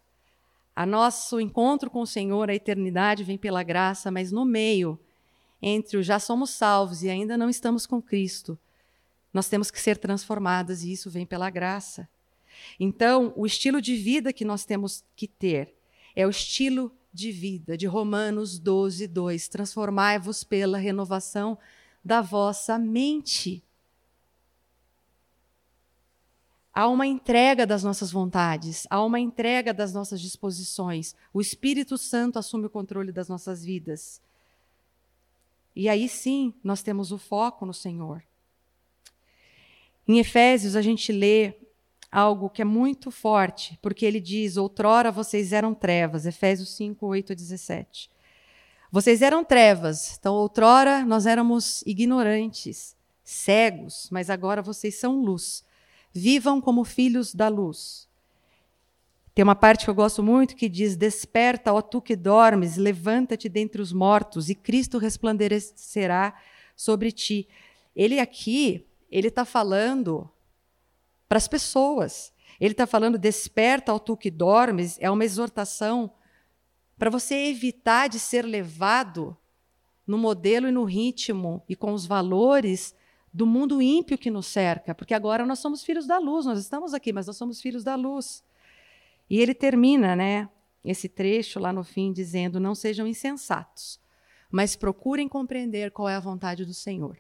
A 0.80 0.86
nosso 0.86 1.42
encontro 1.42 1.90
com 1.90 2.02
o 2.02 2.06
Senhor, 2.06 2.52
a 2.52 2.54
eternidade 2.54 3.24
vem 3.24 3.36
pela 3.36 3.64
graça, 3.64 4.12
mas 4.12 4.32
no 4.32 4.46
meio, 4.46 5.00
entre 5.62 5.98
o 5.98 6.04
já 6.04 6.20
somos 6.20 6.52
salvos 6.52 7.04
e 7.04 7.10
ainda 7.10 7.38
não 7.38 7.50
estamos 7.50 7.86
com 7.86 8.02
Cristo, 8.02 8.58
nós 9.34 9.50
temos 9.50 9.70
que 9.70 9.80
ser 9.80 9.98
transformadas 9.98 10.84
e 10.84 10.92
isso 10.92 11.10
vem 11.10 11.26
pela 11.26 11.50
graça. 11.50 12.08
Então, 12.80 13.34
o 13.36 13.46
estilo 13.46 13.82
de 13.82 13.96
vida 13.96 14.34
que 14.34 14.46
nós 14.46 14.66
temos 14.66 15.04
que 15.16 15.28
ter 15.28 15.76
é 16.16 16.26
o 16.26 16.30
estilo 16.30 16.92
de 17.14 17.32
vida 17.32 17.78
de 17.78 17.86
Romanos 17.86 18.60
12, 18.60 19.08
2. 19.08 19.48
Transformai-vos 19.48 20.44
pela 20.44 20.78
renovação 20.78 21.58
da 22.04 22.22
vossa 22.22 22.78
mente. 22.78 23.64
Há 26.74 26.88
uma 26.88 27.08
entrega 27.08 27.66
das 27.66 27.84
nossas 27.84 28.12
vontades, 28.12 28.86
há 28.88 29.04
uma 29.04 29.20
entrega 29.20 29.74
das 29.74 29.94
nossas 29.94 30.22
disposições. 30.22 31.16
O 31.34 31.42
Espírito 31.42 31.98
Santo 31.98 32.38
assume 32.38 32.68
o 32.68 32.70
controle 32.70 33.12
das 33.12 33.28
nossas 33.28 33.64
vidas. 33.64 34.22
E 35.80 35.88
aí 35.88 36.10
sim, 36.10 36.56
nós 36.64 36.82
temos 36.82 37.12
o 37.12 37.20
foco 37.20 37.64
no 37.64 37.74
Senhor. 37.74 38.24
Em 40.08 40.18
Efésios, 40.18 40.76
a 40.76 40.82
gente 40.82 41.12
lê 41.12 41.54
algo 42.12 42.50
que 42.50 42.64
é 42.64 42.66
muito 42.66 43.12
forte, 43.12 43.78
porque 43.80 44.04
ele 44.04 44.20
diz: 44.20 44.58
Outrora 44.58 45.12
vocês 45.12 45.54
eram 45.54 45.76
trevas. 45.76 46.26
Efésios 46.26 46.76
5, 46.76 47.06
8 47.06 47.32
a 47.32 47.36
17. 47.36 48.10
Vocês 48.92 49.22
eram 49.22 49.44
trevas, 49.44 50.18
então 50.18 50.34
outrora 50.34 51.06
nós 51.06 51.28
éramos 51.28 51.84
ignorantes, 51.86 52.96
cegos, 53.24 54.10
mas 54.12 54.32
agora 54.32 54.64
vocês 54.64 55.00
são 55.00 55.22
luz. 55.22 55.64
Vivam 56.12 56.60
como 56.60 56.84
filhos 56.84 57.36
da 57.36 57.50
luz. 57.50 58.10
Tem 59.38 59.44
uma 59.44 59.56
parte 59.56 59.86
que 59.86 59.90
eu 59.92 59.94
gosto 59.94 60.24
muito 60.24 60.56
que 60.56 60.68
diz: 60.68 60.96
Desperta, 60.96 61.72
ó 61.72 61.80
tu 61.80 62.02
que 62.02 62.16
dormes, 62.16 62.76
levanta-te 62.76 63.48
dentre 63.48 63.80
os 63.80 63.94
mortos, 63.94 64.50
e 64.50 64.56
Cristo 64.56 64.98
resplandecerá 64.98 66.34
sobre 66.76 67.12
ti. 67.12 67.48
Ele 67.96 68.20
aqui, 68.20 68.88
ele 69.12 69.28
está 69.28 69.46
falando 69.46 70.28
para 71.30 71.38
as 71.38 71.48
pessoas. 71.48 72.34
Ele 72.60 72.72
está 72.72 72.88
falando: 72.88 73.16
Desperta, 73.16 73.94
ó 73.94 74.00
tu 74.00 74.18
que 74.18 74.32
dormes, 74.32 74.98
é 75.00 75.08
uma 75.08 75.24
exortação 75.24 76.12
para 76.98 77.12
você 77.12 77.36
evitar 77.36 78.10
de 78.10 78.18
ser 78.18 78.44
levado 78.44 79.38
no 80.08 80.18
modelo 80.18 80.68
e 80.68 80.72
no 80.72 80.84
ritmo 80.84 81.64
e 81.70 81.76
com 81.76 81.94
os 81.94 82.08
valores 82.08 82.96
do 83.32 83.46
mundo 83.46 83.84
ímpio 83.84 84.18
que 84.18 84.32
nos 84.32 84.48
cerca, 84.48 84.96
porque 84.96 85.14
agora 85.14 85.46
nós 85.46 85.60
somos 85.60 85.84
filhos 85.84 86.08
da 86.08 86.18
luz, 86.18 86.44
nós 86.48 86.58
estamos 86.58 86.92
aqui, 86.96 87.14
mas 87.14 87.28
nós 87.28 87.38
somos 87.38 87.62
filhos 87.62 87.84
da 87.84 87.94
luz. 87.94 88.47
E 89.30 89.40
ele 89.40 89.54
termina, 89.54 90.16
né, 90.16 90.50
esse 90.84 91.10
trecho 91.10 91.60
lá 91.60 91.74
no 91.74 91.84
fim 91.84 92.14
dizendo: 92.14 92.60
"Não 92.60 92.74
sejam 92.74 93.08
insensatos, 93.08 94.00
mas 94.50 94.76
procurem 94.76 95.28
compreender 95.28 95.92
qual 95.92 96.08
é 96.08 96.16
a 96.16 96.20
vontade 96.20 96.66
do 96.66 96.74
Senhor". 96.74 97.18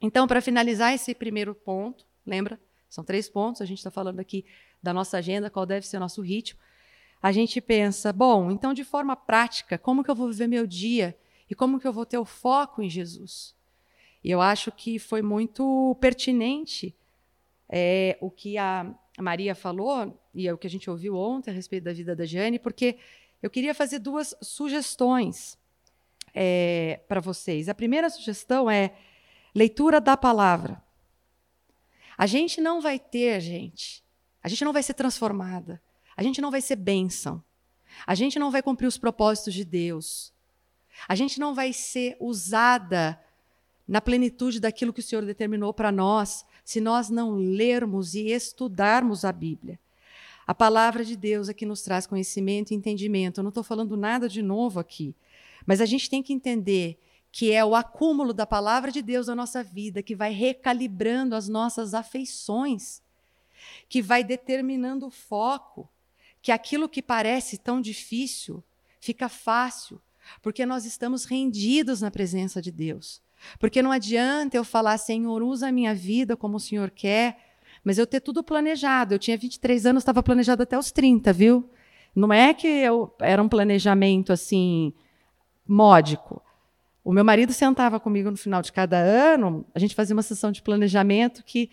Então, 0.00 0.26
para 0.26 0.40
finalizar 0.40 0.94
esse 0.94 1.14
primeiro 1.14 1.54
ponto, 1.54 2.06
lembra? 2.26 2.60
São 2.88 3.02
três 3.02 3.28
pontos, 3.28 3.60
a 3.60 3.64
gente 3.64 3.78
está 3.78 3.90
falando 3.90 4.20
aqui 4.20 4.44
da 4.82 4.92
nossa 4.92 5.18
agenda, 5.18 5.50
qual 5.50 5.66
deve 5.66 5.86
ser 5.86 5.96
o 5.96 6.00
nosso 6.00 6.20
ritmo. 6.22 6.60
A 7.20 7.32
gente 7.32 7.60
pensa, 7.60 8.12
bom, 8.12 8.50
então 8.50 8.74
de 8.74 8.84
forma 8.84 9.16
prática, 9.16 9.78
como 9.78 10.04
que 10.04 10.10
eu 10.10 10.14
vou 10.14 10.28
viver 10.28 10.46
meu 10.46 10.66
dia 10.66 11.18
e 11.48 11.54
como 11.54 11.80
que 11.80 11.88
eu 11.88 11.92
vou 11.92 12.04
ter 12.04 12.18
o 12.18 12.24
foco 12.24 12.82
em 12.82 12.90
Jesus? 12.90 13.56
E 14.22 14.30
eu 14.30 14.40
acho 14.40 14.70
que 14.70 14.98
foi 14.98 15.22
muito 15.22 15.96
pertinente 16.00 16.94
é, 17.68 18.18
o 18.20 18.30
que 18.30 18.58
a 18.58 18.94
Maria 19.22 19.54
falou, 19.54 20.20
e 20.34 20.48
é 20.48 20.52
o 20.52 20.58
que 20.58 20.66
a 20.66 20.70
gente 20.70 20.90
ouviu 20.90 21.16
ontem 21.16 21.50
a 21.50 21.54
respeito 21.54 21.84
da 21.84 21.92
vida 21.92 22.16
da 22.16 22.24
Jane, 22.24 22.58
porque 22.58 22.98
eu 23.42 23.48
queria 23.48 23.74
fazer 23.74 23.98
duas 23.98 24.34
sugestões 24.42 25.58
é, 26.34 27.00
para 27.06 27.20
vocês. 27.20 27.68
A 27.68 27.74
primeira 27.74 28.10
sugestão 28.10 28.70
é 28.70 28.94
leitura 29.54 30.00
da 30.00 30.16
palavra. 30.16 30.82
A 32.18 32.26
gente 32.26 32.60
não 32.60 32.80
vai 32.80 32.98
ter, 32.98 33.40
gente, 33.40 34.04
a 34.42 34.48
gente 34.48 34.64
não 34.64 34.72
vai 34.72 34.82
ser 34.82 34.94
transformada, 34.94 35.80
a 36.16 36.22
gente 36.22 36.40
não 36.40 36.50
vai 36.50 36.60
ser 36.60 36.76
bênção, 36.76 37.42
a 38.06 38.14
gente 38.14 38.38
não 38.38 38.50
vai 38.50 38.62
cumprir 38.62 38.86
os 38.86 38.98
propósitos 38.98 39.54
de 39.54 39.64
Deus, 39.64 40.32
a 41.08 41.14
gente 41.14 41.40
não 41.40 41.54
vai 41.54 41.72
ser 41.72 42.16
usada 42.20 43.20
na 43.86 44.00
plenitude 44.00 44.60
daquilo 44.60 44.92
que 44.92 45.00
o 45.00 45.02
Senhor 45.02 45.24
determinou 45.24 45.74
para 45.74 45.92
nós, 45.92 46.44
se 46.64 46.80
nós 46.80 47.10
não 47.10 47.36
lermos 47.36 48.14
e 48.14 48.30
estudarmos 48.30 49.24
a 49.24 49.30
Bíblia. 49.30 49.78
A 50.46 50.54
palavra 50.54 51.04
de 51.04 51.16
Deus 51.16 51.48
é 51.48 51.54
que 51.54 51.66
nos 51.66 51.82
traz 51.82 52.06
conhecimento 52.06 52.72
e 52.72 52.74
entendimento. 52.74 53.38
Eu 53.38 53.42
não 53.42 53.48
estou 53.48 53.64
falando 53.64 53.96
nada 53.96 54.28
de 54.28 54.42
novo 54.42 54.80
aqui, 54.80 55.14
mas 55.66 55.80
a 55.80 55.86
gente 55.86 56.08
tem 56.08 56.22
que 56.22 56.32
entender 56.32 56.98
que 57.30 57.50
é 57.50 57.64
o 57.64 57.74
acúmulo 57.74 58.32
da 58.32 58.46
palavra 58.46 58.92
de 58.92 59.02
Deus 59.02 59.26
na 59.26 59.34
nossa 59.34 59.62
vida 59.62 60.02
que 60.02 60.14
vai 60.14 60.32
recalibrando 60.32 61.34
as 61.34 61.48
nossas 61.48 61.92
afeições, 61.92 63.02
que 63.88 64.00
vai 64.00 64.22
determinando 64.22 65.06
o 65.06 65.10
foco, 65.10 65.88
que 66.40 66.52
aquilo 66.52 66.88
que 66.88 67.02
parece 67.02 67.58
tão 67.58 67.80
difícil 67.80 68.62
fica 69.00 69.28
fácil, 69.28 70.00
porque 70.42 70.64
nós 70.64 70.84
estamos 70.84 71.24
rendidos 71.24 72.00
na 72.00 72.10
presença 72.10 72.62
de 72.62 72.70
Deus. 72.70 73.20
Porque 73.58 73.82
não 73.82 73.92
adianta 73.92 74.56
eu 74.56 74.64
falar, 74.64 74.98
Senhor, 74.98 75.42
usa 75.42 75.68
a 75.68 75.72
minha 75.72 75.94
vida 75.94 76.36
como 76.36 76.56
o 76.56 76.60
Senhor 76.60 76.90
quer, 76.90 77.36
mas 77.82 77.98
eu 77.98 78.06
ter 78.06 78.20
tudo 78.20 78.42
planejado. 78.42 79.14
Eu 79.14 79.18
tinha 79.18 79.36
23 79.36 79.86
anos, 79.86 80.02
estava 80.02 80.22
planejado 80.22 80.62
até 80.62 80.78
os 80.78 80.90
30, 80.90 81.32
viu? 81.32 81.68
Não 82.14 82.32
é 82.32 82.54
que 82.54 82.66
eu, 82.66 83.14
era 83.20 83.42
um 83.42 83.48
planejamento 83.48 84.32
assim, 84.32 84.92
módico. 85.66 86.40
O 87.04 87.12
meu 87.12 87.24
marido 87.24 87.52
sentava 87.52 88.00
comigo 88.00 88.30
no 88.30 88.36
final 88.36 88.62
de 88.62 88.72
cada 88.72 88.96
ano, 88.96 89.66
a 89.74 89.78
gente 89.78 89.94
fazia 89.94 90.14
uma 90.14 90.22
sessão 90.22 90.50
de 90.50 90.62
planejamento 90.62 91.42
que 91.44 91.70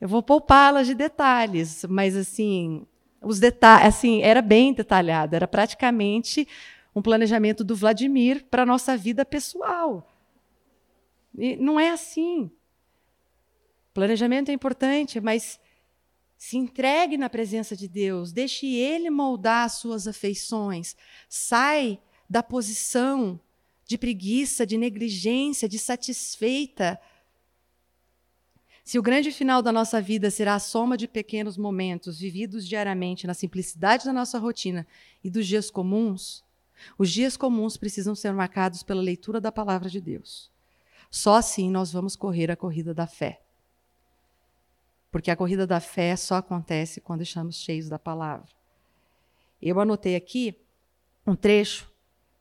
eu 0.00 0.08
vou 0.08 0.22
poupá-las 0.22 0.86
de 0.86 0.94
detalhes, 0.94 1.84
mas 1.88 2.16
assim, 2.16 2.86
os 3.20 3.38
detalhes, 3.38 3.86
assim, 3.86 4.22
era 4.22 4.40
bem 4.40 4.72
detalhado, 4.72 5.36
era 5.36 5.46
praticamente 5.46 6.46
um 6.94 7.02
planejamento 7.02 7.62
do 7.62 7.76
Vladimir 7.76 8.44
para 8.50 8.62
a 8.62 8.66
nossa 8.66 8.96
vida 8.96 9.24
pessoal. 9.24 10.06
E 11.38 11.56
não 11.56 11.78
é 11.78 11.90
assim. 11.90 12.50
Planejamento 13.94 14.50
é 14.50 14.52
importante, 14.52 15.20
mas 15.20 15.58
se 16.36 16.56
entregue 16.56 17.16
na 17.16 17.30
presença 17.30 17.76
de 17.76 17.88
Deus, 17.88 18.32
deixe 18.32 18.66
Ele 18.66 19.10
moldar 19.10 19.64
as 19.64 19.74
suas 19.74 20.06
afeições. 20.06 20.96
Sai 21.28 22.00
da 22.28 22.42
posição 22.42 23.40
de 23.84 23.96
preguiça, 23.96 24.66
de 24.66 24.76
negligência, 24.76 25.68
de 25.68 25.78
satisfeita. 25.78 27.00
Se 28.84 28.98
o 28.98 29.02
grande 29.02 29.32
final 29.32 29.62
da 29.62 29.72
nossa 29.72 30.00
vida 30.00 30.30
será 30.30 30.54
a 30.54 30.60
soma 30.60 30.96
de 30.96 31.08
pequenos 31.08 31.56
momentos 31.56 32.18
vividos 32.20 32.66
diariamente 32.66 33.26
na 33.26 33.34
simplicidade 33.34 34.04
da 34.04 34.12
nossa 34.12 34.38
rotina 34.38 34.86
e 35.24 35.30
dos 35.30 35.46
dias 35.46 35.70
comuns, 35.70 36.44
os 36.96 37.10
dias 37.10 37.36
comuns 37.36 37.76
precisam 37.76 38.14
ser 38.14 38.32
marcados 38.32 38.82
pela 38.82 39.02
leitura 39.02 39.40
da 39.40 39.50
palavra 39.50 39.88
de 39.88 40.00
Deus. 40.00 40.50
Só 41.10 41.34
assim 41.34 41.70
nós 41.70 41.92
vamos 41.92 42.16
correr 42.16 42.50
a 42.50 42.56
corrida 42.56 42.92
da 42.92 43.06
fé. 43.06 43.40
Porque 45.10 45.30
a 45.30 45.36
corrida 45.36 45.66
da 45.66 45.80
fé 45.80 46.14
só 46.16 46.36
acontece 46.36 47.00
quando 47.00 47.22
estamos 47.22 47.56
cheios 47.56 47.88
da 47.88 47.98
palavra. 47.98 48.48
Eu 49.60 49.80
anotei 49.80 50.14
aqui 50.14 50.54
um 51.26 51.34
trecho 51.34 51.90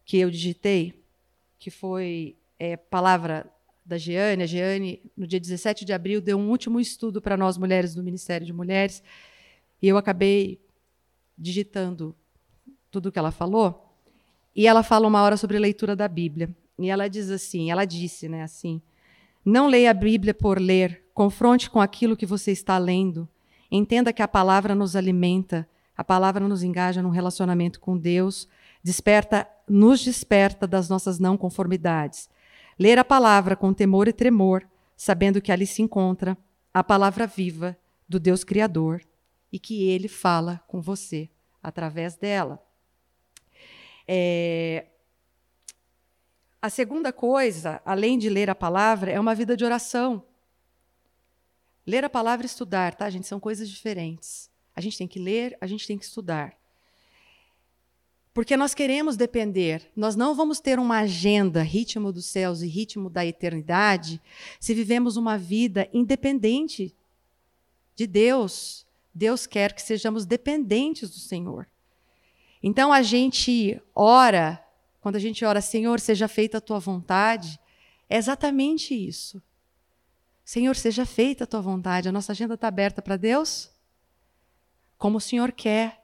que 0.05 0.17
eu 0.17 0.29
digitei, 0.29 1.03
que 1.57 1.71
foi 1.71 2.35
é, 2.59 2.77
palavra 2.77 3.51
da 3.85 3.97
Jeane. 3.97 4.43
A 4.43 4.45
Jeane, 4.45 5.01
no 5.15 5.25
dia 5.25 5.39
17 5.39 5.85
de 5.85 5.93
abril, 5.93 6.21
deu 6.21 6.37
um 6.37 6.49
último 6.49 6.79
estudo 6.79 7.21
para 7.21 7.37
nós 7.37 7.57
mulheres 7.57 7.95
do 7.95 8.03
Ministério 8.03 8.45
de 8.45 8.53
Mulheres, 8.53 9.01
e 9.81 9.87
eu 9.87 9.97
acabei 9.97 10.59
digitando 11.37 12.15
tudo 12.91 13.09
o 13.09 13.11
que 13.11 13.19
ela 13.19 13.31
falou. 13.31 13.95
E 14.55 14.67
ela 14.67 14.83
fala 14.83 15.07
uma 15.07 15.21
hora 15.21 15.37
sobre 15.37 15.59
leitura 15.59 15.95
da 15.95 16.07
Bíblia. 16.07 16.49
E 16.77 16.89
ela 16.89 17.07
diz 17.07 17.29
assim, 17.29 17.71
ela 17.71 17.85
disse, 17.85 18.29
né, 18.29 18.43
assim: 18.43 18.81
Não 19.43 19.67
leia 19.67 19.91
a 19.91 19.93
Bíblia 19.93 20.33
por 20.33 20.59
ler, 20.59 21.03
confronte 21.13 21.69
com 21.69 21.81
aquilo 21.81 22.15
que 22.15 22.25
você 22.25 22.51
está 22.51 22.77
lendo. 22.77 23.27
Entenda 23.71 24.13
que 24.13 24.21
a 24.21 24.27
palavra 24.27 24.75
nos 24.75 24.95
alimenta, 24.95 25.67
a 25.95 26.03
palavra 26.03 26.47
nos 26.47 26.63
engaja 26.63 27.01
num 27.01 27.09
relacionamento 27.09 27.79
com 27.79 27.97
Deus, 27.97 28.47
desperta, 28.83 29.47
nos 29.67 30.03
desperta 30.03 30.67
das 30.67 30.87
nossas 30.87 31.19
não 31.19 31.35
conformidades. 31.35 32.29
Ler 32.77 32.99
a 32.99 33.03
palavra 33.03 33.55
com 33.55 33.73
temor 33.73 34.07
e 34.07 34.13
tremor, 34.13 34.63
sabendo 34.95 35.41
que 35.41 35.51
ali 35.51 35.65
se 35.65 35.81
encontra 35.81 36.37
a 36.73 36.83
palavra 36.83 37.25
viva 37.25 37.75
do 38.07 38.19
Deus 38.19 38.43
Criador 38.43 39.01
e 39.51 39.57
que 39.57 39.89
Ele 39.89 40.07
fala 40.07 40.61
com 40.67 40.79
você 40.79 41.29
através 41.61 42.15
dela. 42.15 42.63
É, 44.07 44.85
a 46.67 46.69
segunda 46.69 47.13
coisa, 47.13 47.81
além 47.85 48.17
de 48.17 48.27
ler 48.27 48.49
a 48.49 48.55
palavra, 48.55 49.09
é 49.09 49.17
uma 49.17 49.33
vida 49.33 49.55
de 49.55 49.63
oração. 49.63 50.21
Ler 51.85 52.03
a 52.03 52.09
palavra 52.09 52.45
e 52.45 52.49
estudar, 52.49 52.93
tá, 52.93 53.09
gente? 53.09 53.25
São 53.25 53.39
coisas 53.39 53.69
diferentes. 53.69 54.51
A 54.75 54.81
gente 54.81 54.97
tem 54.97 55.07
que 55.07 55.17
ler, 55.17 55.57
a 55.61 55.65
gente 55.65 55.87
tem 55.87 55.97
que 55.97 56.03
estudar. 56.03 56.57
Porque 58.33 58.57
nós 58.57 58.73
queremos 58.73 59.15
depender. 59.15 59.89
Nós 59.95 60.17
não 60.17 60.35
vamos 60.35 60.59
ter 60.59 60.77
uma 60.77 60.97
agenda, 60.99 61.61
ritmo 61.63 62.11
dos 62.11 62.25
céus 62.25 62.61
e 62.61 62.67
ritmo 62.67 63.09
da 63.09 63.25
eternidade, 63.25 64.21
se 64.59 64.73
vivemos 64.73 65.15
uma 65.15 65.37
vida 65.37 65.87
independente 65.93 66.93
de 67.95 68.05
Deus. 68.05 68.85
Deus 69.15 69.47
quer 69.47 69.71
que 69.71 69.81
sejamos 69.81 70.25
dependentes 70.25 71.09
do 71.09 71.17
Senhor. 71.17 71.65
Então 72.61 72.91
a 72.91 73.01
gente 73.01 73.81
ora, 73.95 74.61
quando 75.07 75.15
a 75.15 75.19
gente 75.19 75.45
ora, 75.45 75.61
Senhor, 75.61 76.01
seja 76.01 76.27
feita 76.27 76.57
a 76.57 76.61
tua 76.61 76.79
vontade, 76.79 77.57
é 78.09 78.17
exatamente 78.17 78.93
isso. 78.93 79.41
Senhor, 80.43 80.75
seja 80.75 81.05
feita 81.05 81.45
a 81.45 81.47
tua 81.47 81.61
vontade. 81.61 82.09
A 82.09 82.11
nossa 82.11 82.33
agenda 82.33 82.55
está 82.55 82.67
aberta 82.67 83.01
para 83.01 83.15
Deus? 83.15 83.71
Como 84.97 85.17
o 85.17 85.21
Senhor 85.21 85.53
quer 85.53 86.03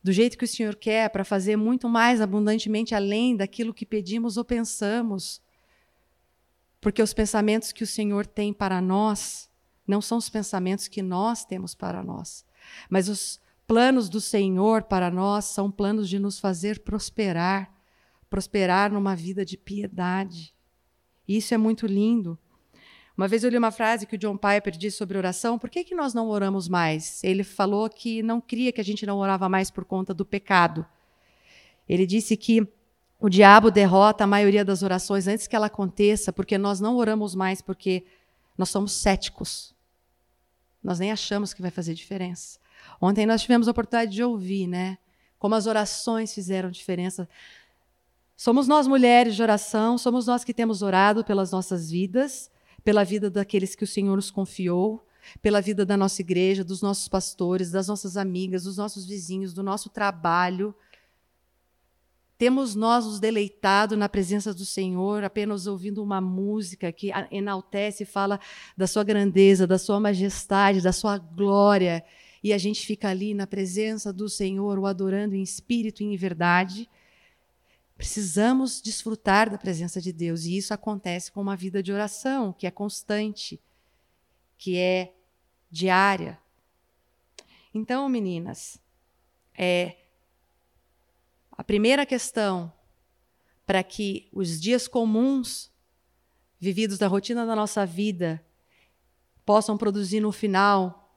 do 0.00 0.12
jeito 0.12 0.38
que 0.38 0.44
o 0.44 0.48
Senhor 0.48 0.76
quer, 0.76 1.10
para 1.10 1.24
fazer 1.24 1.56
muito 1.56 1.88
mais 1.88 2.20
abundantemente 2.20 2.94
além 2.94 3.34
daquilo 3.34 3.74
que 3.74 3.84
pedimos 3.84 4.36
ou 4.36 4.44
pensamos. 4.44 5.42
Porque 6.80 7.02
os 7.02 7.12
pensamentos 7.12 7.72
que 7.72 7.82
o 7.82 7.86
Senhor 7.88 8.28
tem 8.28 8.52
para 8.52 8.80
nós 8.80 9.50
não 9.84 10.00
são 10.00 10.18
os 10.18 10.30
pensamentos 10.30 10.86
que 10.86 11.02
nós 11.02 11.44
temos 11.44 11.74
para 11.74 12.00
nós, 12.00 12.46
mas 12.88 13.08
os 13.08 13.40
planos 13.66 14.08
do 14.08 14.20
Senhor 14.20 14.84
para 14.84 15.10
nós 15.10 15.46
são 15.46 15.68
planos 15.68 16.08
de 16.08 16.20
nos 16.20 16.38
fazer 16.38 16.78
prosperar, 16.84 17.75
prosperar 18.36 18.92
numa 18.92 19.16
vida 19.16 19.46
de 19.46 19.56
piedade. 19.56 20.52
Isso 21.26 21.54
é 21.54 21.56
muito 21.56 21.86
lindo. 21.86 22.38
Uma 23.16 23.26
vez 23.26 23.42
eu 23.42 23.48
li 23.48 23.56
uma 23.56 23.70
frase 23.70 24.06
que 24.06 24.14
o 24.14 24.18
John 24.18 24.36
Piper 24.36 24.76
disse 24.76 24.98
sobre 24.98 25.16
oração. 25.16 25.58
Por 25.58 25.70
que, 25.70 25.82
que 25.82 25.94
nós 25.94 26.12
não 26.12 26.28
oramos 26.28 26.68
mais? 26.68 27.24
Ele 27.24 27.42
falou 27.42 27.88
que 27.88 28.22
não 28.22 28.38
cria 28.38 28.70
que 28.72 28.80
a 28.80 28.84
gente 28.84 29.06
não 29.06 29.16
orava 29.16 29.48
mais 29.48 29.70
por 29.70 29.86
conta 29.86 30.12
do 30.12 30.22
pecado. 30.22 30.84
Ele 31.88 32.06
disse 32.06 32.36
que 32.36 32.68
o 33.18 33.30
diabo 33.30 33.70
derrota 33.70 34.24
a 34.24 34.26
maioria 34.26 34.66
das 34.66 34.82
orações 34.82 35.26
antes 35.26 35.46
que 35.46 35.56
ela 35.56 35.68
aconteça, 35.68 36.30
porque 36.30 36.58
nós 36.58 36.78
não 36.78 36.96
oramos 36.96 37.34
mais 37.34 37.62
porque 37.62 38.04
nós 38.58 38.68
somos 38.68 38.92
céticos. 38.92 39.74
Nós 40.84 40.98
nem 40.98 41.10
achamos 41.10 41.54
que 41.54 41.62
vai 41.62 41.70
fazer 41.70 41.94
diferença. 41.94 42.58
Ontem 43.00 43.24
nós 43.24 43.40
tivemos 43.40 43.66
a 43.66 43.70
oportunidade 43.70 44.12
de 44.12 44.22
ouvir, 44.22 44.66
né? 44.66 44.98
Como 45.38 45.54
as 45.54 45.66
orações 45.66 46.34
fizeram 46.34 46.70
diferença. 46.70 47.26
Somos 48.36 48.68
nós 48.68 48.86
mulheres 48.86 49.34
de 49.34 49.42
oração, 49.42 49.96
somos 49.96 50.26
nós 50.26 50.44
que 50.44 50.52
temos 50.52 50.82
orado 50.82 51.24
pelas 51.24 51.50
nossas 51.50 51.90
vidas 51.90 52.50
pela 52.86 53.02
vida 53.02 53.28
daqueles 53.28 53.74
que 53.74 53.82
o 53.82 53.86
Senhor 53.86 54.14
nos 54.14 54.30
confiou, 54.30 55.04
pela 55.42 55.60
vida 55.60 55.84
da 55.84 55.96
nossa 55.96 56.22
igreja, 56.22 56.62
dos 56.62 56.80
nossos 56.80 57.08
pastores, 57.08 57.72
das 57.72 57.88
nossas 57.88 58.16
amigas, 58.16 58.62
dos 58.62 58.76
nossos 58.76 59.04
vizinhos, 59.04 59.52
do 59.52 59.60
nosso 59.60 59.90
trabalho. 59.90 60.72
Temos 62.38 62.76
nós 62.76 63.04
nos 63.04 63.18
deleitado 63.18 63.96
na 63.96 64.08
presença 64.08 64.54
do 64.54 64.64
Senhor, 64.64 65.24
apenas 65.24 65.66
ouvindo 65.66 66.00
uma 66.00 66.20
música 66.20 66.92
que 66.92 67.10
enaltece 67.32 68.04
e 68.04 68.06
fala 68.06 68.38
da 68.76 68.86
sua 68.86 69.02
grandeza, 69.02 69.66
da 69.66 69.78
sua 69.78 69.98
majestade, 69.98 70.80
da 70.80 70.92
sua 70.92 71.18
glória, 71.18 72.04
e 72.40 72.52
a 72.52 72.58
gente 72.58 72.86
fica 72.86 73.08
ali 73.08 73.34
na 73.34 73.48
presença 73.48 74.12
do 74.12 74.28
Senhor, 74.28 74.78
o 74.78 74.86
adorando 74.86 75.34
em 75.34 75.42
espírito 75.42 76.04
e 76.04 76.06
em 76.06 76.16
verdade. 76.16 76.88
Precisamos 77.96 78.82
desfrutar 78.82 79.48
da 79.48 79.56
presença 79.56 80.00
de 80.00 80.12
Deus 80.12 80.44
e 80.44 80.56
isso 80.56 80.74
acontece 80.74 81.32
com 81.32 81.40
uma 81.40 81.56
vida 81.56 81.82
de 81.82 81.92
oração, 81.92 82.52
que 82.52 82.66
é 82.66 82.70
constante, 82.70 83.60
que 84.58 84.76
é 84.76 85.14
diária. 85.70 86.38
Então, 87.72 88.08
meninas, 88.08 88.78
é 89.56 89.96
a 91.52 91.64
primeira 91.64 92.04
questão 92.04 92.70
para 93.64 93.82
que 93.82 94.28
os 94.32 94.60
dias 94.60 94.86
comuns 94.86 95.70
vividos 96.60 96.98
da 96.98 97.08
rotina 97.08 97.46
da 97.46 97.56
nossa 97.56 97.86
vida 97.86 98.44
possam 99.44 99.76
produzir 99.76 100.20
no 100.20 100.32
final 100.32 101.10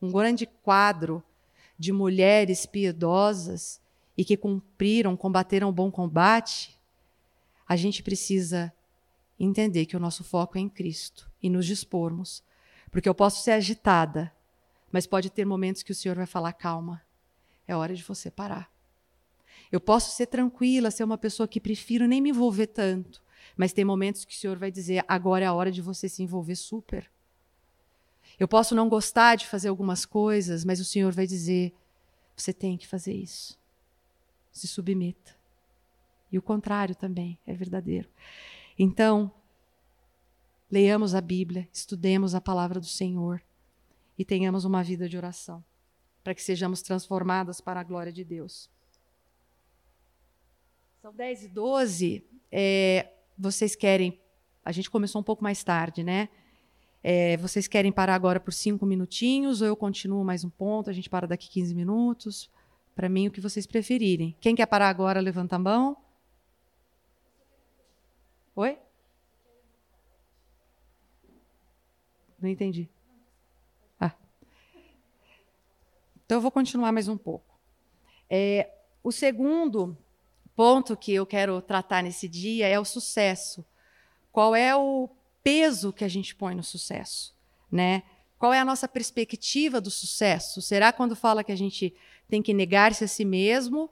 um 0.00 0.10
grande 0.10 0.46
quadro 0.46 1.22
de 1.78 1.92
mulheres 1.92 2.66
piedosas 2.66 3.80
e 4.16 4.24
que 4.24 4.36
cumpriram, 4.36 5.16
combateram 5.16 5.68
o 5.68 5.72
bom 5.72 5.90
combate, 5.90 6.78
a 7.66 7.76
gente 7.76 8.02
precisa 8.02 8.72
entender 9.38 9.86
que 9.86 9.96
o 9.96 10.00
nosso 10.00 10.24
foco 10.24 10.58
é 10.58 10.60
em 10.60 10.68
Cristo 10.68 11.30
e 11.42 11.48
nos 11.48 11.66
dispormos. 11.66 12.42
Porque 12.90 13.08
eu 13.08 13.14
posso 13.14 13.42
ser 13.42 13.52
agitada, 13.52 14.32
mas 14.90 15.06
pode 15.06 15.30
ter 15.30 15.44
momentos 15.44 15.82
que 15.82 15.92
o 15.92 15.94
Senhor 15.94 16.16
vai 16.16 16.26
falar: 16.26 16.52
calma, 16.52 17.00
é 17.66 17.74
hora 17.74 17.94
de 17.94 18.02
você 18.02 18.30
parar. 18.30 18.70
Eu 19.70 19.80
posso 19.80 20.16
ser 20.16 20.26
tranquila, 20.26 20.90
ser 20.90 21.04
uma 21.04 21.16
pessoa 21.16 21.46
que 21.46 21.60
prefiro 21.60 22.08
nem 22.08 22.20
me 22.20 22.30
envolver 22.30 22.66
tanto, 22.66 23.22
mas 23.56 23.72
tem 23.72 23.84
momentos 23.84 24.24
que 24.24 24.34
o 24.34 24.36
Senhor 24.36 24.58
vai 24.58 24.72
dizer: 24.72 25.04
agora 25.06 25.44
é 25.44 25.48
a 25.48 25.54
hora 25.54 25.70
de 25.70 25.80
você 25.80 26.08
se 26.08 26.22
envolver 26.22 26.56
super. 26.56 27.08
Eu 28.38 28.48
posso 28.48 28.74
não 28.74 28.88
gostar 28.88 29.36
de 29.36 29.46
fazer 29.46 29.68
algumas 29.68 30.04
coisas, 30.04 30.64
mas 30.64 30.80
o 30.80 30.84
Senhor 30.84 31.12
vai 31.12 31.26
dizer: 31.26 31.72
você 32.36 32.52
tem 32.52 32.76
que 32.76 32.88
fazer 32.88 33.14
isso 33.14 33.59
se 34.50 34.66
submeta. 34.66 35.34
E 36.30 36.38
o 36.38 36.42
contrário 36.42 36.94
também 36.94 37.38
é 37.46 37.52
verdadeiro. 37.52 38.08
Então, 38.78 39.32
leiamos 40.70 41.14
a 41.14 41.20
Bíblia, 41.20 41.68
estudemos 41.72 42.34
a 42.34 42.40
palavra 42.40 42.78
do 42.78 42.86
Senhor 42.86 43.42
e 44.18 44.24
tenhamos 44.24 44.64
uma 44.64 44.82
vida 44.82 45.08
de 45.08 45.16
oração, 45.16 45.64
para 46.22 46.34
que 46.34 46.42
sejamos 46.42 46.82
transformadas 46.82 47.60
para 47.60 47.80
a 47.80 47.84
glória 47.84 48.12
de 48.12 48.24
Deus. 48.24 48.70
São 51.00 51.14
10 51.14 51.44
e 51.44 51.48
12. 51.48 52.24
É, 52.52 53.10
vocês 53.38 53.74
querem. 53.74 54.20
A 54.62 54.70
gente 54.70 54.90
começou 54.90 55.20
um 55.20 55.24
pouco 55.24 55.42
mais 55.42 55.64
tarde, 55.64 56.04
né? 56.04 56.28
É, 57.02 57.38
vocês 57.38 57.66
querem 57.66 57.90
parar 57.90 58.14
agora 58.14 58.38
por 58.38 58.52
cinco 58.52 58.84
minutinhos 58.84 59.62
ou 59.62 59.66
eu 59.66 59.74
continuo 59.74 60.22
mais 60.22 60.44
um 60.44 60.50
ponto? 60.50 60.90
A 60.90 60.92
gente 60.92 61.08
para 61.08 61.26
daqui 61.26 61.48
15 61.48 61.74
minutos? 61.74 62.50
Para 63.00 63.08
mim, 63.08 63.28
o 63.28 63.30
que 63.30 63.40
vocês 63.40 63.66
preferirem. 63.66 64.36
Quem 64.42 64.54
quer 64.54 64.66
parar 64.66 64.90
agora, 64.90 65.20
levanta 65.20 65.56
a 65.56 65.58
mão. 65.58 65.96
Oi? 68.54 68.78
Não 72.38 72.46
entendi. 72.46 72.90
Ah. 73.98 74.12
Então, 76.26 76.36
eu 76.36 76.42
vou 76.42 76.50
continuar 76.50 76.92
mais 76.92 77.08
um 77.08 77.16
pouco. 77.16 77.58
É, 78.28 78.70
o 79.02 79.10
segundo 79.10 79.96
ponto 80.54 80.94
que 80.94 81.14
eu 81.14 81.24
quero 81.24 81.62
tratar 81.62 82.02
nesse 82.02 82.28
dia 82.28 82.68
é 82.68 82.78
o 82.78 82.84
sucesso. 82.84 83.64
Qual 84.30 84.54
é 84.54 84.76
o 84.76 85.08
peso 85.42 85.90
que 85.90 86.04
a 86.04 86.08
gente 86.08 86.34
põe 86.34 86.54
no 86.54 86.62
sucesso, 86.62 87.34
né? 87.72 88.02
Qual 88.38 88.52
é 88.52 88.58
a 88.58 88.64
nossa 88.64 88.86
perspectiva 88.86 89.80
do 89.80 89.90
sucesso? 89.90 90.60
Será 90.60 90.92
quando 90.92 91.16
fala 91.16 91.42
que 91.42 91.52
a 91.52 91.56
gente 91.56 91.94
tem 92.30 92.40
que 92.40 92.54
negar-se 92.54 93.04
a 93.04 93.08
si 93.08 93.24
mesmo. 93.24 93.90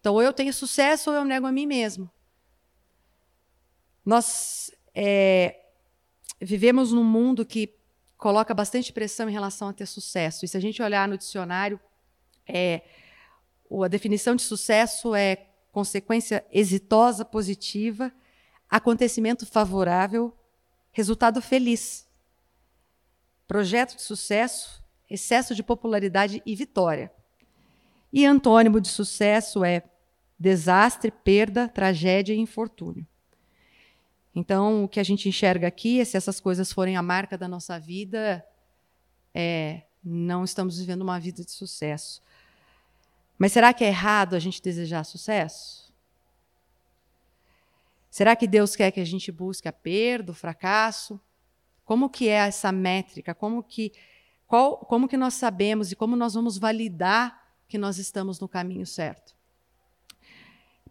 Então, 0.00 0.14
ou 0.14 0.22
eu 0.22 0.32
tenho 0.32 0.52
sucesso 0.52 1.10
ou 1.10 1.16
eu 1.16 1.24
nego 1.24 1.46
a 1.46 1.52
mim 1.52 1.66
mesmo. 1.66 2.10
Nós 4.04 4.72
é, 4.94 5.60
vivemos 6.40 6.92
num 6.92 7.04
mundo 7.04 7.46
que 7.46 7.72
coloca 8.16 8.52
bastante 8.52 8.92
pressão 8.92 9.28
em 9.28 9.32
relação 9.32 9.68
a 9.68 9.72
ter 9.72 9.86
sucesso. 9.86 10.44
E 10.44 10.48
se 10.48 10.56
a 10.56 10.60
gente 10.60 10.82
olhar 10.82 11.06
no 11.06 11.18
dicionário, 11.18 11.78
é, 12.46 12.82
a 13.84 13.88
definição 13.88 14.34
de 14.34 14.42
sucesso 14.42 15.14
é 15.14 15.46
consequência 15.70 16.44
exitosa, 16.50 17.24
positiva, 17.24 18.12
acontecimento 18.68 19.46
favorável, 19.46 20.36
resultado 20.90 21.40
feliz. 21.40 22.06
Projeto 23.46 23.96
de 23.96 24.02
sucesso, 24.02 24.82
excesso 25.08 25.54
de 25.54 25.62
popularidade 25.62 26.42
e 26.44 26.54
vitória. 26.54 27.12
E 28.12 28.26
antônimo 28.26 28.80
de 28.80 28.88
sucesso 28.88 29.64
é 29.64 29.82
desastre, 30.38 31.10
perda, 31.10 31.68
tragédia 31.68 32.34
e 32.34 32.38
infortúnio. 32.38 33.06
Então, 34.34 34.84
o 34.84 34.88
que 34.88 34.98
a 34.98 35.02
gente 35.04 35.28
enxerga 35.28 35.68
aqui 35.68 36.00
é 36.00 36.04
se 36.04 36.16
essas 36.16 36.40
coisas 36.40 36.72
forem 36.72 36.96
a 36.96 37.02
marca 37.02 37.38
da 37.38 37.46
nossa 37.46 37.78
vida, 37.78 38.44
é, 39.34 39.82
não 40.02 40.42
estamos 40.44 40.78
vivendo 40.78 41.02
uma 41.02 41.20
vida 41.20 41.44
de 41.44 41.52
sucesso. 41.52 42.22
Mas 43.38 43.52
será 43.52 43.72
que 43.72 43.84
é 43.84 43.88
errado 43.88 44.34
a 44.34 44.38
gente 44.38 44.62
desejar 44.62 45.04
sucesso? 45.04 45.92
Será 48.10 48.36
que 48.36 48.46
Deus 48.46 48.76
quer 48.76 48.90
que 48.90 49.00
a 49.00 49.06
gente 49.06 49.32
busque 49.32 49.68
a 49.68 49.72
perda, 49.72 50.32
o 50.32 50.34
fracasso? 50.34 51.20
Como 51.84 52.10
que 52.10 52.28
é 52.28 52.46
essa 52.46 52.70
métrica? 52.70 53.34
Como 53.34 53.62
que, 53.62 53.92
qual, 54.46 54.78
como 54.78 55.08
que 55.08 55.16
nós 55.16 55.34
sabemos 55.34 55.92
e 55.92 55.96
como 55.96 56.14
nós 56.14 56.34
vamos 56.34 56.58
validar 56.58 57.41
que 57.72 57.78
nós 57.78 57.96
estamos 57.96 58.38
no 58.38 58.46
caminho 58.46 58.84
certo. 58.84 59.34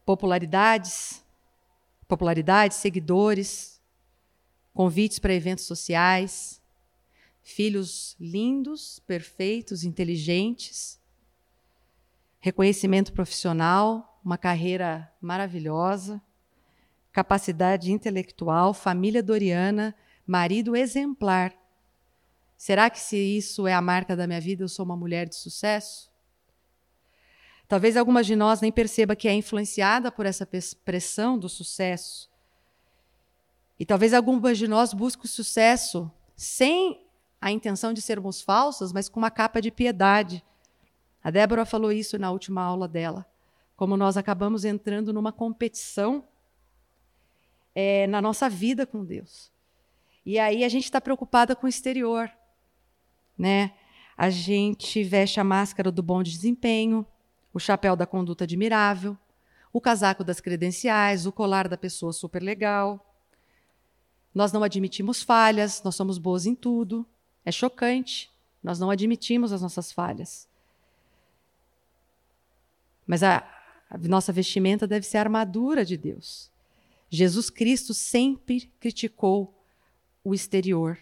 Popularidades, 0.03 1.23
popularidade, 2.07 2.73
seguidores, 2.73 3.79
convites 4.73 5.19
para 5.19 5.31
eventos 5.31 5.65
sociais, 5.65 6.59
filhos 7.43 8.15
lindos, 8.19 8.97
perfeitos, 9.05 9.83
inteligentes, 9.83 10.99
reconhecimento 12.39 13.13
profissional, 13.13 14.19
uma 14.25 14.39
carreira 14.39 15.13
maravilhosa, 15.21 16.19
capacidade 17.11 17.91
intelectual, 17.91 18.73
família 18.73 19.21
doriana, 19.21 19.95
marido 20.25 20.75
exemplar. 20.75 21.53
Será 22.57 22.89
que 22.89 22.99
se 22.99 23.17
isso 23.17 23.67
é 23.67 23.73
a 23.73 23.81
marca 23.83 24.15
da 24.15 24.25
minha 24.25 24.41
vida, 24.41 24.63
eu 24.63 24.67
sou 24.67 24.83
uma 24.83 24.97
mulher 24.97 25.29
de 25.29 25.35
sucesso? 25.35 26.10
Talvez 27.71 27.95
algumas 27.95 28.25
de 28.25 28.35
nós 28.35 28.59
nem 28.59 28.69
perceba 28.69 29.15
que 29.15 29.29
é 29.29 29.33
influenciada 29.33 30.11
por 30.11 30.25
essa 30.25 30.45
pressão 30.83 31.39
do 31.39 31.47
sucesso. 31.47 32.29
E 33.79 33.85
talvez 33.85 34.13
algumas 34.13 34.57
de 34.57 34.67
nós 34.67 34.93
busquem 34.93 35.23
o 35.23 35.27
sucesso 35.29 36.11
sem 36.35 37.07
a 37.39 37.49
intenção 37.49 37.93
de 37.93 38.01
sermos 38.01 38.41
falsas, 38.41 38.91
mas 38.91 39.07
com 39.07 39.21
uma 39.21 39.31
capa 39.31 39.61
de 39.61 39.71
piedade. 39.71 40.43
A 41.23 41.31
Débora 41.31 41.63
falou 41.65 41.93
isso 41.93 42.19
na 42.19 42.29
última 42.29 42.61
aula 42.61 42.89
dela. 42.89 43.25
Como 43.77 43.95
nós 43.95 44.17
acabamos 44.17 44.65
entrando 44.65 45.13
numa 45.13 45.31
competição 45.31 46.25
é, 47.73 48.05
na 48.05 48.21
nossa 48.21 48.49
vida 48.49 48.85
com 48.85 49.05
Deus. 49.05 49.49
E 50.25 50.37
aí 50.37 50.65
a 50.65 50.67
gente 50.67 50.83
está 50.83 50.99
preocupada 50.99 51.55
com 51.55 51.67
o 51.67 51.69
exterior, 51.69 52.29
né? 53.37 53.71
A 54.17 54.29
gente 54.29 55.01
veste 55.05 55.39
a 55.39 55.43
máscara 55.45 55.89
do 55.89 56.03
bom 56.03 56.21
desempenho, 56.21 57.07
o 57.53 57.59
chapéu 57.59 57.95
da 57.95 58.05
conduta 58.05 58.43
admirável, 58.43 59.17
o 59.73 59.79
casaco 59.79 60.23
das 60.23 60.39
credenciais, 60.39 61.25
o 61.25 61.31
colar 61.31 61.67
da 61.67 61.77
pessoa 61.77 62.11
super 62.11 62.41
legal. 62.41 63.13
Nós 64.33 64.51
não 64.51 64.63
admitimos 64.63 65.21
falhas, 65.21 65.81
nós 65.83 65.95
somos 65.95 66.17
boas 66.17 66.45
em 66.45 66.55
tudo. 66.55 67.05
É 67.45 67.51
chocante. 67.51 68.29
Nós 68.63 68.79
não 68.79 68.89
admitimos 68.89 69.51
as 69.51 69.61
nossas 69.61 69.91
falhas. 69.91 70.47
Mas 73.05 73.23
a, 73.23 73.45
nossa 74.07 74.31
vestimenta 74.31 74.87
deve 74.87 75.05
ser 75.05 75.17
a 75.17 75.21
armadura 75.21 75.83
de 75.83 75.97
Deus. 75.97 76.51
Jesus 77.09 77.49
Cristo 77.49 77.93
sempre 77.93 78.71
criticou 78.79 79.53
o 80.23 80.33
exterior, 80.33 80.97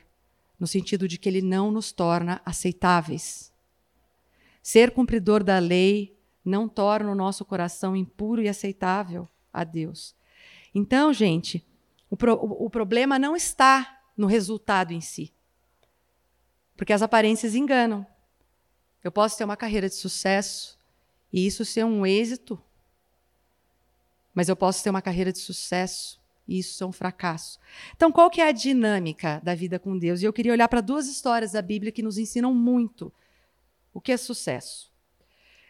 no 0.59 0.65
sentido 0.65 1.07
de 1.07 1.17
que 1.17 1.29
ele 1.29 1.41
não 1.41 1.71
nos 1.71 1.91
torna 1.91 2.41
aceitáveis. 2.45 3.51
Ser 4.63 4.91
cumpridor 4.91 5.43
da 5.43 5.59
lei 5.59 6.17
não 6.49 6.67
torna 6.67 7.11
o 7.11 7.15
nosso 7.15 7.45
coração 7.45 7.95
impuro 7.95 8.41
e 8.41 8.49
aceitável 8.49 9.27
a 9.53 9.63
Deus. 9.63 10.15
Então, 10.73 11.13
gente, 11.13 11.65
o, 12.09 12.17
pro, 12.17 12.33
o, 12.33 12.69
problema 12.69 13.17
não 13.17 13.35
está 13.35 14.01
no 14.17 14.27
resultado 14.27 14.91
em 14.91 15.01
si. 15.01 15.31
Porque 16.75 16.93
as 16.93 17.01
aparências 17.01 17.55
enganam. 17.55 18.05
Eu 19.03 19.11
posso 19.11 19.37
ter 19.37 19.43
uma 19.43 19.57
carreira 19.57 19.87
de 19.87 19.95
sucesso 19.95 20.77
e 21.31 21.45
isso 21.45 21.63
ser 21.63 21.85
um 21.85 22.05
êxito 22.05 22.61
mas 24.39 24.47
eu 24.47 24.55
posso 24.55 24.81
ter 24.81 24.89
uma 24.89 25.01
carreira 25.01 25.33
de 25.33 25.39
sucesso 25.39 26.17
e 26.47 26.59
isso 26.59 26.81
é 26.81 26.87
um 26.87 26.93
fracasso. 26.93 27.59
Então, 27.93 28.09
qual 28.09 28.29
que 28.29 28.39
é 28.39 28.47
a 28.47 28.53
dinâmica 28.53 29.41
da 29.43 29.53
vida 29.53 29.77
com 29.77 29.97
Deus? 29.97 30.21
E 30.21 30.25
eu 30.25 30.31
queria 30.31 30.53
olhar 30.53 30.69
para 30.69 30.79
duas 30.79 31.07
histórias 31.07 31.51
da 31.51 31.61
Bíblia 31.61 31.91
que 31.91 32.01
nos 32.01 32.17
ensinam 32.17 32.53
muito 32.53 33.11
o 33.93 33.99
que 33.99 34.13
é 34.13 34.17
sucesso. 34.17 34.88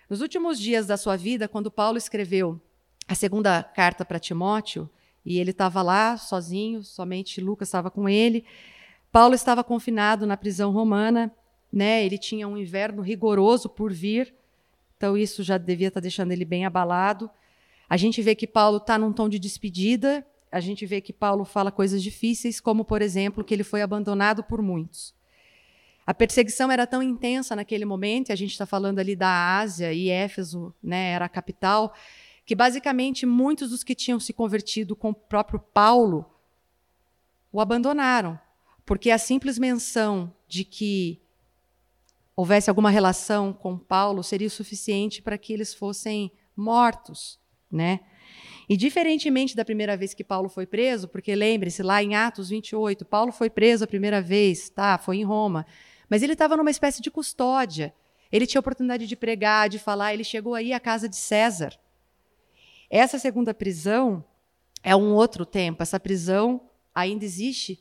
Nos 0.09 0.21
últimos 0.21 0.59
dias 0.59 0.87
da 0.87 0.97
sua 0.97 1.15
vida, 1.15 1.47
quando 1.47 1.69
Paulo 1.69 1.95
escreveu 1.95 2.59
a 3.07 3.13
segunda 3.13 3.61
carta 3.61 4.03
para 4.03 4.19
Timóteo, 4.19 4.89
e 5.23 5.37
ele 5.37 5.51
estava 5.51 5.83
lá 5.83 6.17
sozinho, 6.17 6.83
somente 6.83 7.39
Lucas 7.39 7.67
estava 7.67 7.91
com 7.91 8.09
ele. 8.09 8.43
Paulo 9.11 9.35
estava 9.35 9.63
confinado 9.63 10.25
na 10.25 10.35
prisão 10.35 10.71
romana, 10.71 11.31
né? 11.71 12.03
Ele 12.03 12.17
tinha 12.17 12.47
um 12.47 12.57
inverno 12.57 13.03
rigoroso 13.03 13.69
por 13.69 13.93
vir, 13.93 14.33
então 14.97 15.15
isso 15.15 15.43
já 15.43 15.59
devia 15.59 15.89
estar 15.89 15.99
tá 15.99 16.03
deixando 16.03 16.31
ele 16.31 16.43
bem 16.43 16.65
abalado. 16.65 17.29
A 17.87 17.95
gente 17.95 18.19
vê 18.19 18.33
que 18.33 18.47
Paulo 18.47 18.77
está 18.77 18.97
num 18.97 19.13
tom 19.13 19.29
de 19.29 19.37
despedida, 19.37 20.25
a 20.51 20.59
gente 20.59 20.87
vê 20.87 21.01
que 21.01 21.13
Paulo 21.13 21.45
fala 21.45 21.71
coisas 21.71 22.01
difíceis, 22.01 22.59
como, 22.59 22.83
por 22.83 23.03
exemplo, 23.03 23.43
que 23.43 23.53
ele 23.53 23.63
foi 23.63 23.83
abandonado 23.83 24.43
por 24.43 24.59
muitos. 24.59 25.13
A 26.09 26.13
perseguição 26.15 26.71
era 26.71 26.87
tão 26.87 27.03
intensa 27.03 27.55
naquele 27.55 27.85
momento, 27.85 28.31
a 28.31 28.35
gente 28.35 28.49
está 28.49 28.65
falando 28.65 28.97
ali 28.97 29.15
da 29.15 29.59
Ásia, 29.59 29.93
e 29.93 30.09
Éfeso 30.09 30.73
né, 30.81 31.11
era 31.11 31.25
a 31.25 31.29
capital, 31.29 31.93
que 32.43 32.55
basicamente 32.55 33.27
muitos 33.27 33.69
dos 33.69 33.83
que 33.83 33.93
tinham 33.93 34.19
se 34.19 34.33
convertido 34.33 34.95
com 34.95 35.11
o 35.11 35.13
próprio 35.13 35.59
Paulo 35.59 36.25
o 37.51 37.61
abandonaram, 37.61 38.39
porque 38.87 39.11
a 39.11 39.19
simples 39.19 39.59
menção 39.59 40.33
de 40.47 40.63
que 40.63 41.21
houvesse 42.35 42.71
alguma 42.71 42.89
relação 42.89 43.53
com 43.53 43.77
Paulo 43.77 44.23
seria 44.23 44.49
suficiente 44.49 45.21
para 45.21 45.37
que 45.37 45.53
eles 45.53 45.75
fossem 45.75 46.31
mortos 46.55 47.39
né? 47.71 47.99
E 48.67 48.77
diferentemente 48.77 49.55
da 49.55 49.65
primeira 49.65 49.97
vez 49.97 50.13
que 50.13 50.23
Paulo 50.23 50.49
foi 50.49 50.65
preso, 50.65 51.07
porque 51.07 51.33
lembre-se, 51.35 51.81
lá 51.81 52.03
em 52.03 52.15
Atos 52.15 52.49
28, 52.49 53.05
Paulo 53.05 53.31
foi 53.31 53.49
preso 53.49 53.83
a 53.83 53.87
primeira 53.87 54.21
vez, 54.21 54.69
tá? 54.69 54.97
Foi 54.97 55.17
em 55.17 55.23
Roma. 55.23 55.65
Mas 56.09 56.23
ele 56.23 56.33
estava 56.33 56.57
numa 56.57 56.71
espécie 56.71 57.01
de 57.01 57.11
custódia. 57.11 57.93
Ele 58.31 58.47
tinha 58.47 58.59
oportunidade 58.59 59.07
de 59.07 59.15
pregar, 59.15 59.69
de 59.69 59.79
falar, 59.79 60.13
ele 60.13 60.23
chegou 60.23 60.55
aí 60.55 60.73
à 60.73 60.79
casa 60.79 61.07
de 61.07 61.15
César. 61.15 61.77
Essa 62.89 63.19
segunda 63.19 63.53
prisão 63.53 64.23
é 64.83 64.95
um 64.95 65.13
outro 65.13 65.45
tempo. 65.45 65.83
Essa 65.83 65.99
prisão 65.99 66.61
ainda 66.93 67.23
existe 67.23 67.79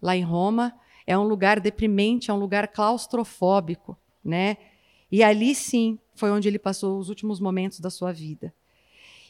lá 0.00 0.16
em 0.16 0.22
Roma. 0.22 0.74
É 1.06 1.18
um 1.18 1.24
lugar 1.24 1.60
deprimente, 1.60 2.30
é 2.30 2.34
um 2.34 2.38
lugar 2.38 2.68
claustrofóbico, 2.68 3.98
né? 4.24 4.56
E 5.10 5.22
ali 5.22 5.54
sim 5.54 5.98
foi 6.14 6.30
onde 6.30 6.48
ele 6.48 6.58
passou 6.58 6.98
os 6.98 7.08
últimos 7.08 7.40
momentos 7.40 7.80
da 7.80 7.90
sua 7.90 8.12
vida. 8.12 8.54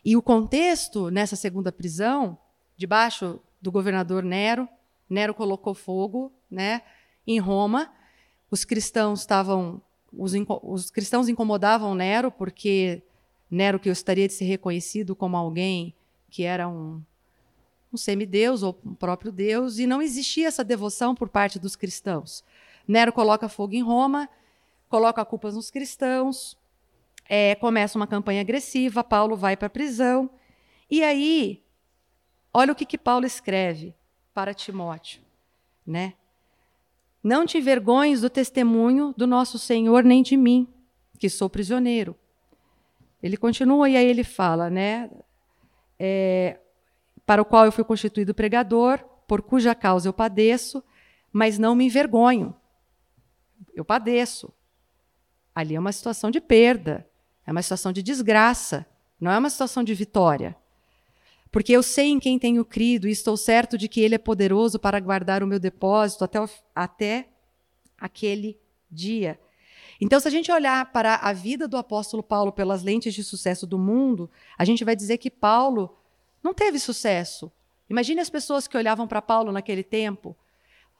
E 0.04 0.16
o 0.16 0.22
contexto 0.22 1.10
nessa 1.10 1.34
segunda 1.34 1.72
prisão, 1.72 2.38
debaixo 2.76 3.40
do 3.60 3.72
governador 3.72 4.22
Nero, 4.22 4.68
Nero 5.08 5.34
colocou 5.34 5.74
fogo, 5.74 6.32
né, 6.50 6.82
em 7.26 7.38
Roma. 7.38 7.90
Os 8.50 8.64
cristãos 8.64 9.20
estavam 9.20 9.80
os, 10.16 10.32
os 10.62 10.90
cristãos 10.90 11.28
incomodavam 11.28 11.94
Nero 11.94 12.30
porque 12.30 13.02
Nero 13.50 13.78
que 13.78 13.88
gostaria 13.88 14.26
de 14.26 14.34
ser 14.34 14.44
reconhecido 14.44 15.14
como 15.14 15.36
alguém 15.36 15.94
que 16.30 16.42
era 16.42 16.68
um, 16.68 17.02
um 17.92 17.96
semideus 17.96 18.62
ou 18.62 18.78
um 18.84 18.94
próprio 18.94 19.30
deus 19.30 19.78
e 19.78 19.86
não 19.86 20.02
existia 20.02 20.48
essa 20.48 20.64
devoção 20.64 21.14
por 21.14 21.28
parte 21.28 21.58
dos 21.58 21.76
cristãos. 21.76 22.44
Nero 22.86 23.12
coloca 23.12 23.48
fogo 23.48 23.74
em 23.74 23.82
Roma, 23.82 24.28
coloca 24.88 25.24
culpas 25.24 25.54
nos 25.54 25.70
cristãos, 25.70 26.58
é, 27.28 27.54
começa 27.54 27.98
uma 27.98 28.06
campanha 28.06 28.40
agressiva, 28.40 29.04
Paulo 29.04 29.36
vai 29.36 29.56
para 29.56 29.66
a 29.66 29.70
prisão. 29.70 30.28
E 30.90 31.02
aí, 31.02 31.62
olha 32.52 32.72
o 32.72 32.76
que, 32.76 32.84
que 32.84 32.98
Paulo 32.98 33.24
escreve 33.24 33.94
para 34.34 34.52
Timóteo, 34.52 35.22
né? 35.86 36.14
Não 37.24 37.46
te 37.46 37.56
envergonhes 37.56 38.20
do 38.20 38.28
testemunho 38.28 39.14
do 39.16 39.26
nosso 39.26 39.58
Senhor, 39.58 40.04
nem 40.04 40.22
de 40.22 40.36
mim, 40.36 40.68
que 41.18 41.30
sou 41.30 41.48
prisioneiro. 41.48 42.14
Ele 43.22 43.38
continua 43.38 43.88
e 43.88 43.96
aí 43.96 44.06
ele 44.06 44.22
fala, 44.22 44.68
né? 44.68 45.10
É, 45.98 46.60
para 47.24 47.40
o 47.40 47.44
qual 47.46 47.64
eu 47.64 47.72
fui 47.72 47.82
constituído 47.82 48.34
pregador, 48.34 48.98
por 49.26 49.40
cuja 49.40 49.74
causa 49.74 50.06
eu 50.06 50.12
padeço, 50.12 50.84
mas 51.32 51.58
não 51.58 51.74
me 51.74 51.86
envergonho. 51.86 52.54
Eu 53.74 53.86
padeço. 53.86 54.52
Ali 55.54 55.76
é 55.76 55.80
uma 55.80 55.92
situação 55.92 56.30
de 56.30 56.42
perda. 56.42 57.08
É 57.46 57.52
uma 57.52 57.62
situação 57.62 57.92
de 57.92 58.02
desgraça, 58.02 58.86
não 59.20 59.30
é 59.30 59.38
uma 59.38 59.50
situação 59.50 59.84
de 59.84 59.94
vitória. 59.94 60.56
Porque 61.54 61.70
eu 61.72 61.84
sei 61.84 62.08
em 62.08 62.18
quem 62.18 62.36
tenho 62.36 62.64
crido 62.64 63.06
e 63.06 63.12
estou 63.12 63.36
certo 63.36 63.78
de 63.78 63.86
que 63.86 64.00
Ele 64.00 64.16
é 64.16 64.18
poderoso 64.18 64.76
para 64.76 64.98
guardar 64.98 65.40
o 65.40 65.46
meu 65.46 65.60
depósito 65.60 66.24
até, 66.24 66.40
o, 66.40 66.50
até 66.74 67.28
aquele 67.96 68.58
dia. 68.90 69.38
Então, 70.00 70.18
se 70.18 70.26
a 70.26 70.30
gente 70.32 70.50
olhar 70.50 70.90
para 70.90 71.14
a 71.14 71.32
vida 71.32 71.68
do 71.68 71.76
apóstolo 71.76 72.24
Paulo 72.24 72.50
pelas 72.50 72.82
lentes 72.82 73.14
de 73.14 73.22
sucesso 73.22 73.68
do 73.68 73.78
mundo, 73.78 74.28
a 74.58 74.64
gente 74.64 74.84
vai 74.84 74.96
dizer 74.96 75.18
que 75.18 75.30
Paulo 75.30 75.96
não 76.42 76.52
teve 76.52 76.80
sucesso. 76.80 77.52
Imagine 77.88 78.20
as 78.20 78.28
pessoas 78.28 78.66
que 78.66 78.76
olhavam 78.76 79.06
para 79.06 79.22
Paulo 79.22 79.52
naquele 79.52 79.84
tempo, 79.84 80.36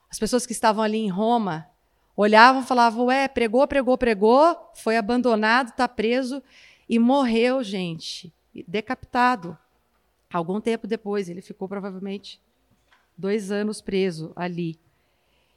as 0.09 0.21
pessoas 0.21 0.47
que 0.47 0.53
estavam 0.53 0.85
ali 0.85 0.99
em 0.99 1.09
Roma, 1.09 1.69
Olhavam 2.17 2.63
e 2.63 2.65
falavam, 2.65 3.07
ué, 3.07 3.27
pregou, 3.27 3.67
pregou, 3.67 3.99
pregou, 3.99 4.71
foi 4.77 4.97
abandonado, 4.97 5.71
está 5.71 5.89
preso 5.89 6.41
e 6.89 6.97
morreu, 6.97 7.61
gente, 7.61 8.33
decapitado. 8.69 9.59
Algum 10.35 10.61
tempo 10.61 10.89
depois, 10.89 11.29
ele 11.29 11.41
ficou 11.41 11.69
provavelmente 11.69 12.41
dois 13.17 13.53
anos 13.53 13.81
preso 13.81 14.33
ali. 14.35 14.77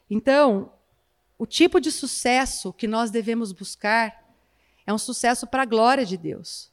Então, 0.07 0.71
o 1.35 1.47
tipo 1.47 1.81
de 1.81 1.91
sucesso 1.91 2.71
que 2.71 2.87
nós 2.87 3.09
devemos 3.09 3.51
buscar 3.51 4.23
é 4.85 4.93
um 4.93 4.97
sucesso 4.99 5.47
para 5.47 5.63
a 5.63 5.65
glória 5.65 6.05
de 6.05 6.15
Deus. 6.15 6.71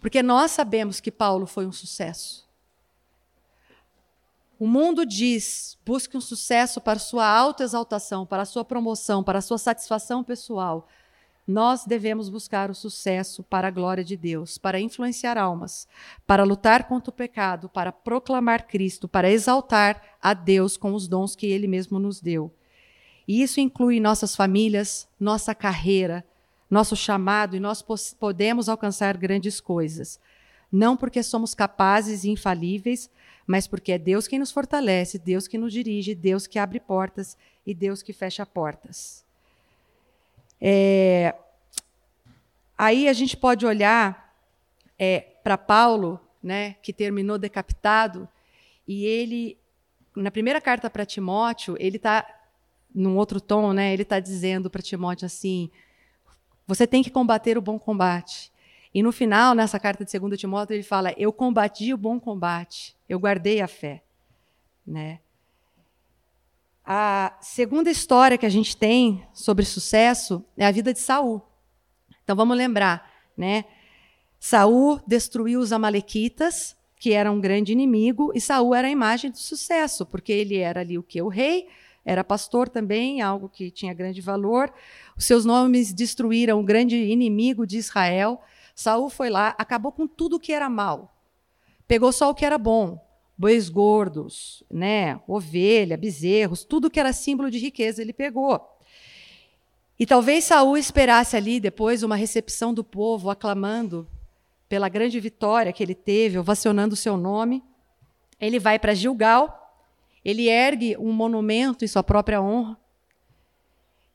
Porque 0.00 0.24
nós 0.24 0.50
sabemos 0.50 0.98
que 0.98 1.12
Paulo 1.12 1.46
foi 1.46 1.64
um 1.66 1.70
sucesso. 1.70 2.48
O 4.58 4.66
mundo 4.66 5.06
diz: 5.06 5.78
busque 5.86 6.16
um 6.16 6.20
sucesso 6.20 6.80
para 6.80 6.98
sua 6.98 7.24
autoexaltação, 7.28 8.26
para 8.26 8.44
sua 8.44 8.64
promoção, 8.64 9.22
para 9.22 9.40
sua 9.40 9.56
satisfação 9.56 10.24
pessoal. 10.24 10.88
Nós 11.46 11.84
devemos 11.84 12.28
buscar 12.28 12.70
o 12.70 12.74
sucesso 12.74 13.42
para 13.42 13.68
a 13.68 13.70
glória 13.70 14.02
de 14.02 14.16
Deus, 14.16 14.56
para 14.56 14.80
influenciar 14.80 15.36
almas, 15.36 15.86
para 16.26 16.42
lutar 16.42 16.88
contra 16.88 17.10
o 17.10 17.14
pecado, 17.14 17.68
para 17.68 17.92
proclamar 17.92 18.66
Cristo, 18.66 19.06
para 19.06 19.30
exaltar 19.30 20.02
a 20.22 20.32
Deus 20.32 20.76
com 20.76 20.94
os 20.94 21.06
dons 21.06 21.36
que 21.36 21.46
Ele 21.46 21.66
mesmo 21.66 21.98
nos 21.98 22.20
deu. 22.20 22.52
E 23.28 23.42
isso 23.42 23.60
inclui 23.60 24.00
nossas 24.00 24.34
famílias, 24.34 25.06
nossa 25.20 25.54
carreira, 25.54 26.24
nosso 26.70 26.96
chamado, 26.96 27.56
e 27.56 27.60
nós 27.60 27.84
podemos 28.18 28.68
alcançar 28.68 29.16
grandes 29.16 29.60
coisas. 29.60 30.18
Não 30.72 30.96
porque 30.96 31.22
somos 31.22 31.54
capazes 31.54 32.24
e 32.24 32.30
infalíveis, 32.30 33.10
mas 33.46 33.66
porque 33.66 33.92
é 33.92 33.98
Deus 33.98 34.26
quem 34.26 34.38
nos 34.38 34.50
fortalece, 34.50 35.18
Deus 35.18 35.46
que 35.46 35.58
nos 35.58 35.72
dirige, 35.72 36.14
Deus 36.14 36.46
que 36.46 36.58
abre 36.58 36.80
portas 36.80 37.36
e 37.66 37.74
Deus 37.74 38.02
que 38.02 38.12
fecha 38.12 38.44
portas. 38.46 39.24
É, 40.66 41.34
aí 42.78 43.06
a 43.06 43.12
gente 43.12 43.36
pode 43.36 43.66
olhar 43.66 44.34
é, 44.98 45.20
para 45.42 45.58
Paulo, 45.58 46.18
né, 46.42 46.76
que 46.82 46.90
terminou 46.90 47.36
decapitado, 47.36 48.26
e 48.88 49.04
ele, 49.04 49.58
na 50.16 50.30
primeira 50.30 50.62
carta 50.62 50.88
para 50.88 51.04
Timóteo, 51.04 51.76
ele 51.78 51.98
está, 51.98 52.26
num 52.94 53.18
outro 53.18 53.42
tom, 53.42 53.74
né, 53.74 53.92
ele 53.92 54.04
está 54.04 54.18
dizendo 54.18 54.70
para 54.70 54.80
Timóteo 54.80 55.26
assim: 55.26 55.70
você 56.66 56.86
tem 56.86 57.02
que 57.02 57.10
combater 57.10 57.58
o 57.58 57.62
bom 57.62 57.78
combate. 57.78 58.50
E 58.94 59.02
no 59.02 59.12
final, 59.12 59.54
nessa 59.54 59.78
carta 59.78 60.02
de 60.02 60.18
2 60.18 60.40
Timóteo, 60.40 60.72
ele 60.72 60.82
fala: 60.82 61.12
Eu 61.18 61.30
combati 61.30 61.92
o 61.92 61.98
bom 61.98 62.18
combate, 62.18 62.96
eu 63.06 63.18
guardei 63.18 63.60
a 63.60 63.68
fé. 63.68 64.02
Né? 64.86 65.20
A 66.84 67.34
segunda 67.40 67.90
história 67.90 68.36
que 68.36 68.44
a 68.44 68.50
gente 68.50 68.76
tem 68.76 69.26
sobre 69.32 69.64
sucesso 69.64 70.44
é 70.54 70.66
a 70.66 70.70
vida 70.70 70.92
de 70.92 71.00
Saul. 71.00 71.40
Então 72.22 72.36
vamos 72.36 72.56
lembrar, 72.56 73.10
né? 73.34 73.64
Saul 74.38 75.00
destruiu 75.06 75.60
os 75.60 75.72
amalequitas, 75.72 76.76
que 76.98 77.12
eram 77.12 77.36
um 77.36 77.40
grande 77.40 77.72
inimigo, 77.72 78.32
e 78.34 78.40
Saul 78.40 78.74
era 78.74 78.88
a 78.88 78.90
imagem 78.90 79.30
do 79.30 79.38
sucesso, 79.38 80.04
porque 80.04 80.30
ele 80.30 80.58
era 80.58 80.80
ali 80.80 80.98
o 80.98 81.02
que 81.02 81.22
o 81.22 81.28
rei, 81.28 81.68
era 82.04 82.22
pastor 82.22 82.68
também, 82.68 83.22
algo 83.22 83.48
que 83.48 83.70
tinha 83.70 83.94
grande 83.94 84.20
valor. 84.20 84.70
Os 85.16 85.24
seus 85.24 85.46
nomes 85.46 85.90
destruíram 85.90 86.60
o 86.60 86.64
grande 86.64 86.96
inimigo 86.96 87.66
de 87.66 87.78
Israel. 87.78 88.42
Saul 88.74 89.08
foi 89.08 89.30
lá, 89.30 89.54
acabou 89.56 89.90
com 89.90 90.06
tudo 90.06 90.38
que 90.38 90.52
era 90.52 90.68
mal. 90.68 91.16
Pegou 91.88 92.12
só 92.12 92.28
o 92.28 92.34
que 92.34 92.44
era 92.44 92.58
bom, 92.58 93.02
bois 93.36 93.68
gordos, 93.68 94.62
né, 94.70 95.20
ovelha, 95.26 95.96
bezerros, 95.96 96.64
tudo 96.64 96.90
que 96.90 97.00
era 97.00 97.12
símbolo 97.12 97.50
de 97.50 97.58
riqueza 97.58 98.00
ele 98.00 98.12
pegou. 98.12 98.60
E 99.98 100.06
talvez 100.06 100.44
Saul 100.44 100.76
esperasse 100.76 101.36
ali 101.36 101.60
depois 101.60 102.02
uma 102.02 102.16
recepção 102.16 102.74
do 102.74 102.82
povo 102.82 103.30
aclamando 103.30 104.08
pela 104.68 104.88
grande 104.88 105.20
vitória 105.20 105.72
que 105.72 105.82
ele 105.82 105.94
teve, 105.94 106.38
ovacionando 106.38 106.94
o 106.94 106.96
seu 106.96 107.16
nome. 107.16 107.62
Ele 108.40 108.58
vai 108.58 108.78
para 108.78 108.94
Gilgal, 108.94 109.80
ele 110.24 110.48
ergue 110.48 110.96
um 110.96 111.12
monumento 111.12 111.84
em 111.84 111.88
sua 111.88 112.02
própria 112.02 112.42
honra. 112.42 112.76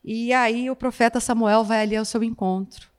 E 0.04 0.32
aí 0.32 0.70
o 0.70 0.76
profeta 0.76 1.20
Samuel 1.20 1.64
vai 1.64 1.82
ali 1.82 1.96
ao 1.96 2.04
seu 2.04 2.22
encontro. 2.22 2.90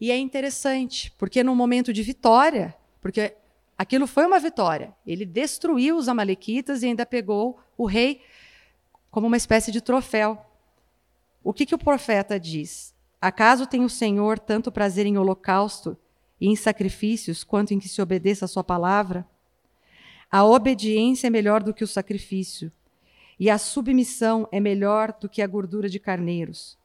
E 0.00 0.10
é 0.10 0.18
interessante, 0.18 1.12
porque 1.16 1.44
num 1.44 1.54
momento 1.54 1.92
de 1.92 2.02
vitória, 2.02 2.74
porque 3.00 3.36
Aquilo 3.82 4.06
foi 4.06 4.24
uma 4.24 4.38
vitória. 4.38 4.94
Ele 5.04 5.26
destruiu 5.26 5.96
os 5.96 6.06
Amalequitas 6.06 6.84
e 6.84 6.86
ainda 6.86 7.04
pegou 7.04 7.58
o 7.76 7.84
rei 7.84 8.22
como 9.10 9.26
uma 9.26 9.36
espécie 9.36 9.72
de 9.72 9.80
troféu. 9.80 10.40
O 11.42 11.52
que, 11.52 11.66
que 11.66 11.74
o 11.74 11.78
profeta 11.78 12.38
diz? 12.38 12.94
Acaso 13.20 13.66
tem 13.66 13.84
o 13.84 13.88
Senhor 13.88 14.38
tanto 14.38 14.70
prazer 14.70 15.04
em 15.04 15.18
holocausto 15.18 15.96
e 16.40 16.46
em 16.46 16.54
sacrifícios, 16.54 17.42
quanto 17.42 17.74
em 17.74 17.80
que 17.80 17.88
se 17.88 18.00
obedeça 18.00 18.44
a 18.44 18.48
sua 18.48 18.62
palavra? 18.62 19.26
A 20.30 20.44
obediência 20.44 21.26
é 21.26 21.30
melhor 21.30 21.60
do 21.60 21.74
que 21.74 21.82
o 21.82 21.88
sacrifício, 21.88 22.70
e 23.36 23.50
a 23.50 23.58
submissão 23.58 24.48
é 24.52 24.60
melhor 24.60 25.12
do 25.20 25.28
que 25.28 25.42
a 25.42 25.46
gordura 25.48 25.88
de 25.88 25.98
carneiros. 25.98 26.78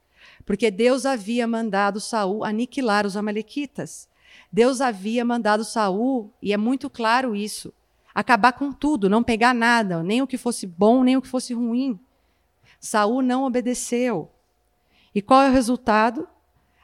Porque 0.44 0.68
Deus 0.68 1.06
havia 1.06 1.46
mandado 1.46 2.00
Saul 2.00 2.42
aniquilar 2.42 3.06
os 3.06 3.16
amalequitas. 3.16 4.08
Deus 4.50 4.80
havia 4.80 5.24
mandado 5.24 5.64
Saul, 5.64 6.32
e 6.40 6.52
é 6.52 6.56
muito 6.56 6.88
claro 6.88 7.36
isso, 7.36 7.72
acabar 8.14 8.52
com 8.52 8.72
tudo, 8.72 9.08
não 9.08 9.22
pegar 9.22 9.54
nada, 9.54 10.02
nem 10.02 10.22
o 10.22 10.26
que 10.26 10.38
fosse 10.38 10.66
bom, 10.66 11.04
nem 11.04 11.16
o 11.16 11.22
que 11.22 11.28
fosse 11.28 11.54
ruim. 11.54 11.98
Saul 12.80 13.22
não 13.22 13.44
obedeceu. 13.44 14.30
E 15.14 15.20
qual 15.20 15.42
é 15.42 15.48
o 15.48 15.52
resultado? 15.52 16.28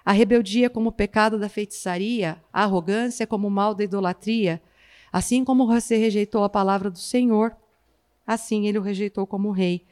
A 0.04 0.12
rebeldia 0.12 0.68
como 0.68 0.90
o 0.90 0.92
pecado 0.92 1.38
da 1.38 1.48
feitiçaria, 1.48 2.42
a 2.52 2.64
arrogância 2.64 3.26
como 3.26 3.48
o 3.48 3.50
mal 3.50 3.74
da 3.74 3.84
idolatria, 3.84 4.62
assim 5.12 5.44
como 5.44 5.66
você 5.66 5.96
rejeitou 5.96 6.44
a 6.44 6.48
palavra 6.48 6.90
do 6.90 6.98
Senhor, 6.98 7.56
assim 8.26 8.66
ele 8.66 8.78
o 8.78 8.82
rejeitou 8.82 9.26
como 9.26 9.50
rei. 9.50 9.86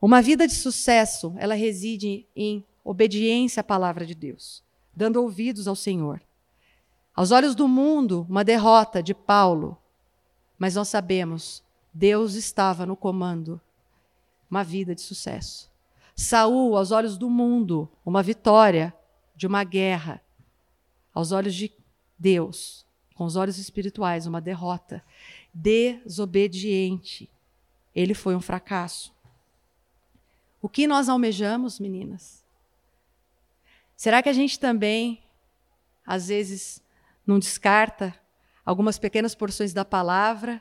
Uma 0.00 0.20
vida 0.20 0.46
de 0.46 0.54
sucesso, 0.54 1.34
ela 1.36 1.54
reside 1.54 2.26
em 2.34 2.64
obediência 2.84 3.60
à 3.60 3.64
palavra 3.64 4.04
de 4.04 4.14
Deus, 4.14 4.62
dando 4.94 5.22
ouvidos 5.22 5.68
ao 5.68 5.76
Senhor. 5.76 6.20
Aos 7.20 7.32
olhos 7.32 7.54
do 7.54 7.68
mundo, 7.68 8.24
uma 8.30 8.42
derrota 8.42 9.02
de 9.02 9.12
Paulo, 9.12 9.76
mas 10.58 10.74
nós 10.74 10.88
sabemos, 10.88 11.62
Deus 11.92 12.32
estava 12.32 12.86
no 12.86 12.96
comando, 12.96 13.60
uma 14.50 14.64
vida 14.64 14.94
de 14.94 15.02
sucesso. 15.02 15.70
Saul, 16.16 16.74
aos 16.78 16.90
olhos 16.90 17.18
do 17.18 17.28
mundo, 17.28 17.90
uma 18.06 18.22
vitória 18.22 18.94
de 19.36 19.46
uma 19.46 19.64
guerra. 19.64 20.22
Aos 21.12 21.30
olhos 21.30 21.54
de 21.54 21.70
Deus, 22.18 22.86
com 23.14 23.26
os 23.26 23.36
olhos 23.36 23.58
espirituais, 23.58 24.26
uma 24.26 24.40
derrota. 24.40 25.04
Desobediente. 25.52 27.28
Ele 27.94 28.14
foi 28.14 28.34
um 28.34 28.40
fracasso. 28.40 29.14
O 30.62 30.70
que 30.70 30.86
nós 30.86 31.06
almejamos, 31.06 31.78
meninas? 31.78 32.42
Será 33.94 34.22
que 34.22 34.30
a 34.30 34.32
gente 34.32 34.58
também, 34.58 35.22
às 36.06 36.28
vezes, 36.28 36.82
não 37.30 37.38
descarta 37.38 38.14
algumas 38.64 38.98
pequenas 38.98 39.34
porções 39.34 39.72
da 39.72 39.84
palavra 39.84 40.60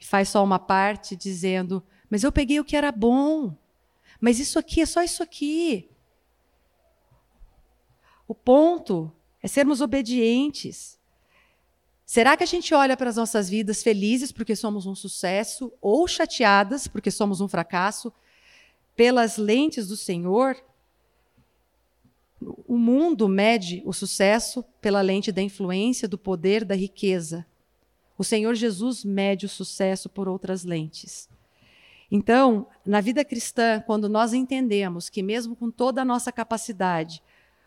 e 0.00 0.04
faz 0.04 0.30
só 0.30 0.42
uma 0.42 0.58
parte 0.58 1.14
dizendo: 1.14 1.84
Mas 2.08 2.24
eu 2.24 2.32
peguei 2.32 2.58
o 2.58 2.64
que 2.64 2.76
era 2.76 2.90
bom, 2.90 3.56
mas 4.18 4.40
isso 4.40 4.58
aqui 4.58 4.80
é 4.80 4.86
só 4.86 5.02
isso 5.02 5.22
aqui. 5.22 5.90
O 8.26 8.34
ponto 8.34 9.12
é 9.42 9.46
sermos 9.46 9.82
obedientes. 9.82 10.98
Será 12.06 12.36
que 12.36 12.42
a 12.42 12.46
gente 12.46 12.72
olha 12.74 12.96
para 12.96 13.10
as 13.10 13.16
nossas 13.16 13.48
vidas 13.48 13.82
felizes 13.82 14.32
porque 14.32 14.56
somos 14.56 14.86
um 14.86 14.94
sucesso 14.94 15.72
ou 15.80 16.08
chateadas 16.08 16.86
porque 16.86 17.10
somos 17.10 17.40
um 17.40 17.48
fracasso 17.48 18.12
pelas 18.96 19.36
lentes 19.36 19.88
do 19.88 19.96
Senhor? 19.96 20.56
O 22.66 22.76
mundo 22.76 23.28
mede 23.28 23.82
o 23.86 23.92
sucesso 23.92 24.62
pela 24.80 25.00
lente 25.00 25.32
da 25.32 25.40
influência, 25.40 26.06
do 26.06 26.18
poder, 26.18 26.64
da 26.64 26.74
riqueza. 26.74 27.46
O 28.18 28.24
Senhor 28.24 28.54
Jesus 28.54 29.04
mede 29.04 29.46
o 29.46 29.48
sucesso 29.48 30.08
por 30.08 30.28
outras 30.28 30.64
lentes. 30.64 31.28
Então, 32.10 32.66
na 32.84 33.00
vida 33.00 33.24
cristã, 33.24 33.80
quando 33.80 34.08
nós 34.08 34.32
entendemos 34.32 35.08
que, 35.08 35.22
mesmo 35.22 35.56
com 35.56 35.70
toda 35.70 36.02
a 36.02 36.04
nossa 36.04 36.30
capacidade, 36.30 37.22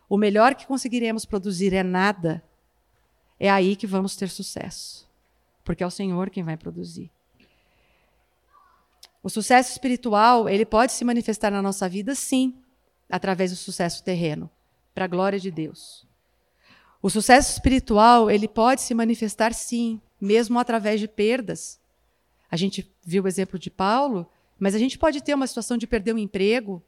o 0.08 0.16
melhor 0.16 0.54
que 0.54 0.66
conseguiremos 0.66 1.24
produzir 1.24 1.74
é 1.74 1.82
nada, 1.82 2.42
é 3.38 3.50
aí 3.50 3.74
que 3.74 3.86
vamos 3.86 4.16
ter 4.16 4.28
sucesso. 4.28 5.08
Porque 5.64 5.82
é 5.82 5.86
o 5.86 5.90
Senhor 5.90 6.30
quem 6.30 6.44
vai 6.44 6.56
produzir. 6.56 7.10
O 9.22 9.28
sucesso 9.28 9.72
espiritual, 9.72 10.48
ele 10.48 10.64
pode 10.64 10.92
se 10.92 11.04
manifestar 11.04 11.50
na 11.50 11.60
nossa 11.60 11.88
vida, 11.88 12.14
sim, 12.14 12.56
através 13.10 13.50
do 13.50 13.56
sucesso 13.56 14.04
terreno 14.04 14.50
para 14.98 15.04
a 15.04 15.08
glória 15.08 15.38
de 15.38 15.48
Deus. 15.48 16.04
O 17.00 17.08
sucesso 17.08 17.52
espiritual, 17.52 18.28
ele 18.28 18.48
pode 18.48 18.80
se 18.80 18.92
manifestar 18.94 19.54
sim, 19.54 20.00
mesmo 20.20 20.58
através 20.58 20.98
de 20.98 21.06
perdas. 21.06 21.80
A 22.50 22.56
gente 22.56 22.92
viu 23.04 23.22
o 23.22 23.28
exemplo 23.28 23.60
de 23.60 23.70
Paulo, 23.70 24.28
mas 24.58 24.74
a 24.74 24.78
gente 24.78 24.98
pode 24.98 25.22
ter 25.22 25.34
uma 25.34 25.46
situação 25.46 25.76
de 25.76 25.86
perder 25.86 26.12
um 26.12 26.18
emprego, 26.18 26.82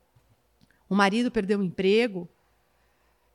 um 0.91 0.97
marido 0.97 1.31
perdeu 1.31 1.61
um 1.61 1.63
emprego, 1.63 2.29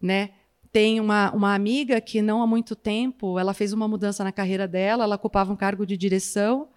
né? 0.01 0.31
Tem 0.73 0.99
uma, 0.99 1.31
uma 1.31 1.55
amiga 1.55 2.01
que 2.01 2.21
não 2.21 2.41
há 2.41 2.47
muito 2.47 2.75
tempo, 2.75 3.39
ela 3.39 3.53
fez 3.53 3.71
uma 3.71 3.87
mudança 3.87 4.25
na 4.25 4.31
carreira 4.33 4.67
dela, 4.67 5.05
ela 5.05 5.15
ocupava 5.15 5.53
um 5.53 5.55
cargo 5.55 5.85
de 5.85 5.95
direção 5.95 6.67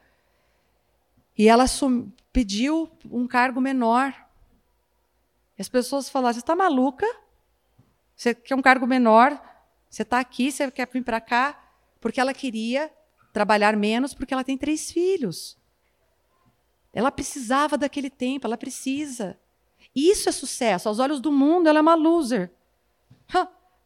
e 1.36 1.49
ela 1.49 1.64
pediu 2.32 2.88
um 3.11 3.26
cargo 3.26 3.61
menor. 3.61 4.14
E 5.59 5.61
as 5.61 5.68
pessoas 5.68 6.09
falaram: 6.09 6.34
"Você 6.34 6.38
está 6.38 6.55
maluca? 6.55 7.05
Você 8.18 8.34
quer 8.34 8.56
um 8.56 8.60
cargo 8.60 8.84
menor, 8.84 9.40
você 9.88 10.02
está 10.02 10.18
aqui, 10.18 10.50
você 10.50 10.68
quer 10.72 10.88
vir 10.92 11.04
para 11.04 11.20
cá, 11.20 11.56
porque 12.00 12.20
ela 12.20 12.34
queria 12.34 12.92
trabalhar 13.32 13.76
menos 13.76 14.12
porque 14.12 14.34
ela 14.34 14.42
tem 14.42 14.58
três 14.58 14.90
filhos. 14.90 15.56
Ela 16.92 17.12
precisava 17.12 17.78
daquele 17.78 18.10
tempo, 18.10 18.44
ela 18.44 18.58
precisa. 18.58 19.38
Isso 19.94 20.28
é 20.28 20.32
sucesso. 20.32 20.88
Aos 20.88 20.98
olhos 20.98 21.20
do 21.20 21.30
mundo, 21.30 21.68
ela 21.68 21.78
é 21.78 21.82
uma 21.82 21.94
loser. 21.94 22.50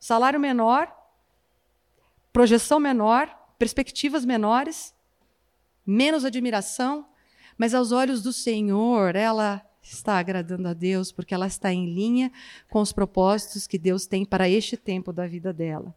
salário 0.01 0.41
menor, 0.41 0.91
projeção 2.33 2.81
menor, 2.81 3.29
perspectivas 3.59 4.25
menores, 4.25 4.95
menos 5.87 6.25
admiração, 6.25 7.07
mas 7.59 7.75
aos 7.75 7.93
olhos 7.93 8.23
do 8.23 8.33
Senhor, 8.33 9.15
ela 9.15 9.63
está 9.83 10.19
agradando 10.19 10.69
a 10.69 10.73
Deus 10.73 11.11
porque 11.11 11.35
ela 11.35 11.47
está 11.47 11.73
em 11.73 11.87
linha 11.87 12.31
com 12.71 12.81
os 12.81 12.93
propósitos 12.93 13.67
que 13.67 13.79
Deus 13.79 14.07
tem 14.07 14.25
para 14.25 14.49
este 14.49 14.77
tempo 14.77 15.13
da 15.13 15.27
vida 15.27 15.53
dela. 15.53 15.95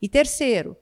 E 0.00 0.08
terceiro, 0.08 0.76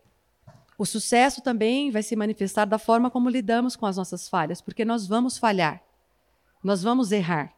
o 0.77 0.85
sucesso 0.85 1.41
também 1.41 1.91
vai 1.91 2.03
se 2.03 2.17
manifestar 2.17 2.65
da 2.65 2.79
forma 2.79 3.11
como 3.11 3.29
lidamos 3.29 3.77
com 3.77 3.87
as 3.87 3.97
nossas 3.97 4.29
falhas, 4.29 4.61
porque 4.61 4.85
nós 4.85 5.07
vamos 5.07 5.39
falhar, 5.39 5.83
nós 6.63 6.83
vamos 6.83 7.13
errar, 7.13 7.55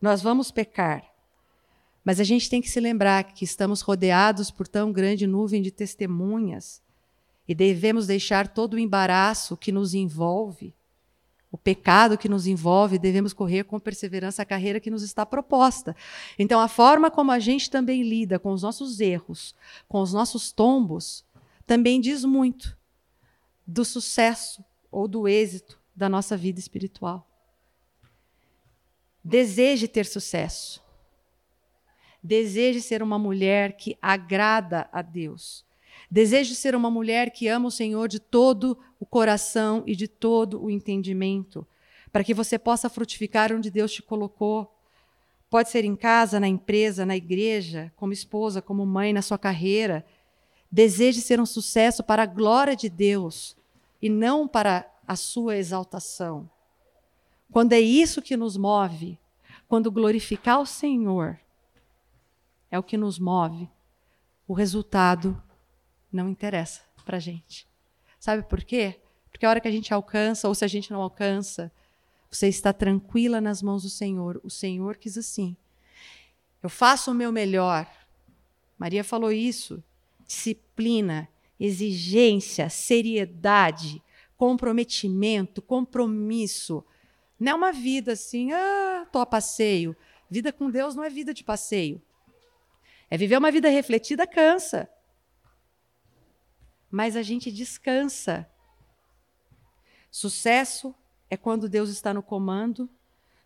nós 0.00 0.22
vamos 0.22 0.50
pecar. 0.50 1.04
Mas 2.02 2.18
a 2.18 2.24
gente 2.24 2.48
tem 2.48 2.62
que 2.62 2.70
se 2.70 2.80
lembrar 2.80 3.24
que 3.24 3.44
estamos 3.44 3.82
rodeados 3.82 4.50
por 4.50 4.66
tão 4.66 4.90
grande 4.90 5.26
nuvem 5.26 5.60
de 5.60 5.70
testemunhas 5.70 6.82
e 7.46 7.54
devemos 7.54 8.06
deixar 8.06 8.48
todo 8.48 8.74
o 8.74 8.78
embaraço 8.78 9.56
que 9.56 9.70
nos 9.70 9.92
envolve 9.92 10.74
o 11.52 11.58
pecado 11.58 12.16
que 12.16 12.28
nos 12.28 12.46
envolve, 12.46 12.98
devemos 12.98 13.32
correr 13.32 13.64
com 13.64 13.78
perseverança 13.80 14.42
a 14.42 14.46
carreira 14.46 14.78
que 14.78 14.90
nos 14.90 15.02
está 15.02 15.26
proposta. 15.26 15.96
Então, 16.38 16.60
a 16.60 16.68
forma 16.68 17.10
como 17.10 17.32
a 17.32 17.38
gente 17.38 17.68
também 17.68 18.02
lida 18.02 18.38
com 18.38 18.52
os 18.52 18.62
nossos 18.62 19.00
erros, 19.00 19.54
com 19.88 20.00
os 20.00 20.12
nossos 20.12 20.52
tombos, 20.52 21.24
também 21.66 22.00
diz 22.00 22.24
muito 22.24 22.76
do 23.66 23.84
sucesso 23.84 24.64
ou 24.90 25.08
do 25.08 25.26
êxito 25.26 25.80
da 25.94 26.08
nossa 26.08 26.36
vida 26.36 26.60
espiritual. 26.60 27.26
Deseje 29.22 29.88
ter 29.88 30.06
sucesso. 30.06 30.82
Deseje 32.22 32.80
ser 32.80 33.02
uma 33.02 33.18
mulher 33.18 33.76
que 33.76 33.96
agrada 34.00 34.88
a 34.92 35.02
Deus. 35.02 35.64
Desejo 36.10 36.54
ser 36.56 36.74
uma 36.74 36.90
mulher 36.90 37.30
que 37.30 37.46
ama 37.46 37.68
o 37.68 37.70
Senhor 37.70 38.08
de 38.08 38.18
todo 38.18 38.76
o 38.98 39.06
coração 39.06 39.84
e 39.86 39.94
de 39.94 40.08
todo 40.08 40.60
o 40.60 40.68
entendimento, 40.68 41.64
para 42.10 42.24
que 42.24 42.34
você 42.34 42.58
possa 42.58 42.88
frutificar 42.88 43.52
onde 43.52 43.70
Deus 43.70 43.92
te 43.92 44.02
colocou. 44.02 44.74
Pode 45.48 45.70
ser 45.70 45.84
em 45.84 45.94
casa, 45.94 46.40
na 46.40 46.48
empresa, 46.48 47.06
na 47.06 47.16
igreja, 47.16 47.92
como 47.94 48.12
esposa, 48.12 48.60
como 48.60 48.84
mãe, 48.84 49.12
na 49.12 49.22
sua 49.22 49.38
carreira. 49.38 50.04
Deseje 50.70 51.20
ser 51.20 51.40
um 51.40 51.46
sucesso 51.46 52.02
para 52.02 52.24
a 52.24 52.26
glória 52.26 52.74
de 52.74 52.88
Deus 52.88 53.56
e 54.02 54.08
não 54.08 54.48
para 54.48 54.90
a 55.06 55.14
sua 55.14 55.56
exaltação. 55.56 56.50
Quando 57.52 57.72
é 57.72 57.80
isso 57.80 58.22
que 58.22 58.36
nos 58.36 58.56
move, 58.56 59.18
quando 59.68 59.90
glorificar 59.90 60.60
o 60.60 60.66
Senhor 60.66 61.38
é 62.68 62.78
o 62.78 62.82
que 62.82 62.96
nos 62.96 63.18
move, 63.18 63.68
o 64.46 64.52
resultado 64.52 65.40
não 66.12 66.28
interessa 66.28 66.82
para 67.04 67.18
gente. 67.18 67.66
Sabe 68.18 68.42
por 68.42 68.62
quê? 68.62 69.00
Porque 69.30 69.46
a 69.46 69.50
hora 69.50 69.60
que 69.60 69.68
a 69.68 69.70
gente 69.70 69.92
alcança, 69.94 70.48
ou 70.48 70.54
se 70.54 70.64
a 70.64 70.68
gente 70.68 70.90
não 70.90 71.00
alcança, 71.00 71.72
você 72.30 72.48
está 72.48 72.72
tranquila 72.72 73.40
nas 73.40 73.62
mãos 73.62 73.82
do 73.82 73.88
Senhor. 73.90 74.40
O 74.44 74.50
Senhor 74.50 74.96
quis 74.96 75.16
assim. 75.16 75.56
Eu 76.62 76.68
faço 76.68 77.10
o 77.10 77.14
meu 77.14 77.32
melhor. 77.32 77.90
Maria 78.78 79.02
falou 79.02 79.32
isso. 79.32 79.82
Disciplina, 80.26 81.28
exigência, 81.58 82.68
seriedade, 82.68 84.02
comprometimento, 84.36 85.62
compromisso. 85.62 86.84
Não 87.38 87.52
é 87.52 87.54
uma 87.54 87.72
vida 87.72 88.12
assim, 88.12 88.52
ah, 88.52 89.06
tô 89.10 89.18
a 89.18 89.26
passeio. 89.26 89.96
Vida 90.30 90.52
com 90.52 90.70
Deus 90.70 90.94
não 90.94 91.02
é 91.02 91.10
vida 91.10 91.32
de 91.32 91.42
passeio. 91.42 92.00
É 93.10 93.16
viver 93.16 93.38
uma 93.38 93.50
vida 93.50 93.68
refletida, 93.68 94.26
cansa 94.26 94.88
mas 96.90 97.16
a 97.16 97.22
gente 97.22 97.52
descansa. 97.52 98.48
Sucesso 100.10 100.94
é 101.28 101.36
quando 101.36 101.68
Deus 101.68 101.88
está 101.88 102.12
no 102.12 102.22
comando, 102.22 102.90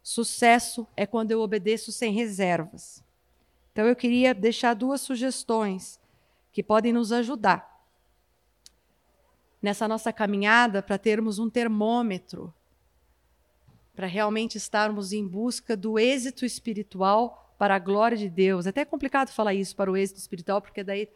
sucesso 0.02 0.86
é 0.96 1.06
quando 1.06 1.30
eu 1.30 1.40
obedeço 1.40 1.92
sem 1.92 2.12
reservas. 2.12 3.04
Então 3.72 3.86
eu 3.86 3.94
queria 3.94 4.32
deixar 4.32 4.74
duas 4.74 5.00
sugestões 5.00 6.00
que 6.52 6.62
podem 6.62 6.92
nos 6.92 7.12
ajudar 7.12 7.74
nessa 9.60 9.88
nossa 9.88 10.12
caminhada 10.12 10.82
para 10.82 10.96
termos 10.96 11.38
um 11.38 11.50
termômetro, 11.50 12.54
para 13.94 14.06
realmente 14.06 14.56
estarmos 14.56 15.12
em 15.12 15.26
busca 15.26 15.76
do 15.76 15.98
êxito 15.98 16.44
espiritual 16.44 17.54
para 17.58 17.76
a 17.76 17.78
glória 17.78 18.16
de 18.16 18.28
Deus. 18.28 18.66
É 18.66 18.70
até 18.70 18.84
complicado 18.84 19.30
falar 19.30 19.54
isso 19.54 19.74
para 19.74 19.90
o 19.90 19.96
êxito 19.96 20.18
espiritual, 20.18 20.60
porque 20.60 20.84
daí 20.84 21.08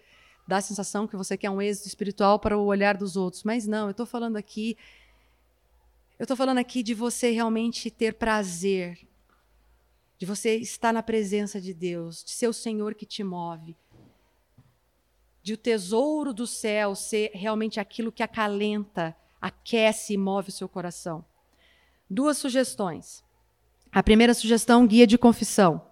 dá 0.48 0.56
a 0.56 0.62
sensação 0.62 1.06
que 1.06 1.14
você 1.14 1.36
quer 1.36 1.50
um 1.50 1.60
êxito 1.60 1.88
espiritual 1.88 2.38
para 2.38 2.56
o 2.56 2.64
olhar 2.64 2.96
dos 2.96 3.16
outros. 3.16 3.44
Mas 3.44 3.66
não, 3.66 3.84
eu 3.84 3.90
estou 3.90 4.06
falando 4.06 4.38
aqui. 4.38 4.78
Eu 6.18 6.24
estou 6.24 6.36
falando 6.36 6.56
aqui 6.56 6.82
de 6.82 6.94
você 6.94 7.30
realmente 7.30 7.90
ter 7.90 8.14
prazer, 8.14 8.98
de 10.16 10.24
você 10.24 10.56
estar 10.56 10.90
na 10.90 11.02
presença 11.02 11.60
de 11.60 11.74
Deus, 11.74 12.24
de 12.24 12.30
ser 12.30 12.48
o 12.48 12.52
Senhor 12.52 12.94
que 12.94 13.04
te 13.04 13.22
move, 13.22 13.76
de 15.42 15.52
o 15.52 15.56
tesouro 15.56 16.32
do 16.32 16.46
céu 16.46 16.94
ser 16.94 17.30
realmente 17.34 17.78
aquilo 17.78 18.10
que 18.10 18.22
acalenta, 18.22 19.14
aquece 19.40 20.14
e 20.14 20.16
move 20.16 20.48
o 20.48 20.52
seu 20.52 20.68
coração. 20.68 21.22
Duas 22.08 22.38
sugestões. 22.38 23.22
A 23.92 24.02
primeira 24.02 24.32
sugestão, 24.32 24.86
guia 24.86 25.06
de 25.06 25.18
confissão. 25.18 25.86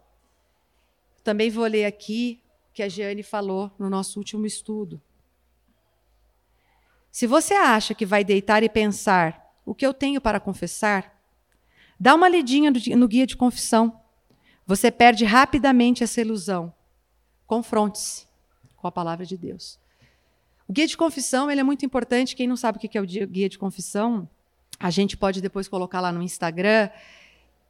Também 1.22 1.50
vou 1.50 1.66
ler 1.66 1.84
aqui 1.84 2.40
que 2.76 2.82
a 2.82 2.90
Jeane 2.90 3.22
falou 3.22 3.72
no 3.78 3.88
nosso 3.88 4.18
último 4.18 4.44
estudo. 4.44 5.00
Se 7.10 7.26
você 7.26 7.54
acha 7.54 7.94
que 7.94 8.04
vai 8.04 8.22
deitar 8.22 8.62
e 8.62 8.68
pensar 8.68 9.50
o 9.64 9.74
que 9.74 9.86
eu 9.86 9.94
tenho 9.94 10.20
para 10.20 10.38
confessar, 10.38 11.18
dá 11.98 12.14
uma 12.14 12.28
lidinha 12.28 12.70
no 12.70 13.08
guia 13.08 13.26
de 13.26 13.34
confissão. 13.34 13.98
Você 14.66 14.90
perde 14.90 15.24
rapidamente 15.24 16.04
essa 16.04 16.20
ilusão. 16.20 16.70
Confronte-se 17.46 18.26
com 18.76 18.86
a 18.86 18.92
palavra 18.92 19.24
de 19.24 19.38
Deus. 19.38 19.80
O 20.68 20.72
guia 20.74 20.86
de 20.86 20.98
confissão 20.98 21.50
ele 21.50 21.62
é 21.62 21.64
muito 21.64 21.86
importante. 21.86 22.36
Quem 22.36 22.46
não 22.46 22.58
sabe 22.58 22.76
o 22.76 22.78
que 22.78 22.98
é 22.98 23.00
o 23.00 23.06
guia 23.06 23.48
de 23.48 23.58
confissão, 23.58 24.28
a 24.78 24.90
gente 24.90 25.16
pode 25.16 25.40
depois 25.40 25.66
colocar 25.66 26.02
lá 26.02 26.12
no 26.12 26.22
Instagram. 26.22 26.90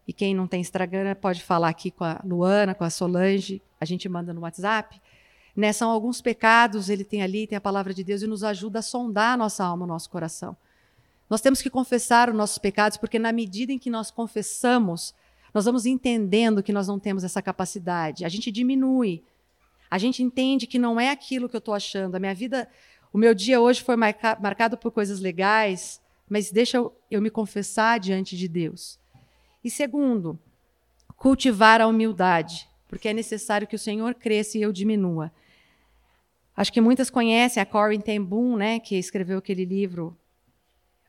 E 0.07 0.13
quem 0.13 0.35
não 0.35 0.47
tem 0.47 0.61
Instagram 0.61 1.15
pode 1.17 1.43
falar 1.43 1.69
aqui 1.69 1.91
com 1.91 2.05
a 2.05 2.21
Luana, 2.25 2.75
com 2.75 2.85
a 2.85 2.91
Solange, 2.91 3.61
a 3.81 3.85
gente 3.85 4.09
manda 4.09 4.33
no 4.33 4.43
WhatsApp. 4.43 5.01
Né, 5.55 5.73
são 5.73 5.91
alguns 5.91 6.21
pecados, 6.21 6.91
ele 6.91 7.03
tem 7.03 7.23
ali, 7.23 7.47
tem 7.47 7.57
a 7.57 7.61
palavra 7.61 7.95
de 7.95 8.05
Deus 8.05 8.21
e 8.21 8.27
nos 8.27 8.45
ajuda 8.45 8.81
a 8.81 8.83
sondar 8.83 9.33
a 9.33 9.37
nossa 9.39 9.65
alma, 9.65 9.85
o 9.85 9.89
nosso 9.89 10.11
coração. 10.11 10.55
Nós 11.31 11.41
temos 11.41 11.63
que 11.63 11.71
confessar 11.71 12.29
os 12.29 12.37
nossos 12.37 12.59
pecados, 12.59 12.99
porque 12.99 13.19
na 13.19 13.33
medida 13.33 13.73
em 13.73 13.79
que 13.79 13.89
nós 13.89 14.11
confessamos, 14.11 15.15
nós 15.53 15.65
vamos 15.65 15.87
entendendo 15.87 16.63
que 16.63 16.75
nós 16.75 16.87
não 16.87 16.99
temos 16.99 17.25
essa 17.25 17.41
capacidade. 17.41 18.25
A 18.25 18.29
gente 18.29 18.53
diminui. 18.53 19.25
A 19.91 19.97
gente 19.97 20.23
entende 20.23 20.67
que 20.67 20.79
não 20.79 21.01
é 21.01 21.11
aquilo 21.11 21.49
que 21.49 21.57
eu 21.57 21.61
estou 21.61 21.75
achando. 21.75 22.15
A 22.15 22.21
minha 22.21 22.35
vida, 22.35 22.69
o 23.13 23.19
meu 23.19 23.35
dia 23.35 23.61
hoje 23.61 23.83
foi 23.83 23.97
marca, 23.97 24.37
marcado 24.41 24.77
por 24.77 24.93
coisas 24.93 25.21
legais, 25.21 26.01
mas 26.29 26.51
deixa 26.51 26.77
eu, 26.77 26.95
eu 27.11 27.23
me 27.23 27.31
confessar 27.31 27.99
diante 27.99 28.37
de 28.37 28.47
Deus. 28.47 28.99
E 29.67 29.71
segundo, 29.71 30.39
cultivar 31.17 31.81
a 31.81 31.89
humildade, 31.89 32.69
porque 32.87 33.09
é 33.09 33.13
necessário 33.13 33.67
que 33.67 33.75
o 33.75 33.79
Senhor 33.81 34.15
cresça 34.15 34.57
e 34.57 34.63
eu 34.63 34.71
diminua. 34.71 35.33
Acho 36.57 36.73
que 36.73 36.81
muitas 36.81 37.11
conhecem 37.11 37.61
a 37.61 37.67
Corinne 37.67 38.01
ten 38.01 38.23
Boom, 38.23 38.55
né, 38.55 38.79
que 38.79 38.95
escreveu 38.97 39.39
aquele 39.39 39.65
livro, 39.65 40.17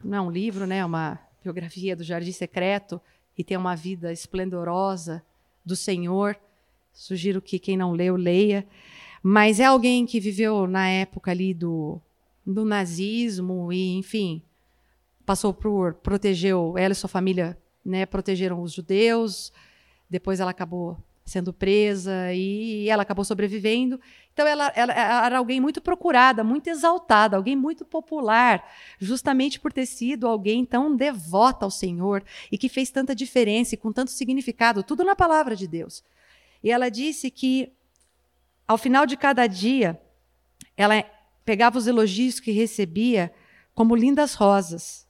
não 0.03 0.18
é 0.18 0.22
um 0.22 0.32
livro, 0.32 0.66
né, 0.66 0.84
uma 0.84 1.20
biografia 1.43 1.95
do 1.95 2.03
Jardim 2.03 2.32
Secreto 2.32 2.99
e 3.38 3.43
tem 3.43 3.55
uma 3.55 3.76
vida 3.76 4.12
esplendorosa 4.12 5.24
do 5.64 5.76
Senhor. 5.76 6.36
Sugiro 6.91 7.43
que 7.43 7.60
quem 7.60 7.78
não 7.78 7.91
leu 7.91 8.16
leia, 8.16 8.66
mas 9.22 9.60
é 9.60 9.66
alguém 9.66 10.03
que 10.03 10.20
viveu 10.20 10.66
na 10.66 10.89
época 10.89 11.30
ali 11.30 11.53
do, 11.53 12.01
do 12.43 12.66
nazismo 12.66 13.72
e, 13.72 13.97
enfim, 13.97 14.41
passou 15.28 15.53
por 15.53 15.93
proteger 15.93 16.55
ela 16.76 16.93
e 16.93 16.95
sua 16.95 17.08
família 17.08 17.55
né, 17.88 18.06
protegeram 18.06 18.62
os 18.62 18.74
judeus. 18.74 19.54
Depois 20.10 20.40
ela 20.40 20.52
acabou 20.52 20.98
sendo 21.26 21.52
presa 21.52 22.34
e 22.34 22.88
ela 22.90 23.02
acabou 23.02 23.26
sobrevivendo. 23.26 24.00
Então 24.34 24.48
ela, 24.48 24.72
ela, 24.76 24.94
era 25.26 25.38
alguém 25.38 25.60
muito 25.60 25.82
procurada, 25.82 26.44
muito 26.44 26.68
exaltada, 26.68 27.36
alguém 27.36 27.56
muito 27.56 27.84
popular, 27.84 28.64
justamente 29.00 29.60
por 29.60 29.74
ter 29.74 29.86
sido 29.86 30.28
alguém 30.28 30.64
tão 30.66 30.96
devota 30.96 31.66
ao 31.66 31.72
Senhor 31.72 32.24
e 32.52 32.58
que 32.58 32.70
fez 32.70 32.90
tanta 32.92 33.16
diferença 33.16 33.76
e 33.76 33.78
com 33.78 33.92
tanto 33.92 34.12
significado, 34.12 34.84
tudo 34.84 35.04
na 35.04 35.16
palavra 35.16 35.56
de 35.56 35.68
Deus. 35.68 36.04
E 36.64 36.72
ela 36.72 36.90
disse 36.90 37.30
que 37.30 37.74
ao 38.68 38.78
final 38.78 39.06
de 39.06 39.18
cada 39.18 39.48
dia 39.48 40.00
ela 40.76 41.04
pegava 41.44 41.78
os 41.78 41.88
elogios 41.88 42.40
que 42.40 42.52
recebia 42.52 43.34
como 43.74 43.96
lindas 43.96 44.34
rosas 44.34 45.07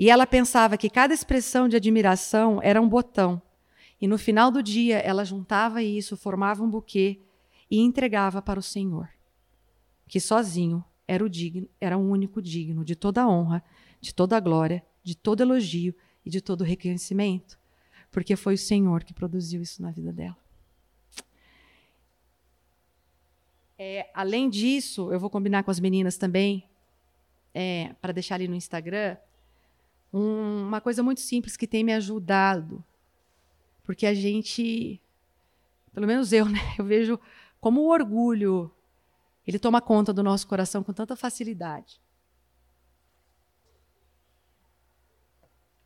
e 0.00 0.08
ela 0.08 0.26
pensava 0.26 0.78
que 0.78 0.88
cada 0.88 1.12
expressão 1.12 1.68
de 1.68 1.76
admiração 1.76 2.58
era 2.62 2.80
um 2.80 2.88
botão. 2.88 3.40
E 4.00 4.08
no 4.08 4.16
final 4.16 4.50
do 4.50 4.62
dia, 4.62 4.96
ela 4.96 5.26
juntava 5.26 5.82
isso, 5.82 6.16
formava 6.16 6.64
um 6.64 6.70
buquê 6.70 7.20
e 7.70 7.80
entregava 7.80 8.40
para 8.40 8.58
o 8.58 8.62
Senhor, 8.62 9.10
que 10.08 10.18
sozinho 10.18 10.82
era 11.06 11.22
o 11.22 11.28
digno, 11.28 11.68
era 11.78 11.98
o 11.98 12.00
único 12.00 12.40
digno 12.40 12.82
de 12.82 12.96
toda 12.96 13.28
honra, 13.28 13.62
de 14.00 14.14
toda 14.14 14.40
glória, 14.40 14.82
de 15.04 15.14
todo 15.14 15.42
elogio 15.42 15.94
e 16.24 16.30
de 16.30 16.40
todo 16.40 16.64
reconhecimento, 16.64 17.58
porque 18.10 18.36
foi 18.36 18.54
o 18.54 18.58
Senhor 18.58 19.04
que 19.04 19.12
produziu 19.12 19.60
isso 19.60 19.82
na 19.82 19.90
vida 19.90 20.10
dela. 20.14 20.38
É, 23.78 24.08
além 24.14 24.48
disso, 24.48 25.12
eu 25.12 25.20
vou 25.20 25.28
combinar 25.28 25.62
com 25.62 25.70
as 25.70 25.78
meninas 25.78 26.16
também, 26.16 26.64
é, 27.52 27.94
para 28.00 28.14
deixar 28.14 28.36
ali 28.36 28.48
no 28.48 28.54
Instagram, 28.54 29.18
um, 30.12 30.66
uma 30.66 30.80
coisa 30.80 31.02
muito 31.02 31.20
simples 31.20 31.56
que 31.56 31.66
tem 31.66 31.84
me 31.84 31.92
ajudado. 31.92 32.84
Porque 33.84 34.06
a 34.06 34.14
gente, 34.14 35.00
pelo 35.92 36.06
menos 36.06 36.32
eu, 36.32 36.46
né, 36.50 36.60
eu 36.78 36.84
vejo 36.84 37.18
como 37.60 37.82
o 37.82 37.88
orgulho 37.90 38.72
ele 39.46 39.58
toma 39.58 39.80
conta 39.80 40.12
do 40.12 40.22
nosso 40.22 40.46
coração 40.46 40.82
com 40.82 40.92
tanta 40.92 41.16
facilidade. 41.16 42.00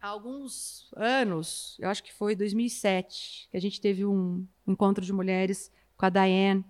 Há 0.01 0.09
alguns 0.09 0.93
anos, 0.97 1.79
eu 1.81 1.89
acho 1.89 2.03
que 2.03 2.13
foi 2.13 2.37
2007, 2.37 3.49
que 3.51 3.57
a 3.57 3.61
gente 3.61 3.81
teve 3.81 4.05
um 4.05 4.47
encontro 4.67 5.03
de 5.03 5.15
mulheres 5.15 5.73
com 5.97 6.05
a 6.05 6.11
Diane. 6.11 6.63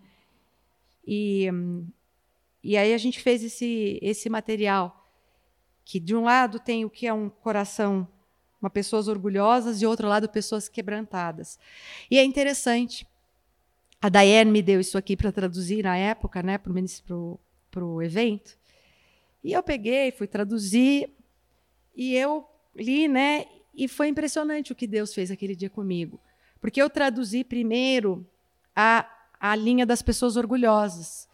E, 1.04 1.48
e 2.62 2.76
aí 2.76 2.94
a 2.94 2.98
gente 2.98 3.18
fez 3.20 3.42
esse, 3.42 3.98
esse 4.00 4.30
material 4.30 5.03
que 5.84 6.00
de 6.00 6.14
um 6.14 6.24
lado 6.24 6.58
tem 6.58 6.84
o 6.84 6.90
que 6.90 7.06
é 7.06 7.12
um 7.12 7.28
coração, 7.28 8.08
uma 8.60 8.70
pessoas 8.70 9.06
orgulhosas, 9.06 9.82
e 9.82 9.86
outro 9.86 10.08
lado 10.08 10.28
pessoas 10.28 10.68
quebrantadas. 10.68 11.58
E 12.10 12.18
é 12.18 12.24
interessante. 12.24 13.06
A 14.00 14.08
Daiane 14.08 14.50
me 14.50 14.62
deu 14.62 14.80
isso 14.80 14.96
aqui 14.96 15.16
para 15.16 15.30
traduzir 15.30 15.84
na 15.84 15.96
época, 15.96 16.42
né, 16.42 16.58
para 16.58 17.84
o 17.84 18.02
evento. 18.02 18.56
E 19.42 19.52
eu 19.52 19.62
peguei, 19.62 20.10
fui 20.10 20.26
traduzir, 20.26 21.10
e 21.94 22.14
eu 22.14 22.46
li, 22.74 23.06
né, 23.06 23.46
e 23.74 23.86
foi 23.86 24.08
impressionante 24.08 24.72
o 24.72 24.74
que 24.74 24.86
Deus 24.86 25.12
fez 25.12 25.30
aquele 25.30 25.54
dia 25.54 25.68
comigo. 25.68 26.18
Porque 26.60 26.80
eu 26.80 26.88
traduzi 26.88 27.44
primeiro 27.44 28.26
a, 28.74 29.08
a 29.38 29.54
linha 29.54 29.84
das 29.84 30.00
pessoas 30.00 30.36
orgulhosas. 30.36 31.28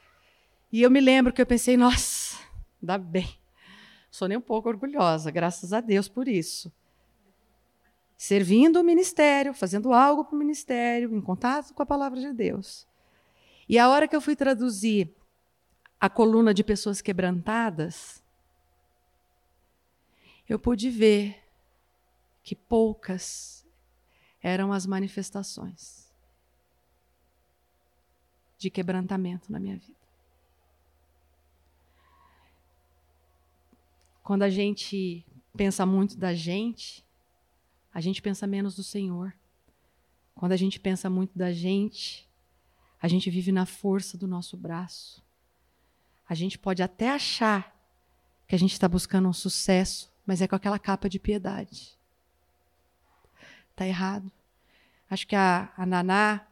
E 0.72 0.82
eu 0.82 0.90
me 0.90 1.00
lembro 1.00 1.32
que 1.32 1.40
eu 1.40 1.46
pensei, 1.46 1.76
nossa, 1.76 2.36
dá 2.82 2.98
bem 2.98 3.39
sou 4.10 4.28
nem 4.28 4.36
um 4.38 4.42
pouco 4.42 4.68
orgulhosa, 4.68 5.30
graças 5.30 5.72
a 5.72 5.80
Deus 5.80 6.08
por 6.08 6.26
isso. 6.28 6.72
Servindo 8.16 8.80
o 8.80 8.84
ministério, 8.84 9.54
fazendo 9.54 9.92
algo 9.92 10.24
para 10.24 10.34
o 10.34 10.38
ministério, 10.38 11.14
em 11.16 11.20
contato 11.20 11.72
com 11.72 11.82
a 11.82 11.86
palavra 11.86 12.20
de 12.20 12.32
Deus. 12.32 12.86
E 13.68 13.78
a 13.78 13.88
hora 13.88 14.08
que 14.08 14.16
eu 14.16 14.20
fui 14.20 14.34
traduzir 14.34 15.14
a 15.98 16.10
coluna 16.10 16.52
de 16.52 16.64
pessoas 16.64 17.00
quebrantadas, 17.00 18.22
eu 20.48 20.58
pude 20.58 20.90
ver 20.90 21.42
que 22.42 22.56
poucas 22.56 23.64
eram 24.42 24.72
as 24.72 24.86
manifestações 24.86 26.12
de 28.58 28.70
quebrantamento 28.70 29.52
na 29.52 29.60
minha 29.60 29.76
vida. 29.76 29.99
Quando 34.30 34.44
a 34.44 34.48
gente 34.48 35.26
pensa 35.56 35.84
muito 35.84 36.16
da 36.16 36.32
gente, 36.32 37.04
a 37.92 38.00
gente 38.00 38.22
pensa 38.22 38.46
menos 38.46 38.76
do 38.76 38.82
Senhor. 38.84 39.34
Quando 40.36 40.52
a 40.52 40.56
gente 40.56 40.78
pensa 40.78 41.10
muito 41.10 41.36
da 41.36 41.52
gente, 41.52 42.30
a 43.02 43.08
gente 43.08 43.28
vive 43.28 43.50
na 43.50 43.66
força 43.66 44.16
do 44.16 44.28
nosso 44.28 44.56
braço. 44.56 45.20
A 46.28 46.34
gente 46.36 46.60
pode 46.60 46.80
até 46.80 47.10
achar 47.10 47.76
que 48.46 48.54
a 48.54 48.58
gente 48.58 48.72
está 48.72 48.86
buscando 48.86 49.28
um 49.28 49.32
sucesso, 49.32 50.08
mas 50.24 50.40
é 50.40 50.46
com 50.46 50.54
aquela 50.54 50.78
capa 50.78 51.08
de 51.08 51.18
piedade. 51.18 51.98
Está 53.72 53.84
errado. 53.84 54.30
Acho 55.10 55.26
que 55.26 55.34
a, 55.34 55.72
a 55.76 55.84
Naná, 55.84 56.46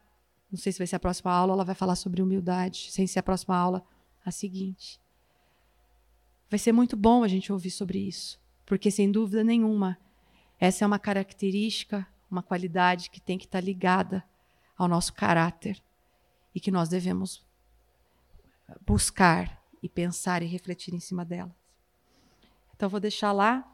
não 0.51 0.59
sei 0.59 0.73
se 0.73 0.79
vai 0.79 0.85
ser 0.85 0.97
a 0.97 0.99
próxima 0.99 1.31
aula, 1.31 1.53
ela 1.53 1.63
vai 1.63 1.75
falar 1.75 1.95
sobre 1.95 2.21
humildade, 2.21 2.91
sem 2.91 3.07
ser 3.07 3.19
a 3.19 3.23
próxima 3.23 3.55
aula, 3.55 3.87
a 4.25 4.31
seguinte. 4.31 4.99
Vai 6.49 6.57
ser 6.57 6.71
muito 6.71 6.97
bom 6.97 7.23
a 7.23 7.27
gente 7.27 7.53
ouvir 7.53 7.69
sobre 7.69 7.99
isso, 7.99 8.39
porque 8.65 8.89
sem 8.89 9.11
dúvida 9.11 9.43
nenhuma, 9.43 9.97
essa 10.59 10.83
é 10.83 10.87
uma 10.87 10.97
característica, 10.97 12.07
uma 12.29 12.41
qualidade 12.41 13.09
que 13.09 13.21
tem 13.21 13.37
que 13.37 13.45
estar 13.45 13.61
ligada 13.61 14.23
ao 14.77 14.87
nosso 14.87 15.13
caráter 15.13 15.81
e 16.53 16.59
que 16.59 16.71
nós 16.71 16.89
devemos 16.89 17.45
buscar 18.85 19.63
e 19.81 19.87
pensar 19.87 20.41
e 20.41 20.47
refletir 20.47 20.93
em 20.93 20.99
cima 20.99 21.23
dela. 21.23 21.55
Então 22.75 22.89
vou 22.89 22.99
deixar 22.99 23.31
lá 23.31 23.65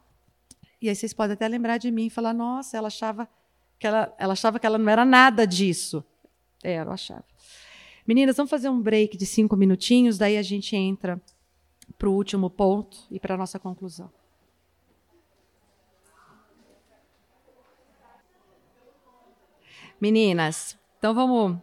e 0.81 0.89
aí 0.89 0.95
vocês 0.95 1.13
podem 1.13 1.33
até 1.33 1.47
lembrar 1.47 1.77
de 1.77 1.89
mim 1.91 2.07
e 2.07 2.09
falar: 2.09 2.33
"Nossa, 2.33 2.77
ela 2.77 2.87
achava 2.87 3.27
que 3.79 3.87
ela, 3.87 4.13
ela 4.17 4.33
achava 4.33 4.59
que 4.59 4.65
ela 4.65 4.77
não 4.77 4.89
era 4.89 5.05
nada 5.05 5.47
disso". 5.47 6.03
É, 6.63 6.79
eu 6.79 6.91
achava. 6.91 7.23
Meninas, 8.05 8.35
vamos 8.35 8.49
fazer 8.49 8.69
um 8.69 8.81
break 8.81 9.17
de 9.17 9.25
cinco 9.25 9.55
minutinhos, 9.55 10.17
daí 10.17 10.37
a 10.37 10.43
gente 10.43 10.75
entra 10.75 11.21
para 11.97 12.09
o 12.09 12.13
último 12.13 12.49
ponto 12.49 12.97
e 13.09 13.19
para 13.19 13.35
a 13.35 13.37
nossa 13.37 13.59
conclusão. 13.59 14.11
Meninas, 19.99 20.77
então 20.99 21.13
vamos, 21.13 21.57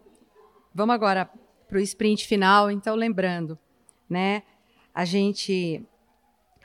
vamos 0.74 0.94
agora 0.94 1.30
para 1.68 1.78
o 1.78 1.80
sprint 1.80 2.26
final. 2.26 2.70
Então, 2.70 2.94
lembrando, 2.94 3.58
né? 4.08 4.42
A 4.94 5.04
gente, 5.04 5.82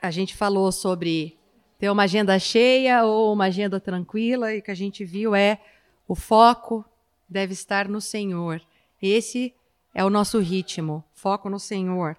a 0.02 0.12
gente 0.12 0.36
falou 0.36 0.72
sobre 0.72 1.38
ter 1.78 1.90
uma 1.90 2.04
agenda 2.04 2.38
cheia 2.40 3.04
ou 3.06 3.34
uma 3.34 3.46
agenda 3.46 3.80
tranquila, 3.80 4.54
e 4.54 4.60
o 4.60 4.62
que 4.62 4.72
a 4.72 4.76
gente 4.76 5.06
viu 5.06 5.36
é 5.36 5.62
o 6.08 6.16
foco 6.16 6.86
deve 7.28 7.54
estar 7.54 7.88
no 7.88 8.02
Senhor. 8.02 8.62
Esse 9.02 9.54
é 9.94 10.04
o 10.04 10.10
nosso 10.10 10.40
ritmo, 10.40 11.04
foco 11.14 11.50
no 11.50 11.60
Senhor. 11.60 12.18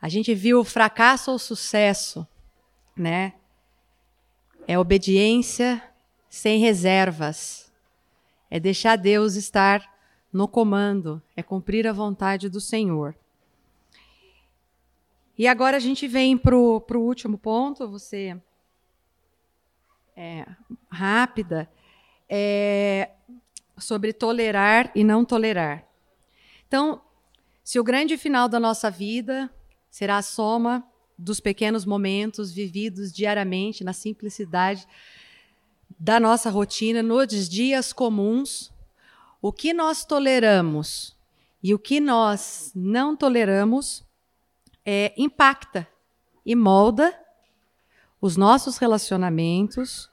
A 0.00 0.08
gente 0.08 0.34
viu 0.34 0.60
o 0.60 0.64
fracasso 0.64 1.30
ou 1.30 1.38
sucesso, 1.38 2.26
né? 2.96 3.34
É 4.66 4.78
obediência 4.78 5.82
sem 6.28 6.60
reservas. 6.60 7.72
É 8.50 8.60
deixar 8.60 8.96
Deus 8.96 9.34
estar 9.34 9.92
no 10.32 10.46
comando, 10.46 11.22
é 11.34 11.42
cumprir 11.42 11.86
a 11.86 11.92
vontade 11.92 12.48
do 12.48 12.60
Senhor. 12.60 13.16
E 15.38 15.46
agora 15.46 15.76
a 15.76 15.80
gente 15.80 16.06
vem 16.06 16.36
para 16.36 16.56
o 16.56 16.82
último 16.94 17.38
ponto, 17.38 17.88
você 17.88 18.40
é, 20.16 20.46
rápida, 20.90 21.70
é, 22.28 23.10
sobre 23.78 24.12
tolerar 24.12 24.90
e 24.94 25.04
não 25.04 25.24
tolerar. 25.24 25.86
Então, 26.66 27.02
se 27.62 27.78
o 27.78 27.84
grande 27.84 28.16
final 28.16 28.48
da 28.48 28.58
nossa 28.58 28.90
vida 28.90 29.50
será 29.96 30.18
a 30.18 30.22
soma 30.22 30.86
dos 31.16 31.40
pequenos 31.40 31.86
momentos 31.86 32.52
vividos 32.52 33.10
diariamente 33.10 33.82
na 33.82 33.94
simplicidade 33.94 34.86
da 35.98 36.20
nossa 36.20 36.50
rotina, 36.50 37.02
nos 37.02 37.48
dias 37.48 37.94
comuns, 37.94 38.70
o 39.40 39.50
que 39.50 39.72
nós 39.72 40.04
toleramos 40.04 41.16
e 41.62 41.72
o 41.72 41.78
que 41.78 41.98
nós 41.98 42.70
não 42.74 43.16
toleramos 43.16 44.04
é, 44.84 45.14
impacta 45.16 45.88
e 46.44 46.54
molda 46.54 47.18
os 48.20 48.36
nossos 48.36 48.76
relacionamentos 48.76 50.10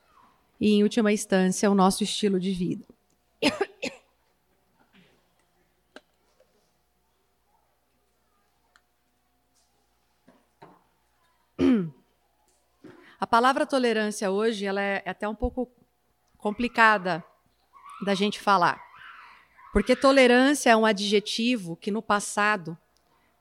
e, 0.61 0.75
em 0.75 0.83
última 0.83 1.11
instância, 1.11 1.69
o 1.69 1.75
nosso 1.75 2.05
estilo 2.05 2.39
de 2.39 2.53
vida. 2.53 2.85
A 13.19 13.27
palavra 13.27 13.65
tolerância 13.65 14.29
hoje 14.29 14.65
ela 14.65 14.81
é 14.81 15.01
até 15.05 15.27
um 15.27 15.35
pouco 15.35 15.71
complicada 16.37 17.23
da 18.03 18.13
gente 18.13 18.37
falar. 18.37 18.81
Porque 19.71 19.95
tolerância 19.95 20.71
é 20.71 20.75
um 20.75 20.85
adjetivo 20.85 21.77
que 21.77 21.89
no 21.89 22.01
passado, 22.01 22.77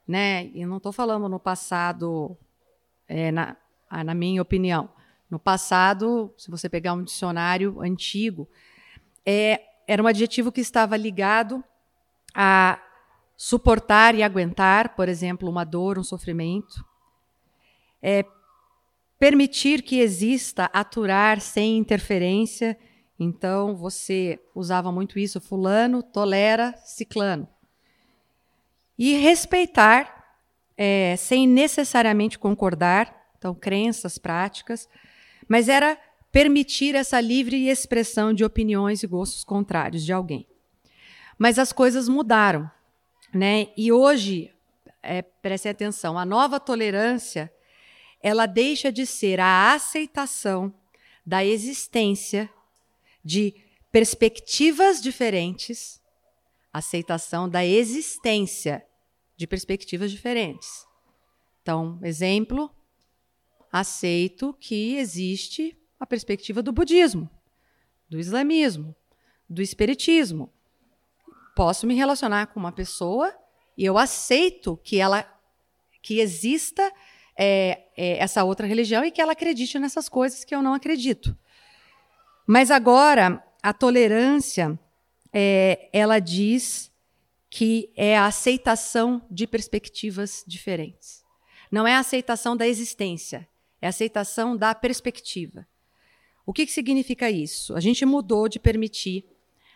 né, 0.07 0.45
e 0.53 0.65
não 0.65 0.77
estou 0.77 0.93
falando 0.93 1.27
no 1.27 1.37
passado, 1.37 2.37
é, 3.09 3.29
na, 3.29 3.57
ah, 3.89 4.03
na 4.03 4.13
minha 4.13 4.41
opinião, 4.41 4.89
no 5.29 5.37
passado, 5.37 6.33
se 6.37 6.49
você 6.49 6.69
pegar 6.69 6.93
um 6.93 7.03
dicionário 7.03 7.81
antigo, 7.81 8.47
é, 9.25 9.61
era 9.85 10.01
um 10.01 10.07
adjetivo 10.07 10.51
que 10.51 10.61
estava 10.61 10.95
ligado 10.95 11.63
a 12.33 12.79
suportar 13.35 14.15
e 14.15 14.23
aguentar, 14.23 14.95
por 14.95 15.09
exemplo, 15.09 15.49
uma 15.49 15.65
dor, 15.65 15.99
um 15.99 16.03
sofrimento, 16.03 16.85
é, 18.03 18.25
permitir 19.17 19.81
que 19.81 20.01
exista, 20.01 20.69
aturar 20.73 21.39
sem 21.39 21.77
interferência. 21.77 22.77
Então, 23.17 23.73
você 23.77 24.37
usava 24.53 24.91
muito 24.91 25.17
isso, 25.17 25.39
fulano 25.39 26.03
tolera 26.03 26.75
ciclano. 26.83 27.47
e 28.99 29.15
respeitar, 29.15 30.37
é, 30.77 31.15
sem 31.17 31.47
necessariamente 31.47 32.37
concordar, 32.37 33.31
então, 33.37 33.55
crenças, 33.55 34.17
práticas, 34.19 34.87
mas 35.47 35.67
era 35.67 35.97
permitir 36.31 36.95
essa 36.95 37.19
livre 37.19 37.67
expressão 37.67 38.33
de 38.33 38.45
opiniões 38.45 39.01
e 39.01 39.07
gostos 39.07 39.43
contrários 39.43 40.03
de 40.03 40.13
alguém. 40.13 40.47
Mas 41.37 41.57
as 41.57 41.73
coisas 41.73 42.07
mudaram, 42.07 42.69
né? 43.33 43.67
E 43.75 43.91
hoje, 43.91 44.53
é, 45.01 45.21
prestem 45.21 45.71
atenção, 45.71 46.17
a 46.17 46.25
nova 46.25 46.59
tolerância 46.59 47.51
ela 48.23 48.45
deixa 48.45 48.89
de 48.89 49.05
ser 49.05 49.41
a 49.41 49.73
aceitação 49.73 50.73
da 51.25 51.43
existência 51.43 52.49
de 53.23 53.53
perspectivas 53.91 55.01
diferentes, 55.01 56.01
aceitação 56.71 57.49
da 57.49 57.65
existência 57.65 58.83
de 59.35 59.45
perspectivas 59.45 60.09
diferentes. 60.09 60.87
Então, 61.61 61.99
exemplo, 62.01 62.73
aceito 63.71 64.53
que 64.59 64.95
existe 64.95 65.77
a 65.99 66.05
perspectiva 66.05 66.63
do 66.63 66.71
budismo, 66.71 67.29
do 68.09 68.19
islamismo, 68.19 68.95
do 69.49 69.61
espiritismo. 69.61 70.51
Posso 71.55 71.85
me 71.85 71.93
relacionar 71.93 72.47
com 72.47 72.59
uma 72.59 72.71
pessoa 72.71 73.35
e 73.77 73.85
eu 73.85 73.97
aceito 73.97 74.77
que 74.77 74.97
ela 74.99 75.29
que 76.01 76.19
exista 76.19 76.91
é, 77.37 77.82
é, 77.95 78.17
essa 78.17 78.43
outra 78.43 78.67
religião 78.67 79.03
e 79.03 79.11
que 79.11 79.21
ela 79.21 79.33
acredite 79.33 79.79
nessas 79.79 80.09
coisas 80.09 80.43
que 80.43 80.53
eu 80.53 80.61
não 80.61 80.73
acredito. 80.73 81.35
Mas 82.45 82.71
agora 82.71 83.43
a 83.61 83.73
tolerância 83.73 84.77
é, 85.31 85.89
ela 85.93 86.19
diz 86.19 86.91
que 87.49 87.91
é 87.95 88.17
a 88.17 88.25
aceitação 88.25 89.21
de 89.29 89.47
perspectivas 89.47 90.43
diferentes. 90.45 91.23
Não 91.71 91.87
é 91.87 91.95
a 91.95 91.99
aceitação 91.99 92.57
da 92.57 92.67
existência, 92.67 93.47
é 93.81 93.85
a 93.85 93.89
aceitação 93.89 94.57
da 94.57 94.75
perspectiva. 94.75 95.67
O 96.45 96.51
que, 96.51 96.65
que 96.65 96.71
significa 96.71 97.31
isso? 97.31 97.75
A 97.75 97.79
gente 97.79 98.05
mudou 98.05 98.49
de 98.49 98.59
permitir 98.59 99.25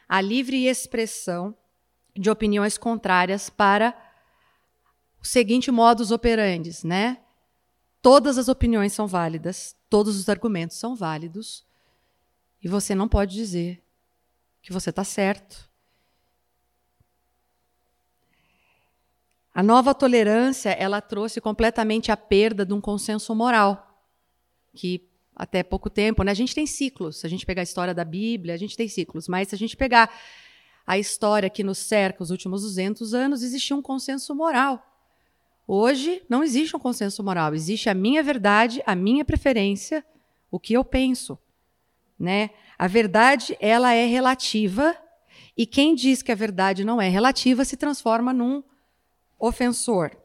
a 0.08 0.20
livre 0.20 0.66
expressão 0.66 1.56
de 2.16 2.30
opiniões 2.30 2.78
contrárias 2.78 3.50
para 3.50 3.96
o 5.22 5.26
seguinte 5.26 5.72
modus 5.72 6.12
operandi, 6.12 6.72
né? 6.84 7.20
Todas 8.10 8.38
as 8.38 8.48
opiniões 8.48 8.94
são 8.94 9.06
válidas, 9.06 9.76
todos 9.90 10.18
os 10.18 10.30
argumentos 10.30 10.78
são 10.78 10.96
válidos, 10.96 11.66
e 12.64 12.68
você 12.70 12.96
não 12.96 13.06
pode 13.06 13.36
dizer 13.36 13.84
que 14.62 14.72
você 14.72 14.92
está 14.92 15.04
certo. 15.04 15.70
A 19.54 19.62
nova 19.62 19.94
tolerância, 19.94 20.70
ela 20.70 21.02
trouxe 21.02 21.42
completamente 21.42 22.10
a 22.10 22.16
perda 22.16 22.66
de 22.66 22.74
um 22.74 22.80
consenso 22.80 23.36
moral, 23.36 24.02
que 24.74 25.06
até 25.36 25.62
pouco 25.62 25.90
tempo, 25.90 26.24
né? 26.24 26.32
A 26.32 26.34
gente 26.34 26.56
tem 26.56 26.66
ciclos. 26.66 27.18
Se 27.18 27.28
a 27.28 27.30
gente 27.30 27.46
pegar 27.46 27.62
a 27.62 27.64
história 27.64 27.94
da 27.94 28.06
Bíblia, 28.06 28.54
a 28.54 28.58
gente 28.58 28.78
tem 28.78 28.88
ciclos. 28.88 29.28
Mas 29.28 29.50
se 29.50 29.56
a 29.56 29.58
gente 29.58 29.76
pegar 29.76 30.10
a 30.86 30.98
história 30.98 31.50
que 31.50 31.62
nos 31.62 31.78
cerca 31.78 32.24
os 32.24 32.32
últimos 32.32 32.62
200 32.62 33.14
anos, 33.14 33.44
existia 33.44 33.76
um 33.76 33.82
consenso 33.82 34.34
moral. 34.34 34.97
Hoje 35.68 36.24
não 36.30 36.44
existe 36.44 36.76
um 36.76 36.80
consenso 36.80 37.24
moral. 37.24 37.54
Existe 37.54 37.90
a 37.90 37.94
minha 37.94 38.24
verdade, 38.24 38.82
a 38.86 38.96
minha 38.96 39.26
preferência, 39.26 40.06
o 40.50 40.60
que 40.60 40.74
eu 40.74 40.84
penso, 40.84 41.38
né? 42.18 42.52
A 42.78 42.88
verdade 42.88 43.58
ela 43.60 43.94
é 43.94 44.06
relativa 44.06 44.96
e 45.58 45.66
quem 45.66 45.94
diz 45.94 46.22
que 46.22 46.32
a 46.32 46.36
verdade 46.36 46.86
não 46.86 47.02
é 47.02 47.10
relativa 47.10 47.66
se 47.66 47.76
transforma 47.76 48.32
num 48.32 48.64
ofensor. 49.38 50.16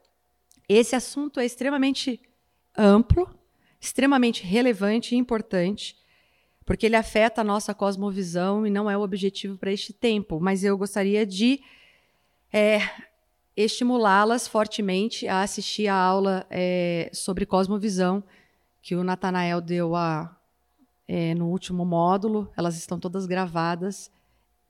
Esse 0.68 0.94
assunto 0.94 1.40
é 1.40 1.44
extremamente 1.44 2.20
amplo 2.76 3.28
extremamente 3.82 4.44
relevante 4.44 5.16
e 5.16 5.18
importante, 5.18 5.96
porque 6.64 6.86
ele 6.86 6.94
afeta 6.94 7.40
a 7.40 7.44
nossa 7.44 7.74
cosmovisão 7.74 8.64
e 8.64 8.70
não 8.70 8.88
é 8.88 8.96
o 8.96 9.02
objetivo 9.02 9.58
para 9.58 9.72
este 9.72 9.92
tempo. 9.92 10.38
Mas 10.40 10.62
eu 10.62 10.78
gostaria 10.78 11.26
de 11.26 11.60
é, 12.52 12.78
estimulá-las 13.56 14.48
fortemente 14.48 15.28
a 15.28 15.42
assistir 15.42 15.88
a 15.88 15.94
aula 15.94 16.46
é, 16.50 17.10
sobre 17.12 17.46
cosmovisão 17.46 18.22
que 18.80 18.94
o 18.94 19.04
Natanael 19.04 19.60
deu 19.60 19.94
a, 19.94 20.36
é, 21.06 21.34
no 21.34 21.48
último 21.48 21.84
módulo. 21.84 22.50
Elas 22.56 22.76
estão 22.76 22.98
todas 22.98 23.26
gravadas. 23.26 24.10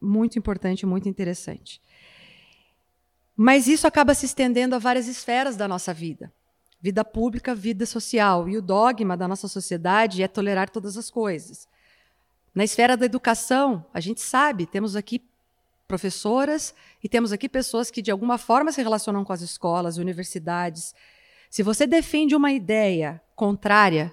Muito 0.00 0.38
importante, 0.38 0.84
muito 0.84 1.08
interessante. 1.08 1.80
Mas 3.36 3.66
isso 3.66 3.86
acaba 3.86 4.14
se 4.14 4.26
estendendo 4.26 4.74
a 4.74 4.78
várias 4.78 5.08
esferas 5.08 5.56
da 5.56 5.66
nossa 5.66 5.94
vida 5.94 6.32
vida 6.82 7.04
pública, 7.04 7.54
vida 7.54 7.86
social. 7.86 8.48
E 8.48 8.58
o 8.58 8.60
dogma 8.60 9.16
da 9.16 9.28
nossa 9.28 9.46
sociedade 9.46 10.20
é 10.20 10.26
tolerar 10.26 10.68
todas 10.68 10.96
as 10.96 11.08
coisas. 11.08 11.68
Na 12.52 12.64
esfera 12.64 12.96
da 12.96 13.06
educação, 13.06 13.86
a 13.94 14.00
gente 14.00 14.20
sabe, 14.20 14.66
temos 14.66 14.96
aqui 14.96 15.20
professoras 15.92 16.74
e 17.04 17.08
temos 17.08 17.32
aqui 17.32 17.50
pessoas 17.50 17.90
que 17.90 18.00
de 18.00 18.10
alguma 18.10 18.38
forma 18.38 18.72
se 18.72 18.80
relacionam 18.80 19.22
com 19.26 19.32
as 19.34 19.42
escolas, 19.42 19.98
universidades. 19.98 20.94
Se 21.50 21.62
você 21.62 21.86
defende 21.86 22.34
uma 22.34 22.50
ideia 22.50 23.20
contrária, 23.36 24.10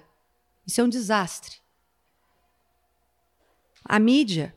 isso 0.66 0.78
é 0.78 0.84
um 0.84 0.90
desastre. 0.90 1.56
A 3.82 3.98
mídia, 3.98 4.54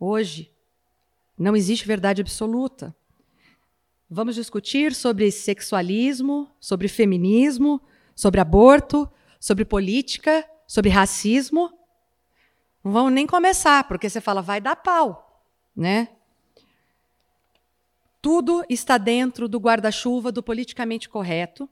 hoje, 0.00 0.50
não 1.38 1.54
existe 1.54 1.86
verdade 1.86 2.22
absoluta. 2.22 2.96
Vamos 4.08 4.34
discutir 4.34 4.94
sobre 4.94 5.30
sexualismo, 5.30 6.50
sobre 6.58 6.88
feminismo, 6.88 7.82
sobre 8.16 8.40
aborto, 8.40 9.06
sobre 9.38 9.66
política, 9.66 10.42
sobre 10.66 10.88
racismo. 10.88 11.70
Não 12.82 12.92
vamos 12.92 13.12
nem 13.12 13.26
começar, 13.26 13.86
porque 13.86 14.08
você 14.08 14.22
fala, 14.22 14.40
vai 14.40 14.58
dar 14.58 14.76
pau, 14.76 15.23
né? 15.76 16.08
Tudo 18.22 18.64
está 18.68 18.96
dentro 18.96 19.48
do 19.48 19.58
guarda-chuva 19.58 20.32
do 20.32 20.42
politicamente 20.42 21.08
correto. 21.08 21.68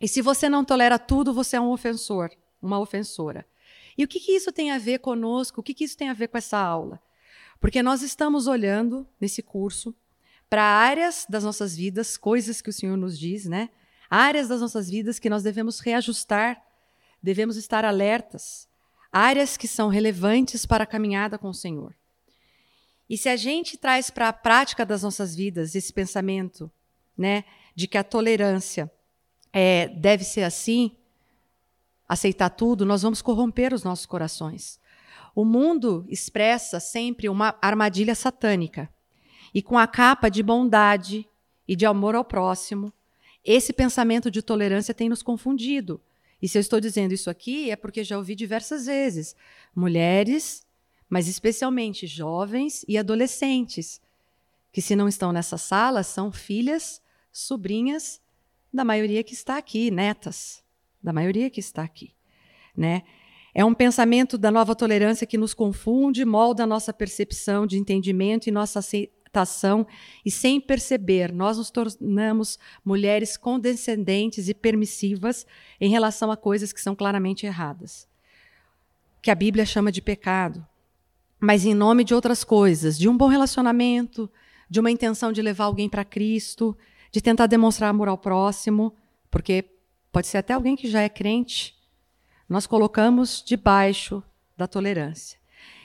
E 0.00 0.06
se 0.06 0.22
você 0.22 0.48
não 0.48 0.64
tolera 0.64 0.98
tudo, 0.98 1.34
você 1.34 1.56
é 1.56 1.60
um 1.60 1.70
ofensor, 1.70 2.30
uma 2.62 2.78
ofensora. 2.78 3.44
E 3.96 4.04
o 4.04 4.08
que, 4.08 4.20
que 4.20 4.30
isso 4.30 4.52
tem 4.52 4.70
a 4.70 4.78
ver 4.78 5.00
conosco? 5.00 5.60
O 5.60 5.62
que, 5.62 5.74
que 5.74 5.82
isso 5.82 5.96
tem 5.96 6.08
a 6.08 6.14
ver 6.14 6.28
com 6.28 6.38
essa 6.38 6.56
aula? 6.56 7.00
Porque 7.60 7.82
nós 7.82 8.02
estamos 8.02 8.46
olhando 8.46 9.06
nesse 9.20 9.42
curso 9.42 9.92
para 10.48 10.62
áreas 10.62 11.26
das 11.28 11.42
nossas 11.42 11.76
vidas, 11.76 12.16
coisas 12.16 12.62
que 12.62 12.70
o 12.70 12.72
Senhor 12.72 12.96
nos 12.96 13.18
diz, 13.18 13.46
né? 13.46 13.68
Áreas 14.08 14.46
das 14.46 14.60
nossas 14.60 14.88
vidas 14.88 15.18
que 15.18 15.28
nós 15.28 15.42
devemos 15.42 15.80
reajustar, 15.80 16.62
devemos 17.20 17.56
estar 17.56 17.84
alertas, 17.84 18.68
áreas 19.10 19.56
que 19.56 19.66
são 19.66 19.88
relevantes 19.88 20.64
para 20.64 20.84
a 20.84 20.86
caminhada 20.86 21.36
com 21.36 21.48
o 21.48 21.54
Senhor. 21.54 21.97
E 23.08 23.16
se 23.16 23.28
a 23.28 23.36
gente 23.36 23.76
traz 23.76 24.10
para 24.10 24.28
a 24.28 24.32
prática 24.32 24.84
das 24.84 25.02
nossas 25.02 25.34
vidas 25.34 25.74
esse 25.74 25.92
pensamento, 25.92 26.70
né, 27.16 27.44
de 27.74 27.86
que 27.88 27.96
a 27.96 28.04
tolerância 28.04 28.90
é, 29.52 29.88
deve 29.88 30.24
ser 30.24 30.42
assim, 30.42 30.92
aceitar 32.08 32.50
tudo, 32.50 32.84
nós 32.84 33.02
vamos 33.02 33.22
corromper 33.22 33.72
os 33.72 33.82
nossos 33.82 34.06
corações. 34.06 34.78
O 35.34 35.44
mundo 35.44 36.04
expressa 36.08 36.80
sempre 36.80 37.28
uma 37.28 37.56
armadilha 37.62 38.14
satânica 38.14 38.88
e 39.54 39.62
com 39.62 39.78
a 39.78 39.86
capa 39.86 40.28
de 40.28 40.42
bondade 40.42 41.28
e 41.66 41.76
de 41.76 41.86
amor 41.86 42.14
ao 42.14 42.24
próximo, 42.24 42.92
esse 43.44 43.72
pensamento 43.72 44.30
de 44.30 44.42
tolerância 44.42 44.92
tem 44.92 45.08
nos 45.08 45.22
confundido. 45.22 46.00
E 46.40 46.48
se 46.48 46.58
eu 46.58 46.60
estou 46.60 46.80
dizendo 46.80 47.12
isso 47.12 47.30
aqui, 47.30 47.70
é 47.70 47.76
porque 47.76 48.04
já 48.04 48.16
ouvi 48.16 48.34
diversas 48.34 48.86
vezes. 48.86 49.34
Mulheres, 49.74 50.66
mas 51.08 51.28
especialmente 51.28 52.06
jovens 52.06 52.84
e 52.86 52.98
adolescentes, 52.98 54.00
que, 54.72 54.82
se 54.82 54.94
não 54.94 55.08
estão 55.08 55.32
nessa 55.32 55.56
sala, 55.56 56.02
são 56.02 56.30
filhas, 56.30 57.00
sobrinhas 57.32 58.20
da 58.72 58.84
maioria 58.84 59.22
que 59.22 59.32
está 59.32 59.56
aqui, 59.56 59.90
netas 59.90 60.62
da 61.02 61.12
maioria 61.12 61.48
que 61.48 61.60
está 61.60 61.82
aqui. 61.82 62.12
Né? 62.76 63.02
É 63.54 63.64
um 63.64 63.74
pensamento 63.74 64.36
da 64.36 64.50
nova 64.50 64.74
tolerância 64.74 65.26
que 65.26 65.38
nos 65.38 65.54
confunde, 65.54 66.24
molda 66.24 66.64
a 66.64 66.66
nossa 66.66 66.92
percepção 66.92 67.66
de 67.66 67.78
entendimento 67.78 68.46
e 68.46 68.52
nossa 68.52 68.78
aceitação 68.78 69.86
e 70.24 70.30
sem 70.30 70.60
perceber, 70.60 71.32
nós 71.32 71.58
nos 71.58 71.70
tornamos 71.70 72.58
mulheres 72.84 73.36
condescendentes 73.36 74.48
e 74.48 74.54
permissivas 74.54 75.46
em 75.80 75.90
relação 75.90 76.30
a 76.30 76.36
coisas 76.36 76.72
que 76.72 76.80
são 76.80 76.94
claramente 76.94 77.46
erradas. 77.46 78.08
Que 79.20 79.30
a 79.30 79.34
Bíblia 79.34 79.66
chama 79.66 79.92
de 79.92 80.00
pecado, 80.00 80.66
mas 81.40 81.64
em 81.64 81.74
nome 81.74 82.04
de 82.04 82.14
outras 82.14 82.44
coisas, 82.44 82.98
de 82.98 83.08
um 83.08 83.16
bom 83.16 83.28
relacionamento, 83.28 84.30
de 84.68 84.80
uma 84.80 84.90
intenção 84.90 85.32
de 85.32 85.40
levar 85.40 85.64
alguém 85.64 85.88
para 85.88 86.04
Cristo, 86.04 86.76
de 87.10 87.20
tentar 87.20 87.46
demonstrar 87.46 87.90
amor 87.90 88.08
ao 88.08 88.18
próximo, 88.18 88.94
porque 89.30 89.64
pode 90.12 90.26
ser 90.26 90.38
até 90.38 90.52
alguém 90.52 90.76
que 90.76 90.88
já 90.88 91.00
é 91.00 91.08
crente, 91.08 91.74
nós 92.48 92.66
colocamos 92.66 93.42
debaixo 93.46 94.22
da 94.56 94.66
tolerância. 94.66 95.38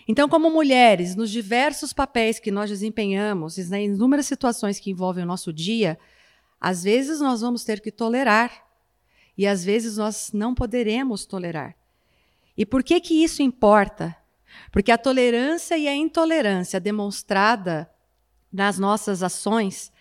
Então, 0.07 0.27
como 0.27 0.49
mulheres, 0.49 1.15
nos 1.15 1.29
diversos 1.29 1.93
papéis 1.93 2.39
que 2.39 2.51
nós 2.51 2.69
desempenhamos, 2.69 3.57
nas 3.57 3.79
inúmeras 3.79 4.25
situações 4.25 4.79
que 4.79 4.91
envolvem 4.91 5.23
o 5.23 5.27
nosso 5.27 5.53
dia, 5.53 5.97
Às 6.63 6.81
vezes 6.81 7.19
nós 7.19 7.41
vamos 7.41 7.65
ter 7.65 7.81
que 7.81 7.91
tolerar 7.91 8.65
e 9.37 9.45
às 9.45 9.65
vezes 9.65 9.97
nós 9.97 10.31
não 10.33 10.55
poderemos 10.55 11.25
tolerar. 11.25 11.75
E 12.55 12.65
por 12.65 12.81
que 12.81 13.01
que 13.01 13.21
isso 13.21 13.43
importa? 13.43 14.15
Porque 14.71 14.91
a 14.91 14.97
tolerância 14.97 15.77
e 15.77 15.87
a 15.87 15.95
intolerância 15.95 16.79
demonstrada 16.79 17.89
nas 18.51 18.77
nossas 18.77 19.23
ações 19.23 19.91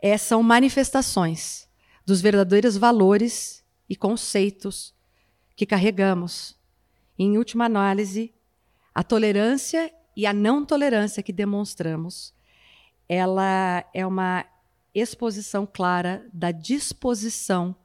é, 0.00 0.16
são 0.18 0.42
manifestações 0.42 1.68
dos 2.04 2.20
verdadeiros 2.20 2.76
valores 2.76 3.64
e 3.88 3.96
conceitos 3.96 4.94
que 5.56 5.66
carregamos. 5.66 6.56
E, 7.18 7.24
em 7.24 7.38
última 7.38 7.64
análise, 7.64 8.32
a 8.94 9.02
tolerância 9.02 9.92
e 10.16 10.26
a 10.26 10.32
não 10.32 10.64
tolerância 10.64 11.22
que 11.22 11.32
demonstramos, 11.32 12.34
ela 13.08 13.84
é 13.92 14.06
uma 14.06 14.46
exposição 14.94 15.66
clara 15.66 16.26
da 16.32 16.50
disposição 16.50 17.76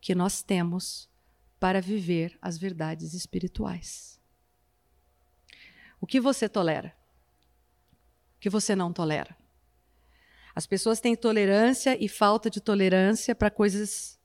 que 0.00 0.14
nós 0.14 0.42
temos 0.42 1.08
para 1.60 1.80
viver 1.80 2.36
as 2.40 2.58
verdades 2.58 3.14
espirituais. 3.14 4.17
O 6.00 6.06
que 6.06 6.20
você 6.20 6.48
tolera? 6.48 6.94
O 8.36 8.40
que 8.40 8.48
você 8.48 8.76
não 8.76 8.92
tolera? 8.92 9.36
As 10.54 10.66
pessoas 10.66 11.00
têm 11.00 11.14
tolerância 11.14 11.96
e 12.02 12.08
falta 12.08 12.50
de 12.50 12.60
tolerância 12.60 13.34
para 13.34 13.50
coisas 13.50 14.18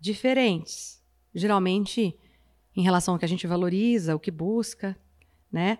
diferentes. 0.00 1.02
Geralmente, 1.34 2.16
em 2.74 2.82
relação 2.82 3.14
ao 3.14 3.18
que 3.18 3.24
a 3.24 3.28
gente 3.28 3.46
valoriza, 3.46 4.14
o 4.14 4.20
que 4.20 4.30
busca, 4.30 4.96
né? 5.50 5.78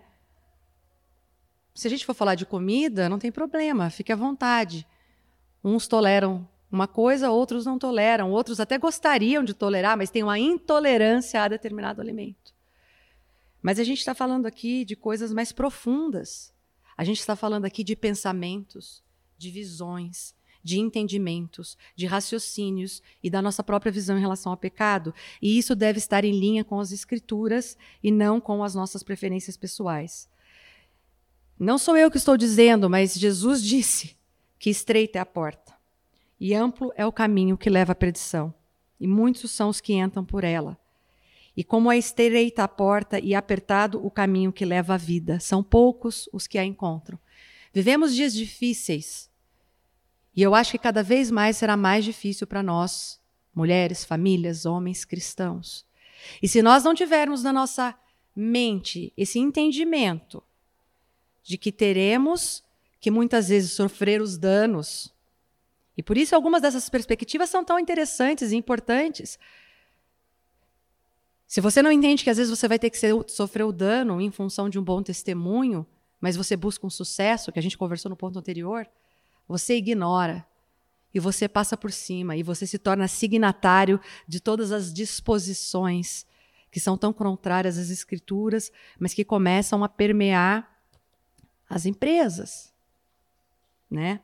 Se 1.75 1.87
a 1.87 1.91
gente 1.91 2.05
for 2.05 2.15
falar 2.15 2.35
de 2.35 2.45
comida, 2.45 3.09
não 3.09 3.19
tem 3.19 3.31
problema, 3.31 3.91
fique 3.91 4.13
à 4.13 4.17
vontade. 4.17 4.87
Uns 5.63 5.87
toleram 5.87 6.49
uma 6.71 6.89
coisa, 6.89 7.31
outros 7.31 7.65
não 7.65 7.79
toleram, 7.79 8.31
outros 8.31 8.61
até 8.61 8.77
gostariam 8.79 9.43
de 9.43 9.55
tolerar, 9.55 9.97
mas 9.97 10.11
tem 10.11 10.23
uma 10.23 10.39
intolerância 10.39 11.43
a 11.43 11.49
determinado 11.49 12.01
alimento. 12.01 12.55
Mas 13.63 13.79
a 13.79 13.85
gente 13.85 13.99
está 13.99 14.15
falando 14.15 14.47
aqui 14.47 14.85
de 14.85 14.95
coisas 14.97 15.33
mais 15.33 15.53
profundas. 15.53 16.53
A 16.97 17.05
gente 17.05 17.21
está 17.21 17.37
falando 17.37 17.65
aqui 17.65 17.83
de 17.83 17.97
pensamentos, 17.97 19.03
de 19.37 19.51
visões, 19.51 20.35
de 20.63 20.79
entendimentos, 20.79 21.77
de 21.95 22.07
raciocínios 22.07 23.03
e 23.23 23.31
da 23.31 23.41
nossa 23.41 23.63
própria 23.63 23.93
visão 23.93 24.17
em 24.17 24.21
relação 24.21 24.53
ao 24.53 24.59
pecado. 24.59 25.15
E 25.41 25.59
isso 25.59 25.75
deve 25.75 25.99
estar 25.99 26.25
em 26.25 26.39
linha 26.39 26.65
com 26.65 26.81
as 26.81 26.93
Escrituras 26.93 27.77
e 28.03 28.11
não 28.11 28.41
com 28.41 28.63
as 28.63 28.75
nossas 28.75 29.03
preferências 29.03 29.57
pessoais. 29.57 30.29
Não 31.59 31.79
sou 31.79 31.97
eu 31.97 32.11
que 32.11 32.19
estou 32.19 32.37
dizendo, 32.37 32.89
mas 32.89 33.15
Jesus 33.15 33.63
disse 33.63 34.17
que 34.59 34.71
estreita 34.71 35.19
é 35.19 35.21
a 35.21 35.27
porta 35.27 35.79
e 36.41 36.55
amplo 36.55 36.93
é 36.97 37.05
o 37.05 37.13
caminho 37.13 37.59
que 37.59 37.69
leva 37.69 37.93
à 37.93 37.95
perdição, 37.95 38.55
e 39.01 39.07
muitos 39.07 39.51
são 39.51 39.69
os 39.69 39.81
que 39.81 39.95
entram 39.95 40.25
por 40.25 40.45
ela. 40.45 40.79
E 41.59 41.65
como 41.65 41.91
é 41.91 41.99
estreita 41.99 42.63
a 42.63 42.69
porta 42.69 43.19
e 43.19 43.35
apertado 43.35 43.99
o 44.07 44.13
caminho 44.13 44.53
que 44.53 44.65
leva 44.65 44.95
à 44.95 44.97
vida, 44.97 45.41
são 45.41 45.61
poucos 45.61 46.29
os 46.33 46.47
que 46.47 46.57
a 46.57 46.65
encontram. 46.65 47.19
Vivemos 47.73 48.15
dias 48.15 48.33
difíceis, 48.33 49.29
e 50.37 50.41
eu 50.41 50.55
acho 50.55 50.71
que 50.71 50.79
cada 50.79 51.03
vez 51.03 51.33
mais 51.33 51.57
será 51.57 51.77
mais 51.77 52.05
difícil 52.05 52.47
para 52.47 52.63
nós, 52.63 53.21
mulheres, 53.53 54.05
famílias, 54.05 54.67
homens 54.67 55.05
cristãos. 55.05 55.85
E 56.41 56.47
se 56.47 56.63
nós 56.63 56.85
não 56.85 56.95
tivermos 56.95 57.43
na 57.43 57.53
nossa 57.53 57.93
mente 58.37 59.13
esse 59.17 59.41
entendimento 59.41 60.41
de 61.43 61.59
que 61.59 61.73
teremos 61.73 62.63
que 63.01 63.11
muitas 63.11 63.49
vezes 63.49 63.73
sofrer 63.73 64.23
os 64.23 64.39
danos 64.39 65.13
e 65.97 66.05
por 66.05 66.17
isso 66.17 66.37
algumas 66.37 66.63
dessas 66.63 66.89
perspectivas 66.89 67.51
são 67.51 67.65
tão 67.65 67.81
interessantes 67.81 68.53
e 68.53 68.57
importantes. 68.57 69.37
Se 71.49 71.63
você 71.63 71.81
não 71.81 71.91
entende 71.91 72.23
que 72.23 72.29
às 72.29 72.37
vezes 72.37 72.51
você 72.57 72.69
vai 72.69 72.79
ter 72.79 72.91
que 72.91 72.99
ser, 72.99 73.15
sofrer 73.27 73.65
o 73.65 73.73
dano 73.73 74.21
em 74.21 74.31
função 74.31 74.69
de 74.69 74.79
um 74.79 74.85
bom 74.85 75.03
testemunho, 75.03 75.87
mas 76.21 76.37
você 76.37 76.55
busca 76.55 76.87
um 76.87 76.91
sucesso, 76.91 77.51
que 77.51 77.59
a 77.59 77.63
gente 77.63 77.79
conversou 77.79 78.11
no 78.11 78.17
ponto 78.17 78.39
anterior, 78.39 78.87
você 79.49 79.75
ignora 79.75 80.47
e 81.13 81.19
você 81.19 81.49
passa 81.49 81.75
por 81.75 81.91
cima 81.91 82.37
e 82.37 82.43
você 82.43 82.67
se 82.67 82.79
torna 82.79 83.09
signatário 83.09 83.99
de 84.27 84.41
todas 84.41 84.73
as 84.73 84.93
disposições 84.93 86.27
que 86.71 86.79
são 86.79 86.99
tão 86.99 87.15
contrárias 87.15 87.79
às 87.79 87.89
escrituras, 87.89 88.71
mas 88.99 89.15
que 89.15 89.25
começam 89.25 89.83
a 89.83 89.89
permear 89.89 90.71
as 91.67 91.87
empresas, 91.87 92.75
né? 93.91 94.21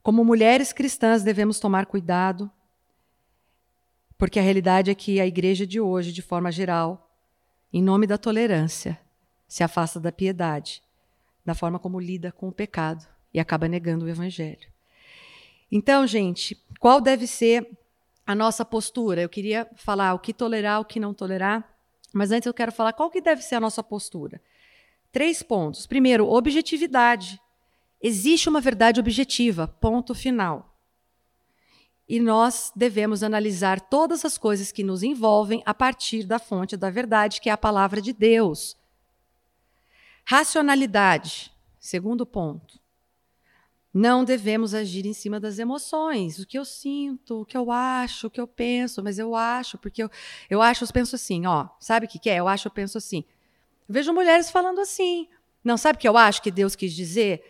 Como 0.00 0.24
mulheres 0.24 0.72
cristãs, 0.72 1.24
devemos 1.24 1.58
tomar 1.58 1.86
cuidado, 1.86 2.48
porque 4.18 4.38
a 4.38 4.42
realidade 4.42 4.90
é 4.90 4.94
que 4.94 5.20
a 5.20 5.26
igreja 5.26 5.66
de 5.66 5.80
hoje, 5.80 6.12
de 6.12 6.22
forma 6.22 6.50
geral, 6.50 7.10
em 7.72 7.82
nome 7.82 8.06
da 8.06 8.16
tolerância, 8.16 8.98
se 9.46 9.62
afasta 9.62 10.00
da 10.00 10.10
piedade, 10.10 10.82
da 11.44 11.54
forma 11.54 11.78
como 11.78 12.00
lida 12.00 12.32
com 12.32 12.48
o 12.48 12.52
pecado 12.52 13.06
e 13.32 13.38
acaba 13.38 13.68
negando 13.68 14.04
o 14.04 14.08
evangelho. 14.08 14.68
Então, 15.70 16.06
gente, 16.06 16.60
qual 16.80 17.00
deve 17.00 17.26
ser 17.26 17.68
a 18.26 18.34
nossa 18.34 18.64
postura? 18.64 19.20
Eu 19.20 19.28
queria 19.28 19.68
falar 19.76 20.14
o 20.14 20.18
que 20.18 20.32
tolerar, 20.32 20.80
o 20.80 20.84
que 20.84 20.98
não 20.98 21.12
tolerar, 21.12 21.76
mas 22.12 22.30
antes 22.30 22.46
eu 22.46 22.54
quero 22.54 22.72
falar 22.72 22.92
qual 22.92 23.10
que 23.10 23.20
deve 23.20 23.42
ser 23.42 23.56
a 23.56 23.60
nossa 23.60 23.82
postura. 23.82 24.40
Três 25.12 25.42
pontos. 25.42 25.86
Primeiro, 25.86 26.28
objetividade. 26.28 27.40
Existe 28.00 28.48
uma 28.48 28.60
verdade 28.60 29.00
objetiva, 29.00 29.66
ponto 29.66 30.14
final. 30.14 30.75
E 32.08 32.20
nós 32.20 32.72
devemos 32.74 33.22
analisar 33.22 33.80
todas 33.80 34.24
as 34.24 34.38
coisas 34.38 34.70
que 34.70 34.84
nos 34.84 35.02
envolvem 35.02 35.62
a 35.66 35.74
partir 35.74 36.24
da 36.24 36.38
fonte 36.38 36.76
da 36.76 36.88
verdade, 36.88 37.40
que 37.40 37.48
é 37.48 37.52
a 37.52 37.58
palavra 37.58 38.00
de 38.00 38.12
Deus. 38.12 38.76
Racionalidade, 40.24 41.52
segundo 41.78 42.24
ponto. 42.24 42.80
Não 43.92 44.24
devemos 44.24 44.74
agir 44.74 45.06
em 45.06 45.14
cima 45.14 45.40
das 45.40 45.58
emoções, 45.58 46.38
o 46.38 46.46
que 46.46 46.58
eu 46.58 46.66
sinto, 46.66 47.40
o 47.40 47.44
que 47.46 47.56
eu 47.56 47.70
acho, 47.70 48.26
o 48.26 48.30
que 48.30 48.40
eu 48.40 48.46
penso, 48.46 49.02
mas 49.02 49.18
eu 49.18 49.34
acho, 49.34 49.78
porque 49.78 50.02
eu, 50.02 50.10
eu 50.50 50.60
acho, 50.60 50.84
eu 50.84 50.88
penso 50.92 51.16
assim, 51.16 51.46
ó, 51.46 51.68
sabe 51.80 52.04
o 52.04 52.08
que, 52.08 52.18
que 52.18 52.28
é? 52.28 52.36
Eu 52.36 52.46
acho, 52.46 52.68
eu 52.68 52.72
penso 52.72 52.98
assim. 52.98 53.24
Eu 53.88 53.94
vejo 53.94 54.12
mulheres 54.12 54.50
falando 54.50 54.80
assim. 54.80 55.26
Não, 55.64 55.76
sabe 55.76 55.96
o 55.96 56.00
que 56.00 56.06
eu 56.06 56.16
acho 56.16 56.42
que 56.42 56.50
Deus 56.50 56.76
quis 56.76 56.92
dizer? 56.92 57.42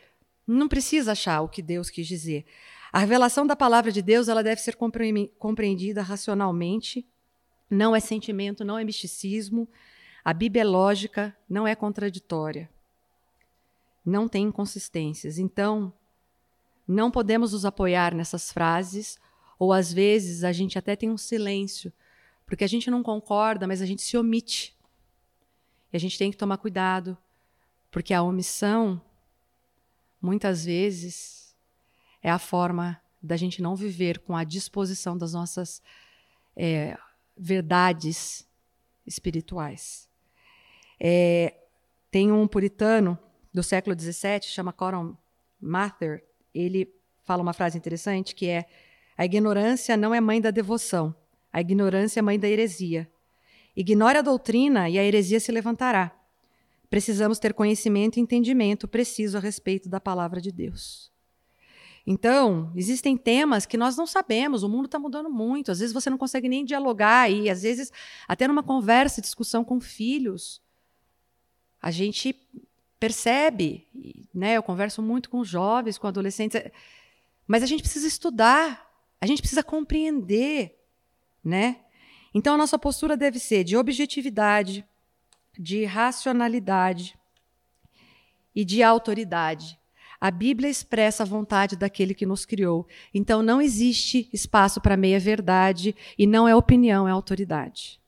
Não 0.47 0.69
precisa 0.69 1.13
achar 1.13 1.41
o 1.41 1.49
que 1.49 1.61
Deus 1.61 1.91
quis 1.91 2.07
dizer. 2.07 2.47
A 2.97 3.01
revelação 3.01 3.47
da 3.47 3.55
palavra 3.55 3.93
de 3.93 4.01
Deus 4.01 4.27
ela 4.27 4.43
deve 4.43 4.59
ser 4.59 4.75
compreendida 4.75 6.01
racionalmente. 6.01 7.07
Não 7.69 7.95
é 7.95 8.01
sentimento, 8.01 8.65
não 8.65 8.79
é 8.79 8.85
misticismo. 8.85 9.69
A 10.25 10.33
Bíblia 10.33 10.63
é 10.63 10.65
lógica, 10.65 11.37
não 11.47 11.69
é 11.69 11.75
contraditória. 11.75 12.71
Não 14.03 14.27
tem 14.27 14.45
inconsistências. 14.45 15.37
Então, 15.37 15.93
não 16.89 17.11
podemos 17.11 17.53
nos 17.53 17.67
apoiar 17.67 18.15
nessas 18.15 18.51
frases, 18.51 19.19
ou 19.59 19.75
às 19.75 19.93
vezes 19.93 20.43
a 20.43 20.51
gente 20.51 20.79
até 20.79 20.97
tem 20.97 21.11
um 21.11 21.19
silêncio, 21.19 21.93
porque 22.47 22.65
a 22.65 22.67
gente 22.67 22.91
não 22.91 23.03
concorda, 23.03 23.67
mas 23.67 23.83
a 23.83 23.85
gente 23.85 24.01
se 24.01 24.17
omite. 24.17 24.75
E 25.93 25.97
a 25.99 26.01
gente 26.01 26.17
tem 26.17 26.31
que 26.31 26.37
tomar 26.39 26.57
cuidado, 26.57 27.15
porque 27.91 28.15
a 28.15 28.23
omissão 28.23 28.99
muitas 30.19 30.65
vezes 30.65 31.46
é 32.27 32.31
a 32.31 32.41
forma 32.41 33.01
da 33.23 33.37
gente 33.37 33.63
não 33.63 33.77
viver 33.77 34.19
com 34.19 34.37
a 34.37 34.43
disposição 34.43 35.17
das 35.17 35.33
nossas 35.33 35.81
é, 36.57 36.99
verdades 37.39 38.45
espirituais. 39.07 40.09
É, 40.99 41.55
tem 42.11 42.33
um 42.33 42.49
puritano 42.49 43.17
do 43.55 43.63
século 43.63 43.95
XVII, 43.97 44.43
chama 44.43 44.73
Coram 44.73 45.17
Mather, 45.61 46.25
ele 46.53 46.93
fala 47.23 47.43
uma 47.43 47.53
frase 47.53 47.79
interessante 47.79 48.35
que 48.35 48.49
é: 48.49 48.67
a 49.17 49.25
ignorância 49.25 49.97
não 49.97 50.13
é 50.13 50.21
mãe 50.21 50.41
da 50.41 50.51
devoção, 50.51 51.15
a 51.53 51.61
ignorância 51.61 52.19
é 52.19 52.23
mãe 52.23 52.41
da 52.41 52.49
heresia. 52.49 53.09
Ignore 53.77 54.19
a 54.19 54.23
doutrina 54.23 54.91
e 54.91 54.99
a 54.99 55.05
heresia 55.05 55.39
se 55.39 55.53
levantará 55.53 56.13
precisamos 56.89 57.39
ter 57.39 57.53
conhecimento 57.53 58.17
e 58.17 58.21
entendimento 58.21 58.87
preciso 58.87 59.37
a 59.37 59.41
respeito 59.41 59.89
da 59.89 60.01
palavra 60.01 60.41
de 60.41 60.53
Deus. 60.53 61.11
Então, 62.07 62.71
existem 62.77 63.17
temas 63.17 63.67
que 63.67 63.77
nós 63.77 63.97
não 63.97 64.07
sabemos, 64.07 64.63
o 64.63 64.69
mundo 64.69 64.85
está 64.87 64.97
mudando 64.97 65.29
muito, 65.29 65.73
às 65.73 65.81
vezes 65.81 65.93
você 65.93 66.09
não 66.09 66.17
consegue 66.17 66.49
nem 66.49 66.65
dialogar, 66.65 67.29
e 67.29 67.51
às 67.51 67.63
vezes, 67.63 67.93
até 68.29 68.47
numa 68.47 68.63
conversa, 68.63 69.21
discussão 69.21 69.65
com 69.65 69.81
filhos, 69.81 70.63
a 71.83 71.91
gente 71.91 72.35
percebe, 73.01 73.89
né? 74.33 74.57
Eu 74.57 74.63
converso 74.63 75.03
muito 75.03 75.29
com 75.29 75.43
jovens, 75.43 75.99
com 75.99 76.07
adolescentes, 76.07 76.63
mas 77.47 77.63
a 77.63 77.67
gente 77.67 77.83
precisa 77.83 78.07
estudar, 78.07 78.89
a 79.21 79.27
gente 79.27 79.43
precisa 79.43 79.65
compreender, 79.65 80.79
né? 81.45 81.81
Então, 82.33 82.55
a 82.55 82.59
nossa 82.59 82.79
postura 82.79 83.17
deve 83.17 83.41
ser 83.41 83.65
de 83.65 83.77
objetividade, 83.77 84.85
de 85.59 85.85
racionalidade 85.85 87.19
e 88.55 88.65
de 88.65 88.83
autoridade. 88.83 89.79
A 90.21 90.31
Bíblia 90.31 90.71
expressa 90.71 91.23
a 91.23 91.27
vontade 91.27 91.77
daquele 91.77 92.15
que 92.15 92.27
nos 92.27 92.45
criou. 92.45 92.87
Então 93.13 93.43
não 93.43 93.61
existe 93.61 94.29
espaço 94.33 94.81
para 94.81 94.97
meia-verdade 94.97 95.95
e 96.19 96.27
não 96.27 96.49
é 96.49 96.55
opinião, 96.55 97.07
é 97.07 97.11
autoridade. 97.11 98.01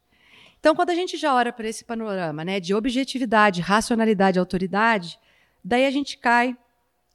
Então, 0.61 0.75
quando 0.75 0.91
a 0.91 0.95
gente 0.95 1.17
já 1.17 1.35
olha 1.35 1.53
para 1.53 1.69
esse 1.69 1.85
panorama 1.85 2.45
né, 2.45 2.59
de 2.59 2.75
objetividade, 2.75 3.61
racionalidade 3.61 4.39
e 4.39 4.41
autoridade, 4.41 5.19
daí 5.65 5.87
a 5.87 5.91
gente 5.91 6.19
cai 6.19 6.57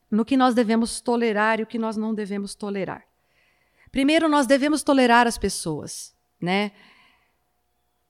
no 0.10 0.24
que 0.24 0.38
nós 0.38 0.54
devemos 0.54 1.02
tolerar 1.02 1.60
e 1.60 1.64
o 1.64 1.68
que 1.68 1.78
nós 1.78 1.98
não 1.98 2.14
devemos 2.14 2.56
tolerar. 2.56 3.04
Primeiro, 3.92 4.30
nós 4.30 4.48
devemos 4.48 4.82
tolerar 4.82 5.28
as 5.28 5.38
pessoas, 5.38 6.16
né? 6.40 6.72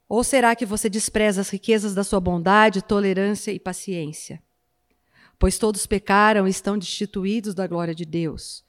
Ou 0.07 0.23
será 0.23 0.55
que 0.55 0.65
você 0.65 0.89
despreza 0.89 1.41
as 1.41 1.49
riquezas 1.49 1.95
da 1.95 2.03
sua 2.03 2.19
bondade, 2.19 2.81
tolerância 2.81 3.51
e 3.51 3.59
paciência? 3.59 4.41
Pois 5.43 5.57
todos 5.57 5.85
pecaram 5.85 6.47
e 6.47 6.49
estão 6.49 6.77
destituídos 6.77 7.53
da 7.53 7.67
glória 7.67 7.93
de 7.93 8.05
Deus. 8.05 8.63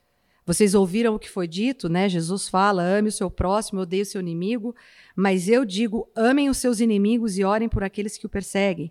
Vocês 0.45 0.75
ouviram 0.75 1.15
o 1.15 1.21
que 1.21 1.31
foi 1.31 1.47
dito, 1.47 1.89
né? 1.89 2.09
Jesus 2.09 2.49
fala: 2.49 2.83
ame 2.83 3.11
o 3.11 3.13
seu 3.13 3.31
próximo, 3.31 3.83
odeie 3.83 4.03
o 4.03 4.05
seu 4.05 4.21
inimigo. 4.21 4.75
Mas 5.15 5.49
eu 5.49 5.65
digo: 5.65 6.11
amem 6.17 6.51
os 6.51 6.59
seus 6.59 6.81
inimigos 6.81 7.39
e 7.39 7.45
orem 7.45 7.69
por 7.69 7.85
aqueles 7.85 8.19
que 8.19 8.27
o 8.27 8.29
perseguem. 8.29 8.91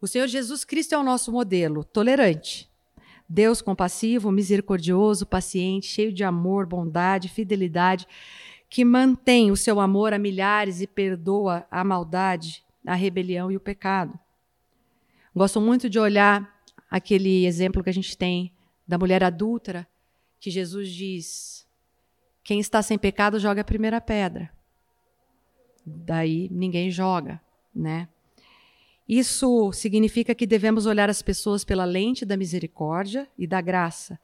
O 0.00 0.06
Senhor 0.06 0.28
Jesus 0.28 0.64
Cristo 0.64 0.94
é 0.94 0.98
o 0.98 1.02
nosso 1.02 1.32
modelo, 1.32 1.82
tolerante. 1.82 2.70
Deus 3.28 3.60
compassivo, 3.60 4.30
misericordioso, 4.30 5.26
paciente, 5.26 5.88
cheio 5.88 6.12
de 6.12 6.22
amor, 6.22 6.64
bondade, 6.64 7.28
fidelidade, 7.28 8.06
que 8.70 8.84
mantém 8.84 9.50
o 9.50 9.56
seu 9.56 9.80
amor 9.80 10.12
a 10.12 10.18
milhares 10.20 10.80
e 10.80 10.86
perdoa 10.86 11.66
a 11.72 11.82
maldade, 11.82 12.64
a 12.86 12.94
rebelião 12.94 13.50
e 13.50 13.56
o 13.56 13.60
pecado. 13.60 14.16
Gosto 15.34 15.60
muito 15.60 15.90
de 15.90 15.98
olhar 15.98 16.55
aquele 16.90 17.46
exemplo 17.46 17.82
que 17.82 17.90
a 17.90 17.94
gente 17.94 18.16
tem 18.16 18.52
da 18.86 18.98
mulher 18.98 19.22
adúltera 19.24 19.86
que 20.38 20.50
Jesus 20.50 20.90
diz: 20.90 21.66
quem 22.44 22.60
está 22.60 22.82
sem 22.82 22.96
pecado 22.98 23.38
joga 23.40 23.62
a 23.62 23.64
primeira 23.64 24.00
pedra. 24.00 24.50
Daí 25.84 26.48
ninguém 26.50 26.90
joga, 26.90 27.40
né? 27.74 28.08
Isso 29.08 29.72
significa 29.72 30.34
que 30.34 30.46
devemos 30.46 30.84
olhar 30.84 31.08
as 31.08 31.22
pessoas 31.22 31.64
pela 31.64 31.84
lente 31.84 32.24
da 32.24 32.36
misericórdia 32.36 33.28
e 33.38 33.46
da 33.46 33.60
graça, 33.60 34.18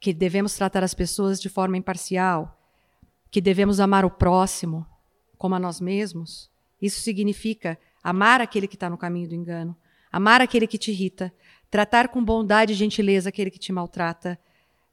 que 0.00 0.12
devemos 0.12 0.54
tratar 0.54 0.82
as 0.82 0.94
pessoas 0.94 1.40
de 1.40 1.48
forma 1.48 1.76
imparcial, 1.76 2.58
que 3.30 3.40
devemos 3.40 3.78
amar 3.78 4.04
o 4.04 4.10
próximo 4.10 4.84
como 5.38 5.54
a 5.54 5.60
nós 5.60 5.80
mesmos. 5.80 6.50
Isso 6.82 7.00
significa 7.00 7.78
amar 8.02 8.40
aquele 8.40 8.66
que 8.66 8.74
está 8.74 8.90
no 8.90 8.98
caminho 8.98 9.28
do 9.28 9.34
engano, 9.34 9.76
amar 10.10 10.40
aquele 10.40 10.66
que 10.66 10.78
te 10.78 10.90
irrita, 10.90 11.32
tratar 11.70 12.08
com 12.08 12.24
bondade 12.24 12.72
e 12.72 12.76
gentileza 12.76 13.28
aquele 13.28 13.50
que 13.50 13.58
te 13.58 13.72
maltrata, 13.72 14.38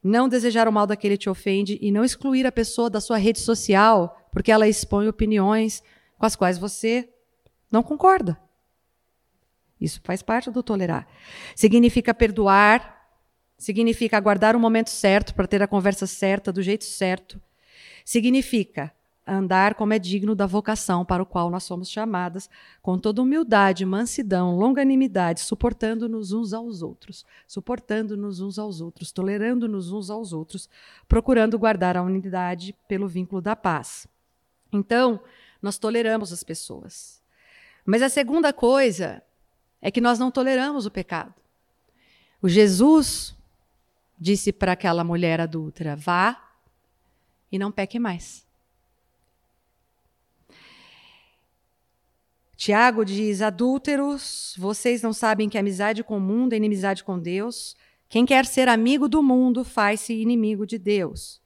não 0.03 0.29
desejar 0.29 0.67
o 0.67 0.71
mal 0.71 0.85
daquele 0.85 1.17
que 1.17 1.23
te 1.23 1.29
ofende 1.29 1.77
e 1.81 1.91
não 1.91 2.03
excluir 2.03 2.45
a 2.45 2.51
pessoa 2.51 2.89
da 2.89 3.01
sua 3.01 3.17
rede 3.17 3.39
social 3.39 4.15
porque 4.31 4.51
ela 4.51 4.67
expõe 4.67 5.07
opiniões 5.07 5.81
com 6.17 6.25
as 6.25 6.35
quais 6.35 6.57
você 6.57 7.09
não 7.71 7.81
concorda. 7.81 8.39
Isso 9.79 9.99
faz 10.03 10.21
parte 10.21 10.49
do 10.49 10.63
tolerar. 10.63 11.07
Significa 11.55 12.13
perdoar, 12.13 13.09
significa 13.57 14.17
aguardar 14.17 14.55
o 14.55 14.59
momento 14.59 14.89
certo 14.89 15.33
para 15.33 15.47
ter 15.47 15.61
a 15.61 15.67
conversa 15.67 16.07
certa, 16.07 16.51
do 16.51 16.61
jeito 16.61 16.85
certo. 16.85 17.41
Significa 18.05 18.93
andar 19.27 19.75
como 19.75 19.93
é 19.93 19.99
digno 19.99 20.33
da 20.33 20.45
vocação 20.45 21.03
para 21.03 21.21
o 21.21 21.25
qual 21.25 21.49
nós 21.49 21.63
somos 21.63 21.89
chamadas, 21.89 22.49
com 22.81 22.97
toda 22.97 23.21
humildade, 23.21 23.85
mansidão, 23.85 24.55
longanimidade, 24.55 25.41
suportando-nos 25.41 26.31
uns 26.31 26.53
aos 26.53 26.81
outros, 26.81 27.25
suportando-nos 27.45 28.39
uns 28.39 28.57
aos 28.57 28.79
outros, 28.79 29.11
tolerando-nos 29.11 29.91
uns 29.91 30.09
aos 30.09 30.31
outros, 30.31 30.69
procurando 31.07 31.59
guardar 31.59 31.97
a 31.97 32.01
unidade 32.01 32.73
pelo 32.87 33.07
vínculo 33.07 33.41
da 33.41 33.55
paz. 33.55 34.07
Então, 34.71 35.19
nós 35.61 35.77
toleramos 35.77 36.31
as 36.31 36.43
pessoas. 36.43 37.21
Mas 37.85 38.01
a 38.01 38.09
segunda 38.09 38.53
coisa 38.53 39.21
é 39.81 39.91
que 39.91 40.01
nós 40.01 40.17
não 40.17 40.31
toleramos 40.31 40.85
o 40.85 40.91
pecado. 40.91 41.33
O 42.41 42.47
Jesus 42.47 43.35
disse 44.17 44.53
para 44.53 44.71
aquela 44.71 45.03
mulher 45.03 45.41
adúltera: 45.41 45.95
vá 45.95 46.51
e 47.51 47.59
não 47.59 47.71
peque 47.71 47.99
mais. 47.99 48.47
Tiago 52.57 53.05
diz: 53.05 53.43
Adúlteros, 53.43 54.55
vocês 54.57 55.03
não 55.03 55.13
sabem 55.13 55.47
que 55.47 55.59
amizade 55.59 56.03
com 56.03 56.17
o 56.17 56.19
mundo 56.19 56.53
é 56.53 56.57
inimizade 56.57 57.03
com 57.03 57.19
Deus? 57.19 57.77
Quem 58.09 58.25
quer 58.25 58.45
ser 58.47 58.67
amigo 58.67 59.07
do 59.07 59.21
mundo 59.21 59.63
faz-se 59.63 60.13
inimigo 60.13 60.65
de 60.65 60.79
Deus. 60.79 61.39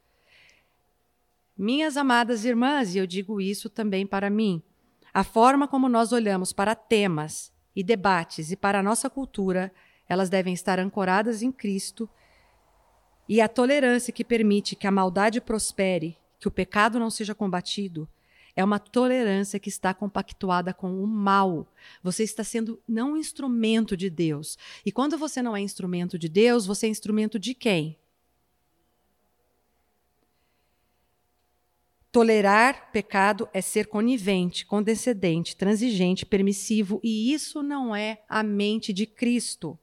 Minhas 1.57 1.97
amadas 1.97 2.45
irmãs, 2.45 2.95
e 2.95 2.97
eu 2.97 3.05
digo 3.05 3.41
isso 3.41 3.69
também 3.69 4.07
para 4.07 4.29
mim, 4.29 4.63
a 5.13 5.23
forma 5.23 5.67
como 5.67 5.89
nós 5.89 6.13
olhamos 6.13 6.53
para 6.53 6.75
temas 6.75 7.51
e 7.75 7.83
debates 7.83 8.49
e 8.49 8.55
para 8.55 8.79
a 8.79 8.83
nossa 8.83 9.09
cultura, 9.09 9.71
elas 10.07 10.29
devem 10.29 10.53
estar 10.53 10.79
ancoradas 10.79 11.41
em 11.41 11.51
Cristo 11.51 12.09
e 13.27 13.41
a 13.41 13.49
tolerância 13.49 14.13
que 14.13 14.23
permite 14.23 14.77
que 14.77 14.88
a 14.88 14.91
maldade 14.91 15.41
prospere, 15.41 16.17
que 16.39 16.47
o 16.47 16.51
pecado 16.51 16.97
não 16.97 17.09
seja 17.09 17.35
combatido, 17.35 18.07
é 18.56 18.64
uma 18.64 18.80
tolerância 18.80 19.60
que 19.60 19.69
está 19.69 19.94
compactuada 19.94 20.73
com 20.73 21.03
o 21.03 21.07
mal. 21.07 21.68
Você 22.03 22.23
está 22.23 22.44
sendo 22.44 22.82
não 22.88 23.14
um 23.14 23.18
instrumento 23.18 23.95
de 23.95 24.10
Deus. 24.10 24.57
E 24.86 24.91
quando 24.91 25.18
você 25.18 25.41
não 25.41 25.56
é 25.56 25.61
instrumento 25.61 26.18
de 26.18 26.28
Deus, 26.28 26.65
você 26.65 26.88
é 26.88 26.90
instrumento 26.90 27.40
de 27.40 27.53
quem? 27.53 27.98
Tolerar 32.11 32.91
pecado 32.91 33.48
é 33.53 33.61
ser 33.61 33.88
conivente, 33.88 34.65
condescendente, 34.65 35.56
transigente, 35.56 36.26
permissivo, 36.26 36.99
e 37.02 37.34
isso 37.34 37.64
não 37.64 37.95
é 37.95 38.22
a 38.28 38.44
mente 38.44 38.91
de 38.91 39.06
Cristo. 39.06 39.80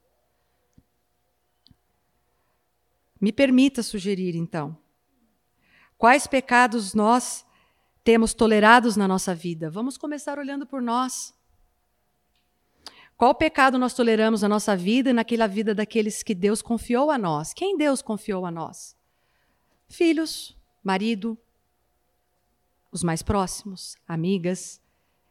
Me 3.19 3.33
permita 3.33 3.83
sugerir, 3.83 4.37
então, 4.37 4.77
quais 5.97 6.27
pecados 6.27 6.93
nós 6.93 7.47
temos 8.09 8.33
tolerados 8.33 8.97
na 8.97 9.07
nossa 9.07 9.35
vida. 9.35 9.69
Vamos 9.69 9.99
começar 9.99 10.39
olhando 10.39 10.65
por 10.65 10.81
nós. 10.81 11.35
Qual 13.19 13.35
pecado 13.35 13.79
nós 13.79 13.93
toleramos 13.93 14.41
na 14.41 14.49
nossa 14.49 14.75
vida 14.75 15.11
e 15.11 15.13
naquela 15.13 15.47
vida 15.47 15.75
daqueles 15.75 16.23
que 16.23 16.35
Deus 16.35 16.63
confiou 16.63 17.11
a 17.11 17.19
nós? 17.19 17.53
Quem 17.53 17.77
Deus 17.77 18.01
confiou 18.01 18.47
a 18.47 18.51
nós? 18.51 18.97
Filhos, 19.87 20.57
marido, 20.83 21.37
os 22.91 23.03
mais 23.03 23.21
próximos, 23.23 23.95
amigas, 24.09 24.81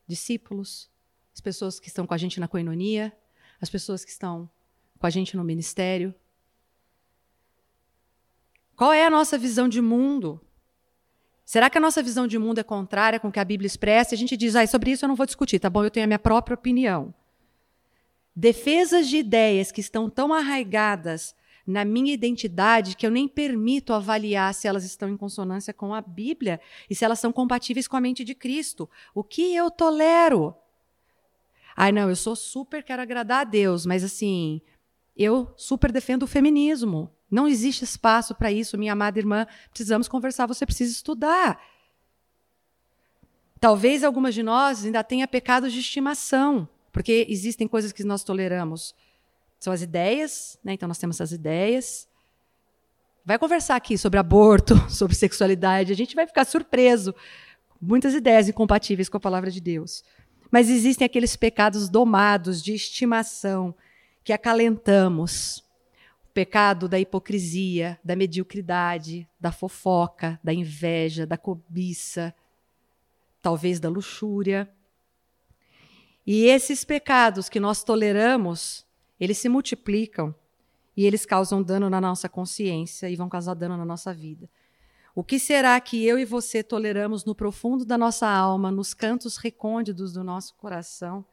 discípulos, 0.06 0.88
as 1.34 1.42
pessoas 1.42 1.80
que 1.80 1.88
estão 1.88 2.06
com 2.06 2.14
a 2.14 2.18
gente 2.18 2.40
na 2.40 2.48
coinonia, 2.48 3.12
as 3.60 3.72
pessoas 3.72 4.06
que 4.06 4.12
estão 4.12 4.48
com 5.00 5.08
a 5.08 5.10
gente 5.10 5.36
no 5.36 5.44
ministério. 5.44 6.14
Qual 8.76 8.94
é 8.94 9.04
a 9.04 9.10
nossa 9.10 9.36
visão 9.36 9.68
de 9.68 9.82
mundo? 9.82 10.40
Será 11.48 11.70
que 11.70 11.78
a 11.78 11.82
nossa 11.82 12.04
visão 12.04 12.28
de 12.28 12.38
mundo 12.38 12.60
é 12.60 12.64
contrária 12.64 13.22
com 13.22 13.30
o 13.30 13.32
que 13.32 13.40
a 13.40 13.46
Bíblia 13.46 13.68
expressa? 13.68 14.14
A 14.14 14.18
gente 14.18 14.36
diz, 14.36 14.54
ah, 14.54 14.68
sobre 14.68 14.92
isso 14.92 15.06
eu 15.06 15.08
não 15.08 15.16
vou 15.16 15.26
discutir, 15.26 15.60
tá 15.60 15.70
bom? 15.70 15.82
Eu 15.82 15.90
tenho 15.90 16.04
a 16.04 16.08
minha 16.08 16.20
própria 16.20 16.56
opinião. 16.56 17.14
Defesas 18.36 19.08
de 19.08 19.16
ideias 19.16 19.72
que 19.72 19.80
estão 19.80 20.10
tão 20.10 20.34
arraigadas 20.34 21.34
na 21.66 21.86
minha 21.86 22.14
identidade 22.14 22.98
que 22.98 23.08
eu 23.08 23.10
nem 23.10 23.30
permito 23.30 23.94
avaliar 23.94 24.54
se 24.54 24.68
elas 24.68 24.84
estão 24.84 25.08
em 25.08 25.16
consonância 25.16 25.74
com 25.74 25.94
a 25.94 26.02
Bíblia 26.02 26.60
e 26.90 26.94
se 26.94 27.06
elas 27.06 27.18
são 27.18 27.32
compatíveis 27.32 27.88
com 27.88 27.96
a 27.96 28.02
mente 28.02 28.26
de 28.26 28.36
Cristo. 28.36 28.90
O 29.16 29.24
que 29.24 29.56
eu 29.56 29.72
tolero? 29.72 30.54
Ai, 31.78 31.94
não, 31.94 32.10
eu 32.10 32.16
sou 32.18 32.36
super, 32.36 32.84
quero 32.84 33.02
agradar 33.02 33.40
a 33.40 33.46
Deus, 33.46 33.86
mas 33.86 34.04
assim, 34.04 34.60
eu 35.16 35.54
super 35.56 35.94
defendo 35.94 36.24
o 36.24 36.28
feminismo. 36.28 37.10
Não 37.30 37.48
existe 37.48 37.84
espaço 37.84 38.34
para 38.34 38.52
isso, 38.52 38.78
minha 38.78 38.94
amada 38.94 39.20
irmã. 39.20 39.46
Precisamos 39.70 40.08
conversar, 40.08 40.46
você 40.46 40.66
precisa 40.66 40.92
estudar. 40.92 41.62
Talvez 43.60 44.04
algumas 44.04 44.34
de 44.34 44.44
nós 44.44 44.86
ainda 44.86 45.04
tenha 45.04 45.28
pecados 45.28 45.74
de 45.74 45.80
estimação, 45.80 46.68
porque 46.92 47.26
existem 47.28 47.68
coisas 47.68 47.92
que 47.92 48.04
nós 48.04 48.24
toleramos. 48.24 48.96
São 49.60 49.74
as 49.74 49.82
ideias, 49.82 50.58
né? 50.64 50.74
então 50.74 50.88
nós 50.88 51.00
temos 51.00 51.20
as 51.20 51.32
ideias. 51.32 52.08
Vai 53.26 53.38
conversar 53.38 53.76
aqui 53.76 53.98
sobre 53.98 54.20
aborto, 54.20 54.76
sobre 54.90 55.16
sexualidade, 55.16 55.92
a 55.92 55.96
gente 55.96 56.16
vai 56.16 56.26
ficar 56.26 56.46
surpreso. 56.46 57.14
Muitas 57.82 58.14
ideias 58.14 58.48
incompatíveis 58.48 59.10
com 59.10 59.18
a 59.18 59.20
palavra 59.20 59.52
de 59.52 59.60
Deus. 59.60 60.04
Mas 60.50 60.70
existem 60.70 61.06
aqueles 61.06 61.36
pecados 61.36 61.90
domados 61.90 62.64
de 62.64 62.74
estimação 62.74 63.76
que 64.24 64.32
acalentamos 64.32 65.67
pecado 66.38 66.88
da 66.88 67.00
hipocrisia, 67.00 68.00
da 68.04 68.16
mediocridade, 68.16 69.28
da 69.40 69.52
fofoca, 69.52 70.40
da 70.44 70.54
inveja, 70.54 71.26
da 71.26 71.36
cobiça, 71.36 72.32
talvez 73.42 73.80
da 73.80 73.90
luxúria. 73.90 74.72
E 76.28 76.46
esses 76.46 76.86
pecados 76.86 77.50
que 77.50 77.60
nós 77.60 77.84
toleramos, 77.84 78.86
eles 79.20 79.40
se 79.40 79.50
multiplicam 79.50 80.36
e 80.96 81.08
eles 81.08 81.26
causam 81.26 81.64
dano 81.64 81.90
na 81.90 82.00
nossa 82.00 82.30
consciência 82.30 83.10
e 83.10 83.16
vão 83.16 83.28
causar 83.28 83.56
dano 83.56 83.76
na 83.76 83.84
nossa 83.84 84.14
vida. 84.14 84.48
O 85.16 85.24
que 85.24 85.40
será 85.40 85.82
que 85.82 86.06
eu 86.06 86.20
e 86.20 86.24
você 86.24 86.62
toleramos 86.62 87.26
no 87.26 87.34
profundo 87.34 87.84
da 87.84 87.98
nossa 87.98 88.30
alma, 88.30 88.70
nos 88.70 88.94
cantos 88.94 89.38
recônditos 89.38 90.14
do 90.14 90.24
nosso 90.24 90.54
coração? 90.54 91.26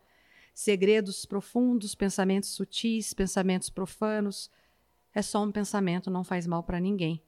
Segredos 0.54 1.26
profundos, 1.26 1.94
pensamentos 1.94 2.48
sutis, 2.48 3.12
pensamentos 3.12 3.68
profanos. 3.68 4.50
É 5.14 5.22
só 5.22 5.42
um 5.42 5.52
pensamento, 5.52 6.10
não 6.10 6.24
faz 6.24 6.46
mal 6.46 6.62
para 6.62 6.80
ninguém. 6.80 7.22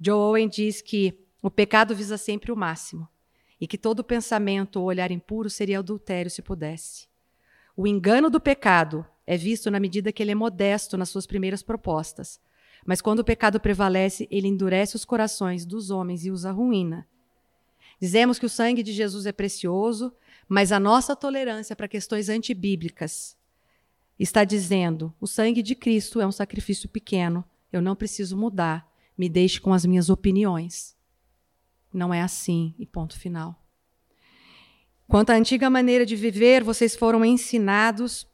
Joe 0.00 0.14
Owen 0.14 0.48
diz 0.48 0.82
que 0.82 1.18
o 1.40 1.50
pecado 1.50 1.94
visa 1.94 2.16
sempre 2.18 2.50
o 2.50 2.56
máximo 2.56 3.08
e 3.60 3.66
que 3.66 3.78
todo 3.78 4.02
pensamento 4.02 4.80
ou 4.80 4.86
olhar 4.86 5.10
impuro 5.10 5.48
seria 5.48 5.78
adultério 5.78 6.30
se 6.30 6.42
pudesse. 6.42 7.06
O 7.76 7.86
engano 7.86 8.28
do 8.28 8.40
pecado 8.40 9.06
é 9.26 9.36
visto 9.36 9.70
na 9.70 9.78
medida 9.78 10.12
que 10.12 10.22
ele 10.22 10.32
é 10.32 10.34
modesto 10.34 10.96
nas 10.96 11.08
suas 11.08 11.26
primeiras 11.26 11.62
propostas. 11.62 12.40
Mas 12.84 13.00
quando 13.00 13.20
o 13.20 13.24
pecado 13.24 13.60
prevalece, 13.60 14.28
ele 14.30 14.48
endurece 14.48 14.96
os 14.96 15.04
corações 15.04 15.64
dos 15.64 15.90
homens 15.90 16.26
e 16.26 16.30
os 16.30 16.44
arruína. 16.44 17.06
Dizemos 18.00 18.38
que 18.38 18.46
o 18.46 18.50
sangue 18.50 18.82
de 18.82 18.92
Jesus 18.92 19.24
é 19.24 19.32
precioso, 19.32 20.12
mas 20.48 20.72
a 20.72 20.80
nossa 20.80 21.16
tolerância 21.16 21.74
para 21.74 21.88
questões 21.88 22.28
antibíblicas 22.28 23.36
está 24.18 24.44
dizendo: 24.44 25.12
o 25.20 25.26
sangue 25.26 25.62
de 25.62 25.74
Cristo 25.74 26.20
é 26.20 26.26
um 26.26 26.32
sacrifício 26.32 26.88
pequeno, 26.88 27.44
eu 27.72 27.82
não 27.82 27.96
preciso 27.96 28.36
mudar, 28.36 28.88
me 29.16 29.28
deixe 29.28 29.60
com 29.60 29.72
as 29.72 29.84
minhas 29.84 30.08
opiniões. 30.08 30.96
Não 31.92 32.12
é 32.12 32.20
assim, 32.20 32.74
e 32.78 32.86
ponto 32.86 33.18
final. 33.18 33.60
Quanto 35.06 35.30
à 35.30 35.34
antiga 35.34 35.68
maneira 35.68 36.04
de 36.06 36.16
viver, 36.16 36.64
vocês 36.64 36.96
foram 36.96 37.24
ensinados 37.24 38.26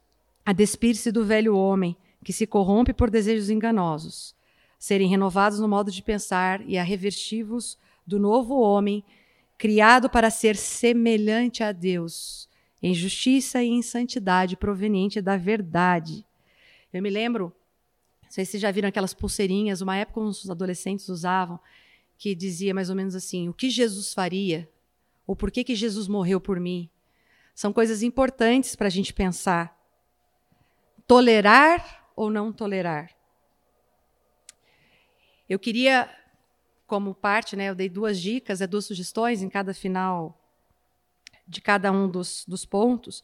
a 0.45 0.53
despir-se 0.53 1.11
do 1.11 1.25
velho 1.25 1.55
homem, 1.55 1.95
que 2.23 2.33
se 2.33 2.47
corrompe 2.47 2.93
por 2.93 3.09
desejos 3.09 3.49
enganosos, 3.49 4.35
serem 4.79 5.09
renovados 5.09 5.59
no 5.59 5.67
modo 5.67 5.91
de 5.91 6.01
pensar 6.01 6.61
e 6.67 6.77
a 6.77 6.83
revestivos 6.83 7.77
do 8.05 8.19
novo 8.19 8.59
homem, 8.59 9.03
criado 9.57 10.09
para 10.09 10.29
ser 10.29 10.55
semelhante 10.55 11.63
a 11.63 11.71
Deus, 11.71 12.49
em 12.81 12.93
justiça 12.93 13.61
e 13.61 13.67
em 13.67 13.81
santidade 13.81 14.57
proveniente 14.57 15.21
da 15.21 15.37
verdade. 15.37 16.25
Eu 16.91 17.01
me 17.01 17.09
lembro, 17.09 17.53
não 18.23 18.31
sei 18.31 18.43
se 18.43 18.51
vocês 18.51 18.61
já 18.61 18.71
viram 18.71 18.89
aquelas 18.89 19.13
pulseirinhas, 19.13 19.81
uma 19.81 19.95
época 19.95 20.19
os 20.19 20.49
adolescentes 20.49 21.07
usavam, 21.07 21.59
que 22.17 22.33
dizia 22.33 22.73
mais 22.73 22.89
ou 22.89 22.95
menos 22.95 23.15
assim: 23.15 23.47
o 23.47 23.53
que 23.53 23.69
Jesus 23.69 24.13
faria? 24.13 24.69
Ou 25.27 25.35
por 25.35 25.51
que, 25.51 25.63
que 25.63 25.75
Jesus 25.75 26.07
morreu 26.07 26.41
por 26.41 26.59
mim? 26.59 26.89
São 27.53 27.71
coisas 27.71 28.01
importantes 28.01 28.75
para 28.75 28.87
a 28.87 28.89
gente 28.89 29.13
pensar. 29.13 29.77
Tolerar 31.05 32.09
ou 32.15 32.29
não 32.29 32.51
tolerar? 32.51 33.11
Eu 35.47 35.59
queria, 35.59 36.09
como 36.87 37.13
parte, 37.13 37.55
né, 37.55 37.69
eu 37.69 37.75
dei 37.75 37.89
duas 37.89 38.19
dicas, 38.19 38.61
é 38.61 38.67
duas 38.67 38.85
sugestões 38.85 39.43
em 39.43 39.49
cada 39.49 39.73
final 39.73 40.40
de 41.47 41.61
cada 41.61 41.91
um 41.91 42.09
dos, 42.09 42.45
dos 42.47 42.65
pontos. 42.65 43.23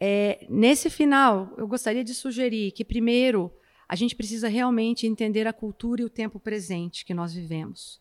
É, 0.00 0.46
nesse 0.48 0.88
final, 0.88 1.52
eu 1.56 1.66
gostaria 1.66 2.04
de 2.04 2.14
sugerir 2.14 2.72
que, 2.72 2.84
primeiro, 2.84 3.52
a 3.88 3.96
gente 3.96 4.14
precisa 4.14 4.48
realmente 4.48 5.06
entender 5.06 5.46
a 5.46 5.52
cultura 5.52 6.02
e 6.02 6.04
o 6.04 6.10
tempo 6.10 6.38
presente 6.38 7.04
que 7.04 7.14
nós 7.14 7.32
vivemos. 7.32 8.00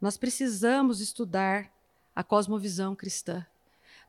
Nós 0.00 0.16
precisamos 0.16 1.00
estudar 1.00 1.72
a 2.14 2.22
cosmovisão 2.22 2.94
cristã. 2.94 3.46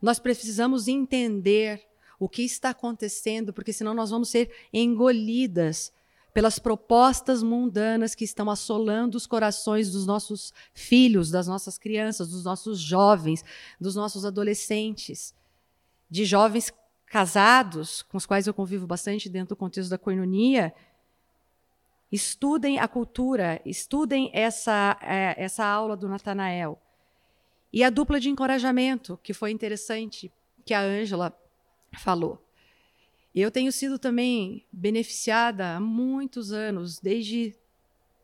Nós 0.00 0.18
precisamos 0.18 0.88
entender 0.88 1.86
o 2.18 2.28
que 2.28 2.42
está 2.42 2.70
acontecendo, 2.70 3.52
porque 3.52 3.72
senão 3.72 3.92
nós 3.92 4.10
vamos 4.10 4.28
ser 4.28 4.50
engolidas 4.72 5.92
pelas 6.36 6.58
propostas 6.58 7.42
mundanas 7.42 8.14
que 8.14 8.22
estão 8.22 8.50
assolando 8.50 9.16
os 9.16 9.26
corações 9.26 9.90
dos 9.90 10.06
nossos 10.06 10.52
filhos, 10.74 11.30
das 11.30 11.46
nossas 11.46 11.78
crianças, 11.78 12.28
dos 12.28 12.44
nossos 12.44 12.78
jovens, 12.78 13.42
dos 13.80 13.94
nossos 13.94 14.22
adolescentes, 14.22 15.34
de 16.10 16.26
jovens 16.26 16.70
casados, 17.06 18.02
com 18.02 18.18
os 18.18 18.26
quais 18.26 18.46
eu 18.46 18.52
convivo 18.52 18.86
bastante 18.86 19.30
dentro 19.30 19.56
do 19.56 19.56
contexto 19.56 19.88
da 19.88 19.96
coinonia. 19.96 20.74
Estudem 22.12 22.78
a 22.78 22.86
cultura, 22.86 23.58
estudem 23.64 24.30
essa, 24.34 24.98
é, 25.00 25.42
essa 25.42 25.64
aula 25.64 25.96
do 25.96 26.06
Natanael. 26.06 26.78
E 27.72 27.82
a 27.82 27.88
dupla 27.88 28.20
de 28.20 28.28
encorajamento, 28.28 29.18
que 29.22 29.32
foi 29.32 29.52
interessante, 29.52 30.30
que 30.66 30.74
a 30.74 30.82
Ângela 30.82 31.34
falou. 31.94 32.45
Eu 33.38 33.50
tenho 33.50 33.70
sido 33.70 33.98
também 33.98 34.64
beneficiada 34.72 35.76
há 35.76 35.80
muitos 35.80 36.52
anos, 36.52 36.98
desde 36.98 37.54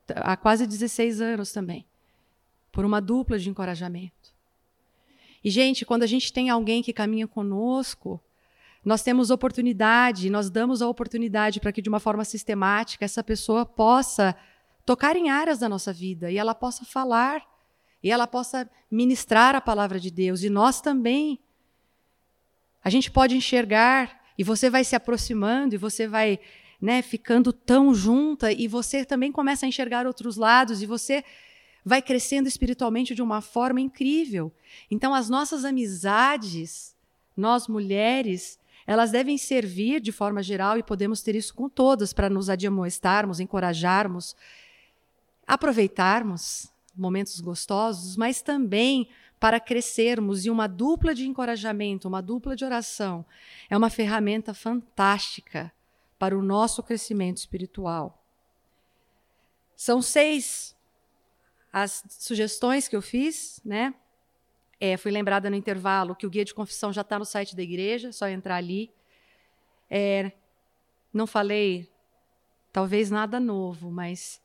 há 0.08 0.34
quase 0.38 0.66
16 0.66 1.20
anos 1.20 1.52
também, 1.52 1.84
por 2.72 2.86
uma 2.86 2.98
dupla 2.98 3.38
de 3.38 3.50
encorajamento. 3.50 4.32
E, 5.44 5.50
gente, 5.50 5.84
quando 5.84 6.02
a 6.02 6.06
gente 6.06 6.32
tem 6.32 6.48
alguém 6.48 6.82
que 6.82 6.94
caminha 6.94 7.28
conosco, 7.28 8.18
nós 8.82 9.02
temos 9.02 9.30
oportunidade, 9.30 10.30
nós 10.30 10.48
damos 10.48 10.80
a 10.80 10.88
oportunidade 10.88 11.60
para 11.60 11.72
que, 11.72 11.82
de 11.82 11.90
uma 11.90 12.00
forma 12.00 12.24
sistemática, 12.24 13.04
essa 13.04 13.22
pessoa 13.22 13.66
possa 13.66 14.34
tocar 14.86 15.14
em 15.14 15.28
áreas 15.28 15.58
da 15.58 15.68
nossa 15.68 15.92
vida 15.92 16.30
e 16.30 16.38
ela 16.38 16.54
possa 16.54 16.86
falar, 16.86 17.46
e 18.02 18.10
ela 18.10 18.26
possa 18.26 18.68
ministrar 18.90 19.54
a 19.54 19.60
palavra 19.60 20.00
de 20.00 20.10
Deus, 20.10 20.42
e 20.42 20.48
nós 20.48 20.80
também 20.80 21.38
a 22.82 22.88
gente 22.88 23.10
pode 23.10 23.36
enxergar 23.36 24.21
e 24.38 24.44
você 24.44 24.70
vai 24.70 24.84
se 24.84 24.96
aproximando 24.96 25.74
e 25.74 25.78
você 25.78 26.06
vai 26.06 26.38
né, 26.80 27.00
ficando 27.00 27.52
tão 27.52 27.94
junta 27.94 28.50
e 28.50 28.66
você 28.66 29.04
também 29.04 29.30
começa 29.30 29.64
a 29.64 29.68
enxergar 29.68 30.06
outros 30.06 30.36
lados 30.36 30.82
e 30.82 30.86
você 30.86 31.24
vai 31.84 32.02
crescendo 32.02 32.48
espiritualmente 32.48 33.14
de 33.14 33.22
uma 33.22 33.40
forma 33.40 33.80
incrível. 33.80 34.52
Então, 34.90 35.14
as 35.14 35.28
nossas 35.28 35.64
amizades, 35.64 36.96
nós 37.36 37.68
mulheres, 37.68 38.58
elas 38.86 39.10
devem 39.10 39.38
servir 39.38 40.00
de 40.00 40.12
forma 40.12 40.42
geral 40.42 40.76
e 40.78 40.82
podemos 40.82 41.22
ter 41.22 41.36
isso 41.36 41.54
com 41.54 41.68
todas 41.68 42.12
para 42.12 42.28
nos 42.28 42.50
admoestarmos, 42.50 43.40
encorajarmos, 43.40 44.36
aproveitarmos 45.46 46.72
momentos 46.94 47.40
gostosos, 47.40 48.16
mas 48.16 48.42
também 48.42 49.08
para 49.42 49.58
crescermos 49.58 50.46
e 50.46 50.50
uma 50.50 50.68
dupla 50.68 51.12
de 51.12 51.26
encorajamento, 51.26 52.06
uma 52.06 52.22
dupla 52.22 52.54
de 52.54 52.64
oração, 52.64 53.26
é 53.68 53.76
uma 53.76 53.90
ferramenta 53.90 54.54
fantástica 54.54 55.72
para 56.16 56.38
o 56.38 56.40
nosso 56.40 56.80
crescimento 56.80 57.38
espiritual. 57.38 58.22
São 59.74 60.00
seis 60.00 60.76
as 61.72 62.04
sugestões 62.08 62.86
que 62.86 62.94
eu 62.94 63.02
fiz, 63.02 63.60
né? 63.64 63.92
É, 64.78 64.96
fui 64.96 65.10
lembrada 65.10 65.50
no 65.50 65.56
intervalo 65.56 66.14
que 66.14 66.24
o 66.26 66.30
guia 66.30 66.44
de 66.44 66.54
confissão 66.54 66.92
já 66.92 67.00
está 67.00 67.18
no 67.18 67.24
site 67.24 67.56
da 67.56 67.62
igreja, 67.62 68.12
só 68.12 68.28
entrar 68.28 68.54
ali. 68.54 68.92
É, 69.90 70.30
não 71.12 71.26
falei, 71.26 71.90
talvez 72.72 73.10
nada 73.10 73.40
novo, 73.40 73.90
mas 73.90 74.40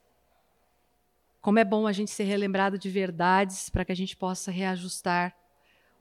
como 1.47 1.59
é 1.59 1.63
bom 1.63 1.87
a 1.87 1.93
gente 1.93 2.11
ser 2.11 2.25
relembrado 2.25 2.77
de 2.77 2.89
verdades 2.89 3.69
para 3.69 3.85
que 3.85 3.91
a 3.93 3.95
gente 3.95 4.17
possa 4.17 4.51
reajustar 4.51 5.33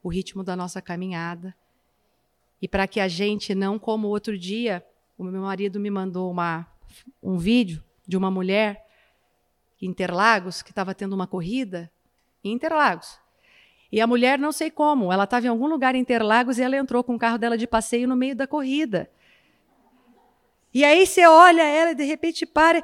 o 0.03 0.09
ritmo 0.09 0.43
da 0.43 0.57
nossa 0.57 0.83
caminhada. 0.83 1.55
E 2.61 2.67
para 2.67 2.89
que 2.89 2.99
a 2.99 3.07
gente 3.07 3.55
não, 3.55 3.79
como 3.79 4.09
outro 4.09 4.37
dia, 4.37 4.85
o 5.17 5.23
meu 5.23 5.43
marido 5.43 5.79
me 5.79 5.89
mandou 5.89 6.33
uma, 6.33 6.67
um 7.23 7.39
vídeo 7.39 7.81
de 8.05 8.17
uma 8.17 8.29
mulher 8.29 8.89
em 9.81 9.87
Interlagos 9.87 10.63
que 10.63 10.71
estava 10.71 10.93
tendo 10.93 11.13
uma 11.13 11.29
corrida 11.29 11.93
em 12.43 12.51
Interlagos. 12.51 13.17
E 13.93 14.01
a 14.01 14.07
mulher, 14.09 14.41
não 14.41 14.51
sei 14.51 14.69
como, 14.69 15.13
ela 15.13 15.23
estava 15.23 15.47
em 15.47 15.49
algum 15.49 15.69
lugar 15.69 15.95
em 15.95 16.01
Interlagos 16.01 16.59
e 16.59 16.63
ela 16.63 16.77
entrou 16.77 17.05
com 17.05 17.15
o 17.15 17.19
carro 17.21 17.39
dela 17.39 17.57
de 17.57 17.69
passeio 17.69 18.09
no 18.09 18.17
meio 18.17 18.35
da 18.35 18.49
corrida. 18.49 19.09
E 20.75 20.85
aí 20.85 21.07
você 21.07 21.25
olha 21.25 21.63
ela 21.63 21.93
e 21.93 21.95
de 21.95 22.03
repente 22.05 22.45
para. 22.45 22.83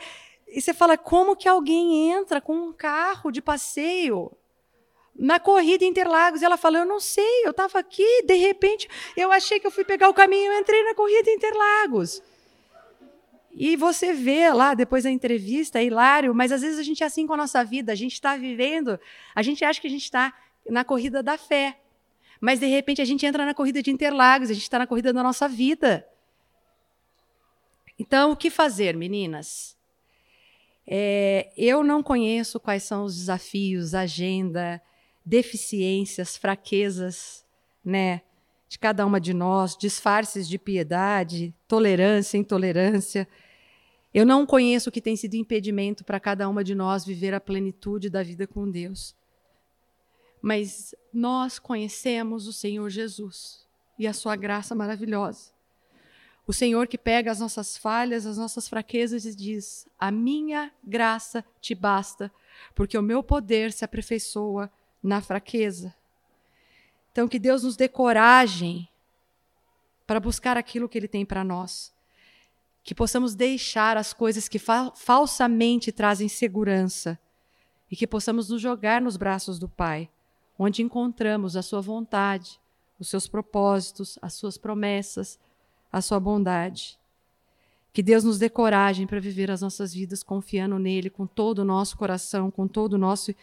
E 0.53 0.61
você 0.61 0.75
fala, 0.75 0.99
como 0.99 1.35
que 1.35 1.49
alguém 1.49 2.13
entra 2.13 2.39
com 2.39 2.55
um 2.55 2.73
carro 2.75 3.31
de 3.31 3.41
passeio 3.41 4.31
na 5.17 5.41
corrida 5.41 5.83
Interlagos? 5.83 6.43
Ela 6.43 6.59
fala, 6.59 6.79
eu 6.79 6.85
não 6.85 7.01
sei, 7.01 7.47
eu 7.47 7.53
estava 7.53 7.79
aqui, 7.79 8.23
de 8.27 8.35
repente, 8.35 8.87
eu 9.17 9.33
achei 9.33 9.59
que 9.59 9.67
eu 9.67 9.71
fui 9.71 9.83
pegar 9.83 10.11
o 10.11 10.15
caminho 10.15 10.53
e 10.53 10.61
entrei 10.61 10.83
na 10.85 10.95
corrida 10.95 11.31
Interlagos. 11.31 12.23
E 13.51 13.77
você 13.77 14.13
vê 14.13 14.53
lá, 14.53 14.75
depois 14.75 15.05
da 15.05 15.11
entrevista, 15.11 15.79
é 15.79 15.85
hilário, 15.85 16.35
mas 16.35 16.53
às 16.53 16.61
vezes 16.61 16.79
a 16.79 16.83
gente 16.83 17.03
é 17.03 17.07
assim 17.07 17.27
com 17.27 17.33
a 17.33 17.37
nossa 17.39 17.65
vida, 17.65 17.91
a 17.91 17.97
gente 17.97 18.13
está 18.13 18.37
vivendo, 18.37 19.01
a 19.35 19.43
gente 19.43 19.65
acha 19.65 19.81
que 19.81 19.87
a 19.87 19.91
gente 19.91 20.05
está 20.05 20.35
na 20.69 20.85
corrida 20.85 21.23
da 21.23 21.39
fé. 21.39 21.81
Mas 22.39 22.61
de 22.61 22.67
repente 22.67 23.01
a 23.01 23.07
gente 23.07 23.25
entra 23.25 23.47
na 23.47 23.55
corrida 23.55 23.83
de 23.83 23.91
Interlagos, 23.91 24.51
a 24.51 24.55
gente 24.55 24.65
está 24.65 24.79
na 24.79 24.87
corrida 24.87 25.15
da 25.15 25.23
nossa 25.23 25.49
vida. 25.49 26.07
Então, 27.99 28.33
o 28.33 28.37
que 28.37 28.51
fazer, 28.51 28.95
meninas? 28.97 29.81
É, 30.87 31.53
eu 31.57 31.85
não 31.85 32.03
conheço 32.03 32.59
quais 32.59 32.83
são 32.83 33.05
os 33.05 33.17
desafios, 33.17 33.95
agenda, 33.95 34.83
deficiências, 35.25 36.37
fraquezas, 36.37 37.45
né, 37.85 38.23
de 38.69 38.79
cada 38.79 39.05
uma 39.07 39.21
de 39.21 39.35
nós, 39.35 39.77
disfarces 39.77 40.49
de 40.49 40.59
piedade, 40.59 41.55
tolerância, 41.69 42.39
intolerância. 42.39 43.29
Eu 44.13 44.27
não 44.27 44.45
conheço 44.45 44.89
o 44.89 44.93
que 44.93 45.01
tem 45.01 45.17
sido 45.17 45.35
impedimento 45.35 46.05
para 46.05 46.19
cada 46.19 46.49
uma 46.49 46.65
de 46.65 46.75
nós 46.75 47.05
viver 47.05 47.35
a 47.35 47.41
plenitude 47.41 48.11
da 48.11 48.23
vida 48.23 48.47
com 48.47 48.71
Deus. 48.71 49.15
Mas 50.41 50.95
nós 51.13 51.59
conhecemos 51.59 52.47
o 52.47 52.53
Senhor 52.53 52.89
Jesus 52.91 53.67
e 53.99 54.07
a 54.07 54.13
sua 54.13 54.35
graça 54.35 54.75
maravilhosa. 54.75 55.53
O 56.53 56.55
Senhor 56.55 56.87
que 56.87 56.99
pega 56.99 57.33
as 57.33 57.41
nossas 57.41 57.79
falhas, 57.79 58.27
as 58.27 58.37
nossas 58.37 58.69
fraquezas 58.69 59.25
e 59.25 59.35
diz: 59.35 59.89
A 59.99 60.11
minha 60.11 60.71
graça 60.85 61.43
te 61.63 61.75
basta, 61.75 62.31
porque 62.75 62.99
o 62.99 63.03
meu 63.03 63.23
poder 63.23 63.73
se 63.73 63.87
aperfeiçoa 63.87 64.71
na 65.03 65.23
fraqueza. 65.23 65.95
Então, 67.11 67.27
que 67.27 67.39
Deus 67.39 67.63
nos 67.63 67.75
dê 67.75 67.89
coragem 67.89 68.87
para 70.07 70.21
buscar 70.21 70.59
aquilo 70.59 70.91
que 70.91 70.99
Ele 70.99 71.09
tem 71.09 71.25
para 71.25 71.43
nós. 71.43 71.91
Que 72.85 72.95
possamos 72.95 73.35
deixar 73.35 73.97
as 73.97 74.13
coisas 74.13 74.47
que 74.47 74.59
fa 74.59 74.93
falsamente 74.95 75.91
trazem 75.91 76.29
segurança 76.29 77.19
e 77.91 77.97
que 77.97 78.07
possamos 78.07 78.51
nos 78.51 78.61
jogar 78.61 79.01
nos 79.01 79.17
braços 79.17 79.59
do 79.59 79.71
Pai, 79.71 80.11
onde 80.59 80.83
encontramos 80.83 81.57
a 81.57 81.63
Sua 81.63 81.81
vontade, 81.81 82.61
os 83.01 83.09
seus 83.09 83.27
propósitos, 83.27 84.19
as 84.21 84.35
Suas 84.35 84.59
promessas 84.59 85.41
a 85.93 86.01
sua 86.01 86.19
bondade. 86.19 86.99
Que 87.93 88.03
Deus 88.03 88.25
nos 88.25 88.39
dê 88.39 88.49
coragem 88.49 89.07
para 89.07 89.21
viver 89.21 89.51
as 89.51 89.61
nossas 89.61 89.93
vidas 89.93 90.23
confiando 90.23 90.79
nele 90.79 91.11
com 91.11 91.27
todo 91.27 91.59
o 91.59 91.65
nosso 91.65 91.97
coração, 91.99 92.51
com 92.51 92.67
todo 92.67 92.95
o 92.95 92.99
nosso 92.99 93.35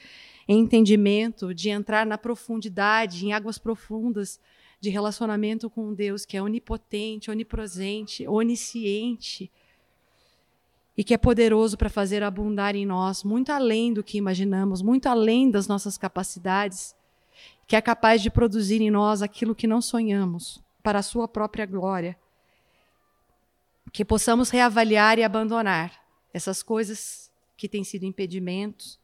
entendimento, 0.47 1.53
de 1.53 1.69
entrar 1.69 2.03
na 2.03 2.17
profundidade, 2.17 3.23
em 3.23 3.31
águas 3.31 3.59
profundas 3.59 4.39
de 4.81 4.89
relacionamento 4.89 5.69
com 5.69 5.93
Deus 5.93 6.25
que 6.25 6.35
é 6.35 6.41
onipotente, 6.41 7.29
onipresente, 7.29 8.27
onisciente 8.27 9.51
e 10.97 11.03
que 11.03 11.13
é 11.13 11.17
poderoso 11.17 11.77
para 11.77 11.89
fazer 11.89 12.23
abundar 12.23 12.75
em 12.75 12.85
nós 12.85 13.23
muito 13.23 13.51
além 13.51 13.93
do 13.93 14.03
que 14.03 14.17
imaginamos, 14.17 14.81
muito 14.81 15.07
além 15.07 15.51
das 15.51 15.67
nossas 15.67 15.97
capacidades, 15.97 16.95
que 17.67 17.75
é 17.75 17.81
capaz 17.81 18.21
de 18.21 18.31
produzir 18.31 18.81
em 18.81 18.89
nós 18.89 19.21
aquilo 19.21 19.53
que 19.53 19.67
não 19.67 19.81
sonhamos 19.81 20.63
para 20.81 20.99
a 20.99 21.03
sua 21.03 21.27
própria 21.27 21.67
glória 21.67 22.17
que 23.89 24.05
possamos 24.05 24.49
reavaliar 24.49 25.17
e 25.17 25.23
abandonar 25.23 26.03
essas 26.33 26.61
coisas 26.61 27.31
que 27.57 27.67
têm 27.67 27.83
sido 27.83 28.05
impedimentos, 28.05 28.99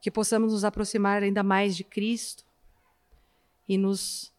que 0.00 0.10
possamos 0.10 0.52
nos 0.52 0.64
aproximar 0.64 1.22
ainda 1.22 1.42
mais 1.42 1.76
de 1.76 1.84
Cristo 1.84 2.44
e 3.68 3.78
nos 3.78 4.32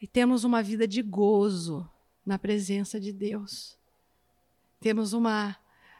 e 0.00 0.06
temos 0.06 0.44
uma 0.44 0.62
vida 0.62 0.88
de 0.88 1.02
gozo 1.02 1.86
na 2.24 2.38
presença 2.38 2.98
de 2.98 3.12
Deus. 3.12 3.76
Temos 4.80 5.12
uma 5.12 5.56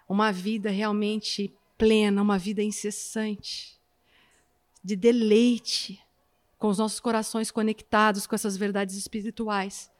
uma 0.09 0.33
vida 0.33 0.71
realmente 0.71 1.55
plena, 1.77 2.21
uma 2.21 2.39
vida 2.39 2.63
incessante 2.63 3.79
de 4.83 4.97
deleite 4.97 6.01
com 6.59 6.69
os 6.69 6.79
nossos 6.79 7.01
corações 7.01 7.51
conectados 7.51 8.27
com 8.27 8.35
essas 8.35 8.57
verdades 8.57 8.97
espirituais. 8.97 9.91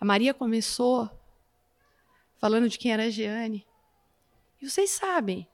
A 0.00 0.04
Maria 0.04 0.34
começou 0.34 1.10
falando 2.38 2.68
de 2.68 2.78
quem 2.78 2.92
era 2.92 3.04
a 3.04 3.10
Jeane. 3.10 3.66
E 4.60 4.68
vocês 4.68 4.90
sabem, 4.90 5.46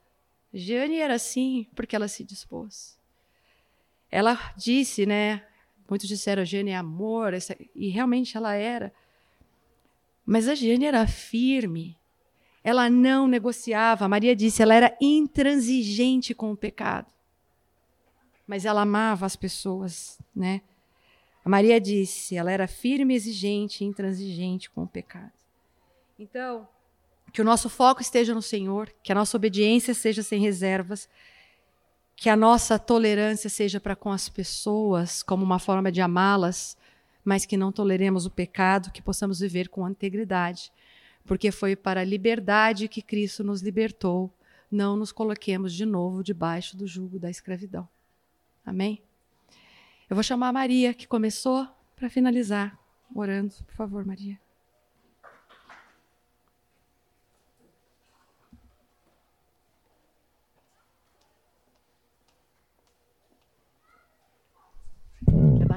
Jeane 0.53 0.99
era 0.99 1.15
assim 1.15 1.67
porque 1.75 1.97
ela 1.97 2.09
se 2.09 2.23
dispôs. 2.23 2.99
Ela 4.11 4.39
disse, 4.57 5.05
né? 5.05 5.45
Muitos 5.89 6.09
disseram 6.09 6.43
a 6.43 6.45
Jeane 6.45 6.71
é 6.71 6.77
amor, 6.77 7.35
essa, 7.35 7.57
e 7.75 7.89
realmente 7.89 8.37
ela 8.37 8.55
era. 8.55 8.93
Mas 10.25 10.49
a 10.49 10.55
Jeane 10.55 10.87
era 10.87 11.07
firme. 11.07 11.99
Ela 12.63 12.89
não 12.89 13.27
negociava. 13.29 14.05
A 14.05 14.09
Maria 14.09 14.35
disse, 14.35 14.63
ela 14.63 14.75
era 14.75 14.97
intransigente 15.01 16.35
com 16.35 16.53
o 16.53 16.57
pecado. 16.57 17.07
Mas 18.47 18.65
ela 18.65 18.83
amava 18.83 19.27
as 19.27 19.37
pessoas, 19.37 20.19
né? 20.35 20.63
A 21.45 21.49
Maria 21.49 21.79
disse, 21.79 22.37
ela 22.37 22.51
era 22.51 22.67
firme, 22.67 23.15
exigente, 23.15 23.85
intransigente 23.85 24.71
com 24.71 24.85
o 24.85 24.89
pecado. 24.89 25.33
Então, 26.19 26.67
que 27.35 27.43
o 27.43 27.45
nosso 27.45 27.69
foco 27.69 28.01
esteja 28.01 28.33
no 28.33 28.41
Senhor, 28.41 28.95
que 29.03 29.11
a 29.11 29.15
nossa 29.15 29.37
obediência 29.37 29.93
seja 29.93 30.23
sem 30.23 30.41
reservas, 30.41 31.09
que 32.15 32.31
a 32.31 32.37
nossa 32.37 32.79
tolerância 32.79 33.51
seja 33.51 33.81
para 33.81 33.97
com 33.97 34.13
as 34.13 34.29
pessoas 34.29 35.21
como 35.21 35.43
uma 35.43 35.59
forma 35.59 35.91
de 35.91 36.01
amá-las, 36.01 36.77
mas 37.25 37.45
que 37.45 37.57
não 37.57 37.73
toleremos 37.73 38.25
o 38.25 38.31
pecado, 38.31 38.93
que 38.93 39.03
possamos 39.03 39.41
viver 39.41 39.69
com 39.69 39.89
integridade, 39.91 40.73
porque 41.27 41.51
foi 41.51 41.75
para 41.75 42.03
a 42.03 42.05
liberdade 42.05 42.87
que 42.87 43.03
Cristo 43.03 43.43
nos 43.43 43.63
libertou. 43.63 44.33
Não 44.71 44.95
nos 44.97 45.11
coloquemos 45.11 45.75
de 45.75 45.85
novo 45.85 46.23
debaixo 46.23 46.77
do 46.77 46.87
jugo 46.87 47.19
da 47.19 47.31
escravidão. 47.31 47.89
Amém? 48.65 49.03
Eu 50.09 50.15
vou 50.15 50.23
chamar 50.23 50.51
a 50.51 50.53
Maria, 50.53 50.95
que 50.95 51.09
começou, 51.09 51.67
para 51.97 52.09
finalizar, 52.09 52.79
orando. 53.13 53.57
Por 53.67 53.75
favor, 53.75 54.05
Maria. 54.05 54.44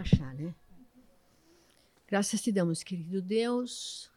Baixar, 0.07 0.34
né? 0.34 0.55
Graças 2.07 2.41
te 2.41 2.51
damos, 2.51 2.81
querido 2.84 3.21
Deus, 3.21 4.09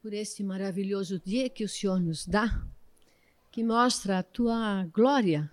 por 0.00 0.14
este 0.14 0.42
maravilhoso 0.42 1.20
dia 1.20 1.50
que 1.50 1.64
o 1.64 1.68
Senhor 1.68 2.00
nos 2.00 2.26
dá, 2.26 2.64
que 3.50 3.62
mostra 3.62 4.18
a 4.18 4.22
tua 4.22 4.84
glória 4.86 5.52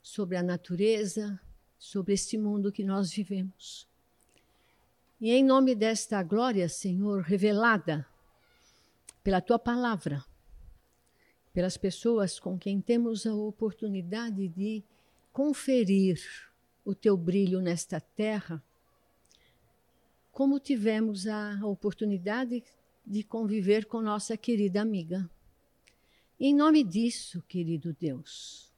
sobre 0.00 0.36
a 0.36 0.42
natureza, 0.42 1.40
sobre 1.78 2.14
este 2.14 2.38
mundo 2.38 2.70
que 2.70 2.84
nós 2.84 3.10
vivemos. 3.10 3.88
E 5.20 5.32
em 5.32 5.44
nome 5.44 5.74
desta 5.74 6.22
glória, 6.22 6.68
Senhor, 6.68 7.22
revelada 7.22 8.06
pela 9.24 9.40
tua 9.40 9.58
palavra, 9.58 10.24
pelas 11.52 11.76
pessoas 11.76 12.38
com 12.38 12.56
quem 12.56 12.80
temos 12.80 13.26
a 13.26 13.34
oportunidade 13.34 14.46
de 14.46 14.84
conferir 15.32 16.47
o 16.88 16.94
teu 16.94 17.18
brilho 17.18 17.60
nesta 17.60 18.00
terra, 18.00 18.64
como 20.32 20.58
tivemos 20.58 21.26
a 21.26 21.60
oportunidade 21.66 22.64
de 23.04 23.22
conviver 23.22 23.84
com 23.84 24.00
nossa 24.00 24.38
querida 24.38 24.80
amiga. 24.80 25.30
Em 26.40 26.54
nome 26.54 26.82
disso, 26.82 27.42
querido 27.46 27.92
Deus, 27.92 28.72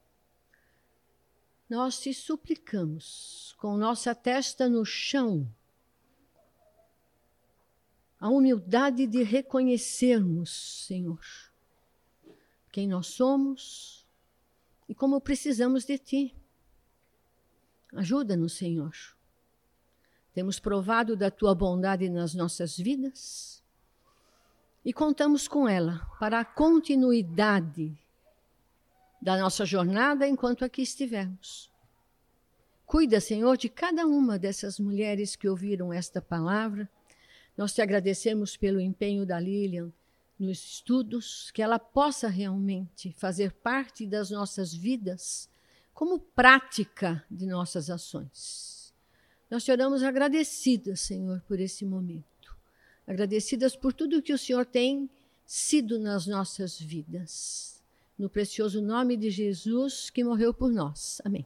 nós 1.69 2.01
te 2.01 2.13
suplicamos, 2.13 3.55
com 3.59 3.77
nossa 3.77 4.13
testa 4.13 4.69
no 4.69 4.85
chão, 4.85 5.49
a 8.19 8.29
humildade 8.29 9.07
de 9.07 9.23
reconhecermos, 9.23 10.85
Senhor, 10.85 11.25
quem 12.73 12.89
nós 12.89 13.07
somos 13.07 14.05
e 14.89 14.97
como 14.97 15.21
precisamos 15.21 15.85
de 15.85 15.97
Ti. 15.97 16.40
Ajuda-nos, 17.95 18.55
Senhor. 18.55 18.93
Temos 20.33 20.61
provado 20.61 21.17
da 21.17 21.31
tua 21.31 21.55
bondade 21.55 22.09
nas 22.09 22.35
nossas 22.35 22.77
vidas 22.77 23.63
e 24.85 24.93
contamos 24.93 25.49
com 25.49 25.69
ela 25.69 26.07
para 26.19 26.41
a 26.41 26.45
continuidade 26.45 27.99
da 29.21 29.37
nossa 29.37 29.67
jornada 29.67 30.27
enquanto 30.27 30.65
aqui 30.65 30.83
estivermos. 30.83 31.71
Cuida, 32.87 33.21
Senhor, 33.21 33.57
de 33.57 33.69
cada 33.69 34.07
uma 34.07 34.39
dessas 34.39 34.81
mulheres 34.81 35.37
que 35.37 35.49
ouviram 35.49 35.93
esta 35.93 36.21
palavra. 36.21 36.89
Nós 37.57 37.75
te 37.75 37.83
agradecemos 37.83 38.57
pelo 38.57 38.81
empenho 38.81 39.27
da 39.27 39.39
Lilian 39.39 39.93
nos 40.39 40.59
estudos, 40.59 41.51
que 41.53 41.63
ela 41.63 41.79
possa 41.79 42.29
realmente 42.29 43.13
fazer 43.13 43.53
parte 43.53 44.07
das 44.07 44.31
nossas 44.31 44.73
vidas 44.73 45.51
como 46.01 46.19
prática 46.19 47.23
de 47.31 47.45
nossas 47.45 47.91
ações. 47.91 48.95
Nós 49.51 49.63
te 49.63 49.71
oramos 49.71 50.03
agradecidas, 50.03 51.01
Senhor, 51.01 51.43
por 51.43 51.61
esse 51.61 51.85
momento. 51.85 52.57
Agradecidas 53.07 53.77
por 53.77 53.93
tudo 53.93 54.23
que 54.23 54.33
o 54.33 54.39
Senhor 54.39 54.65
tem 54.65 55.11
sido 55.45 55.99
nas 55.99 56.27
nossas 56.27 56.81
vidas. 56.81 57.85
No 58.19 58.31
precioso 58.31 58.81
nome 58.81 59.15
de 59.15 59.29
Jesus 59.29 60.09
que 60.09 60.25
morreu 60.25 60.55
por 60.55 60.73
nós. 60.73 61.21
Amém. 61.23 61.45